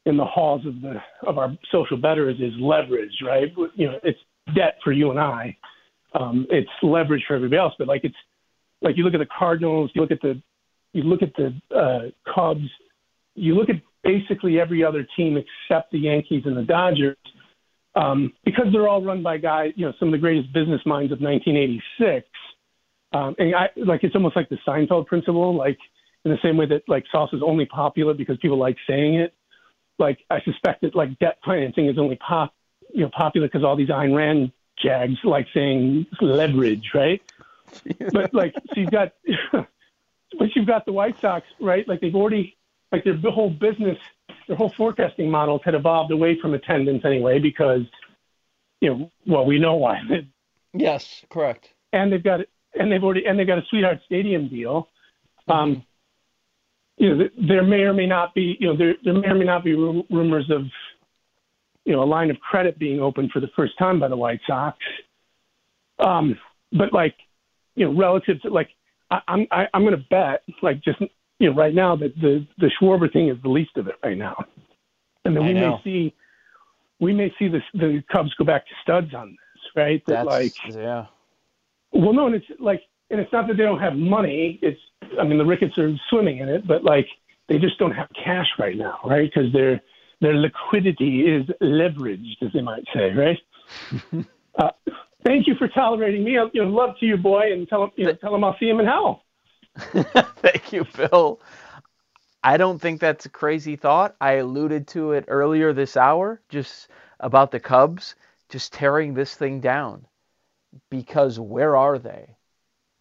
in 0.05 0.17
the 0.17 0.25
halls 0.25 0.67
of 0.67 0.81
the 0.81 1.01
of 1.27 1.39
our 1.39 1.57
social 1.71 1.97
betters 1.97 2.37
is 2.41 2.53
leverage, 2.59 3.17
right? 3.25 3.53
You 3.75 3.87
know, 3.87 4.01
it's 4.03 4.19
debt 4.55 4.79
for 4.83 4.93
you 4.93 5.11
and 5.11 5.21
I. 5.21 5.57
Um, 6.15 6.47
it's 6.51 6.69
leverage 6.83 7.25
for 7.27 7.37
everybody 7.37 7.59
else, 7.59 7.75
but 7.79 7.89
like 7.89 8.05
it's 8.05 8.17
like 8.83 8.97
you 8.97 9.05
look 9.05 9.15
at 9.15 9.21
the 9.21 9.27
Cardinals, 9.27 9.91
you 9.95 10.01
look 10.01 10.11
at 10.11 10.21
the 10.21 10.41
you 10.93 11.03
look 11.03 11.23
at 11.23 11.35
the 11.37 11.55
uh, 11.75 12.11
Cubs, 12.35 12.69
you 13.35 13.55
look 13.55 13.71
at 13.71 13.77
basically 14.05 14.61
every 14.61 14.85
other 14.85 15.07
team 15.17 15.37
except 15.39 15.93
the 15.93 15.99
Yankees 15.99 16.43
and 16.45 16.57
the 16.57 16.63
Dodgers, 16.63 17.17
um, 17.95 18.33
because 18.45 18.67
they're 18.73 18.89
all 18.89 19.03
run 19.03 19.23
by 19.23 19.39
guys, 19.39 19.73
you 19.77 19.87
know, 19.87 19.93
some 19.99 20.09
of 20.09 20.13
the 20.13 20.19
greatest 20.19 20.53
business 20.53 20.81
minds 20.85 21.13
of 21.13 21.21
1986. 21.21 22.29
Um, 23.15 23.35
and 23.39 23.55
I 23.55 23.69
like 23.77 24.05
it's 24.05 24.15
almost 24.15 24.37
like 24.37 24.49
the 24.49 24.59
Seinfeld 24.67 25.07
principle, 25.07 25.55
like 25.57 25.79
in 26.25 26.31
the 26.31 26.39
same 26.43 26.57
way 26.57 26.67
that 26.67 26.83
like 26.89 27.05
sauce 27.11 27.31
is 27.33 27.43
only 27.45 27.67
popular 27.67 28.15
because 28.15 28.37
people 28.39 28.59
like 28.59 28.77
saying 28.89 29.15
it. 29.15 29.35
Like 29.99 30.19
I 30.31 30.41
suspect 30.43 30.83
that 30.83 30.95
like 30.95 31.19
debt 31.19 31.39
financing 31.45 31.87
is 31.87 31.99
only 31.99 32.17
pop, 32.17 32.55
you 32.93 33.03
know, 33.03 33.11
popular 33.17 33.47
because 33.47 33.65
all 33.65 33.77
these 33.77 33.89
Ayn 33.89 34.17
Rand 34.17 34.53
jags 34.83 35.19
like 35.25 35.47
saying 35.55 36.07
leverage, 36.21 36.91
right? 36.95 37.21
but 38.13 38.33
like, 38.35 38.55
so 38.55 38.81
you've 38.81 38.91
got, 38.91 39.13
but 40.39 40.49
you've 40.55 40.67
got 40.67 40.85
the 40.87 40.93
White 40.93 41.21
Sox, 41.21 41.47
right? 41.61 41.87
Like 41.87 42.01
they've 42.01 42.15
already, 42.15 42.57
like 42.91 43.05
their 43.05 43.17
whole 43.31 43.51
business, 43.51 43.99
their 44.47 44.57
whole 44.57 44.73
forecasting 44.77 45.31
models 45.31 45.63
had 45.65 45.75
evolved 45.75 46.13
away 46.13 46.39
from 46.41 46.55
attendance 46.55 47.05
anyway 47.05 47.39
because, 47.39 47.83
you 48.81 48.91
know, 48.91 49.11
well, 49.27 49.47
we 49.47 49.59
know 49.59 49.75
why. 49.75 50.01
Yes, 50.75 51.25
correct. 51.31 51.73
And 51.93 52.13
they've 52.13 52.23
got, 52.23 52.41
and 52.75 52.91
they've 52.91 53.03
already, 53.03 53.27
and 53.27 53.39
they've 53.39 53.47
got 53.47 53.59
a 53.59 53.65
sweetheart 53.69 54.01
stadium 54.05 54.49
deal. 54.49 54.89
Um, 55.49 55.77
mm-hmm. 55.77 57.05
you 57.05 57.15
know, 57.15 57.29
there 57.49 57.63
may 57.65 57.81
or 57.81 57.93
may 57.93 58.07
not 58.07 58.35
be, 58.35 58.57
you 58.61 58.69
know, 58.69 58.77
there 58.77 58.95
there 59.05 59.15
may 59.15 59.29
or 59.29 59.35
may 59.35 59.45
not 59.45 59.65
be 59.65 59.75
rumors 59.75 60.51
of, 60.51 60.63
you 61.85 61.93
know, 61.93 62.03
a 62.03 62.05
line 62.05 62.31
of 62.31 62.39
credit 62.41 62.79
being 62.79 63.01
opened 63.01 63.31
for 63.33 63.41
the 63.41 63.51
first 63.57 63.77
time 63.79 64.01
by 64.01 64.09
the 64.09 64.17
White 64.17 64.41
Sox. 64.47 64.79
Um, 65.99 66.39
but 66.73 66.93
like, 66.93 67.15
you 67.75 67.87
know, 67.87 67.99
relative 67.99 68.41
to 68.43 68.51
like, 68.51 68.71
I, 69.11 69.21
I'm 69.29 69.47
I, 69.51 69.67
I'm 69.75 69.83
going 69.83 69.97
to 69.97 70.05
bet 70.11 70.43
like 70.63 70.83
just 70.83 71.01
you 71.39 71.51
know 71.51 71.57
right 71.57 71.75
now 71.75 71.97
that 71.97 72.15
the 72.21 72.47
the 72.59 72.71
Schwarber 72.81 73.13
thing 73.13 73.29
is 73.29 73.37
the 73.43 73.49
least 73.49 73.77
of 73.77 73.89
it 73.89 73.95
right 74.03 74.17
now, 74.17 74.37
and 75.25 75.37
then 75.37 75.47
we 75.47 75.55
may 75.55 75.81
see 75.85 76.15
we 77.01 77.13
may 77.13 77.33
see 77.39 77.49
this 77.49 77.63
the 77.75 78.03
Cubs 78.11 78.33
go 78.35 78.45
back 78.45 78.67
to 78.67 78.73
studs 78.83 79.15
on 79.15 79.31
this, 79.31 79.63
right? 79.77 80.03
That 80.07 80.25
That's, 80.25 80.27
like 80.27 80.55
yeah. 80.69 81.07
Well, 81.93 82.15
no, 82.15 82.27
and 82.27 82.35
it's 82.35 82.47
like, 82.59 82.83
and 83.11 83.21
it's 83.21 83.33
not 83.33 83.47
that 83.49 83.57
they 83.57 83.65
don't 83.65 83.81
have 83.81 83.95
money. 83.95 84.59
It's 84.63 84.81
I 85.21 85.25
mean 85.25 85.39
the 85.39 85.45
Ricketts 85.45 85.77
are 85.79 85.93
swimming 86.09 86.39
in 86.39 86.49
it, 86.49 86.67
but 86.67 86.85
like 86.85 87.07
they 87.49 87.59
just 87.59 87.79
don't 87.79 87.93
have 87.93 88.09
cash 88.25 88.47
right 88.59 88.77
now, 88.77 88.99
right? 89.05 89.31
Because 89.33 89.53
their 89.53 89.83
their 90.21 90.35
liquidity 90.35 91.23
is 91.23 91.45
leveraged, 91.61 92.43
as 92.43 92.53
they 92.55 92.63
might 92.63 92.85
say, 92.95 93.11
right? 93.13 93.39
uh, 94.59 94.71
thank 95.25 95.47
you 95.47 95.55
for 95.55 95.69
tolerating 95.69 96.25
me. 96.25 96.33
You 96.33 96.51
know, 96.55 96.71
love 96.71 96.99
to 97.01 97.07
you, 97.07 97.17
boy, 97.17 97.53
and 97.53 97.69
tell 97.69 97.85
him, 97.85 97.91
you 97.97 98.07
know, 98.07 98.15
tell 98.15 98.35
him 98.35 98.45
I'll 98.45 98.57
see 98.59 98.69
him 98.69 98.81
in 98.81 98.87
hell. 98.87 99.25
thank 99.77 100.73
you, 100.73 100.85
Phil. 100.85 101.41
I 102.45 102.57
don't 102.57 102.81
think 102.81 103.01
that's 103.01 103.27
a 103.27 103.31
crazy 103.31 103.77
thought. 103.77 104.17
I 104.21 104.33
alluded 104.33 104.89
to 104.89 105.13
it 105.13 105.25
earlier 105.29 105.73
this 105.73 105.97
hour, 105.97 106.43
just 106.49 106.89
about 107.21 107.53
the 107.53 107.61
Cubs 107.61 108.17
just 108.53 108.75
tearing 108.75 109.15
this 109.15 109.35
thing 109.35 109.61
down. 109.61 110.07
Because 110.91 111.41
where 111.41 111.75
are 111.75 111.99
they? 111.99 112.37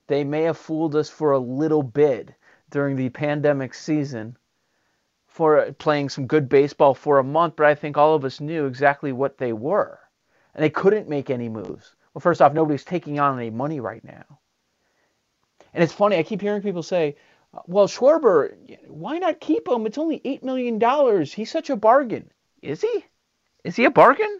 They 0.08 0.24
may 0.24 0.44
have 0.44 0.58
fooled 0.58 0.96
us 0.96 1.10
for 1.10 1.34
a 1.34 1.40
little 1.40 1.84
bit 1.84 2.34
during 2.70 2.96
the 2.96 3.10
pandemic 3.10 3.74
season 3.74 4.38
for 5.28 5.74
playing 5.74 6.10
some 6.10 6.26
good 6.26 6.48
baseball 6.48 6.94
for 6.94 7.20
a 7.20 7.24
month, 7.24 7.56
but 7.58 7.66
I 7.66 7.76
think 7.76 7.98
all 7.98 8.16
of 8.16 8.24
us 8.24 8.40
knew 8.40 8.66
exactly 8.66 9.12
what 9.12 9.38
they 9.38 9.52
were. 9.52 10.00
And 10.56 10.64
they 10.64 10.70
couldn't 10.70 11.10
make 11.10 11.30
any 11.30 11.50
moves. 11.50 11.96
Well, 12.14 12.22
first 12.22 12.42
off, 12.42 12.54
nobody's 12.54 12.84
taking 12.84 13.20
on 13.20 13.40
any 13.40 13.50
money 13.50 13.80
right 13.80 14.04
now. 14.04 14.40
And 15.74 15.84
it's 15.84 15.94
funny, 15.94 16.18
I 16.18 16.24
keep 16.24 16.42
hearing 16.42 16.62
people 16.62 16.84
say, 16.84 17.16
well, 17.66 17.88
Schwarber, 17.88 18.56
why 18.88 19.18
not 19.18 19.40
keep 19.40 19.68
him? 19.68 19.86
It's 19.86 19.98
only 19.98 20.20
$8 20.20 20.44
million. 20.44 21.26
He's 21.26 21.52
such 21.52 21.70
a 21.70 21.76
bargain. 21.76 22.32
Is 22.62 22.82
he? 22.82 23.06
Is 23.64 23.76
he 23.76 23.86
a 23.86 23.92
bargain? 23.92 24.40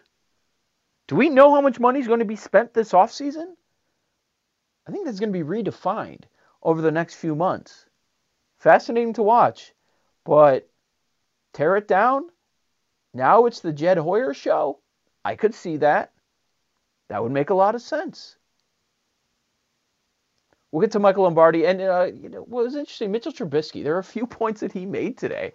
Do 1.08 1.16
we 1.16 1.30
know 1.30 1.54
how 1.54 1.62
much 1.62 1.80
money 1.80 2.00
is 2.00 2.08
going 2.08 2.20
to 2.20 2.26
be 2.26 2.36
spent 2.36 2.74
this 2.74 2.92
offseason? 2.92 3.54
I 4.88 4.92
think 4.92 5.06
that's 5.06 5.20
going 5.20 5.34
to 5.34 5.44
be 5.44 5.46
redefined 5.46 6.24
over 6.64 6.82
the 6.82 6.92
next 6.92 7.16
few 7.16 7.36
months. 7.36 7.86
Fascinating 8.60 9.14
to 9.14 9.24
watch. 9.24 9.74
But 10.24 10.70
tear 11.54 11.76
it 11.76 11.88
down? 11.88 12.30
Now 13.14 13.46
it's 13.46 13.60
the 13.60 13.74
Jed 13.74 13.98
Hoyer 13.98 14.34
show? 14.34 14.80
I 15.24 15.36
could 15.36 15.54
see 15.54 15.78
that. 15.78 16.12
That 17.12 17.22
would 17.22 17.34
make 17.34 17.50
a 17.50 17.54
lot 17.54 17.76
of 17.76 17.82
sense. 17.82 18.38
We'll 20.72 20.80
get 20.82 20.92
to 20.92 21.00
Michael 21.00 21.24
Lombardi. 21.24 21.66
And 21.66 21.82
uh, 21.82 22.08
you 22.14 22.30
know, 22.30 22.44
what 22.44 22.64
was 22.64 22.76
interesting, 22.76 23.12
Mitchell 23.12 23.34
Trubisky, 23.34 23.84
there 23.84 23.96
are 23.96 24.00
a 24.00 24.04
few 24.04 24.26
points 24.40 24.62
that 24.62 24.72
he 24.72 24.86
made 24.86 25.18
today 25.18 25.54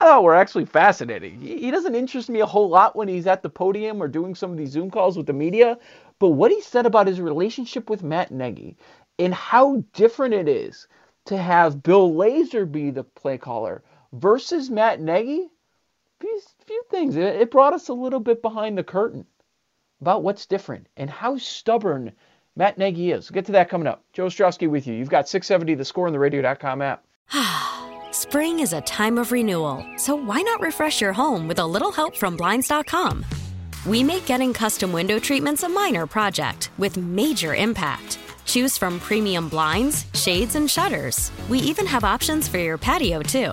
I 0.00 0.04
thought 0.04 0.24
were 0.24 0.34
actually 0.34 0.66
fascinating. 0.66 1.40
He 1.40 1.70
doesn't 1.70 1.94
interest 1.94 2.28
me 2.28 2.40
a 2.40 2.46
whole 2.46 2.68
lot 2.68 2.96
when 2.96 3.08
he's 3.08 3.26
at 3.26 3.42
the 3.42 3.48
podium 3.48 4.02
or 4.02 4.08
doing 4.08 4.34
some 4.34 4.50
of 4.50 4.56
these 4.58 4.70
Zoom 4.70 4.90
calls 4.90 5.16
with 5.16 5.26
the 5.26 5.32
media, 5.32 5.78
but 6.18 6.30
what 6.30 6.50
he 6.50 6.60
said 6.60 6.84
about 6.84 7.06
his 7.06 7.20
relationship 7.20 7.88
with 7.88 8.02
Matt 8.02 8.30
Nagy 8.30 8.76
and 9.18 9.32
how 9.32 9.84
different 9.94 10.34
it 10.34 10.48
is 10.48 10.86
to 11.26 11.36
have 11.36 11.82
Bill 11.82 12.10
Lazor 12.10 12.70
be 12.70 12.90
the 12.90 13.04
play 13.04 13.38
caller 13.38 13.82
versus 14.12 14.70
Matt 14.70 15.00
Nagy, 15.00 15.48
few, 16.20 16.40
few 16.66 16.82
things. 16.90 17.16
It 17.16 17.50
brought 17.50 17.72
us 17.72 17.88
a 17.88 17.94
little 17.94 18.20
bit 18.20 18.42
behind 18.42 18.76
the 18.76 18.84
curtain 18.84 19.26
about 20.00 20.22
what's 20.22 20.46
different 20.46 20.86
and 20.96 21.10
how 21.10 21.36
stubborn 21.36 22.12
Matt 22.56 22.78
Nagy 22.78 23.10
is. 23.10 23.30
We'll 23.30 23.34
get 23.34 23.46
to 23.46 23.52
that 23.52 23.68
coming 23.68 23.86
up. 23.86 24.04
Joe 24.12 24.26
Ostrowski 24.26 24.68
with 24.68 24.86
you. 24.86 24.94
You've 24.94 25.10
got 25.10 25.28
670 25.28 25.74
The 25.74 25.84
Score 25.84 26.06
on 26.06 26.12
the 26.12 26.18
radio.com 26.18 26.82
app. 26.82 27.04
Spring 28.12 28.60
is 28.60 28.72
a 28.72 28.80
time 28.82 29.18
of 29.18 29.32
renewal, 29.32 29.84
so 29.96 30.14
why 30.14 30.40
not 30.42 30.60
refresh 30.60 31.00
your 31.00 31.12
home 31.12 31.46
with 31.48 31.58
a 31.58 31.66
little 31.66 31.92
help 31.92 32.16
from 32.16 32.36
Blinds.com? 32.36 33.24
We 33.86 34.02
make 34.02 34.26
getting 34.26 34.52
custom 34.52 34.92
window 34.92 35.18
treatments 35.18 35.62
a 35.62 35.68
minor 35.68 36.06
project 36.06 36.70
with 36.78 36.96
major 36.96 37.54
impact. 37.54 38.18
Choose 38.44 38.78
from 38.78 39.00
premium 39.00 39.48
blinds, 39.48 40.06
shades, 40.14 40.54
and 40.54 40.70
shutters. 40.70 41.30
We 41.48 41.58
even 41.58 41.86
have 41.86 42.04
options 42.04 42.48
for 42.48 42.58
your 42.58 42.78
patio, 42.78 43.20
too. 43.22 43.52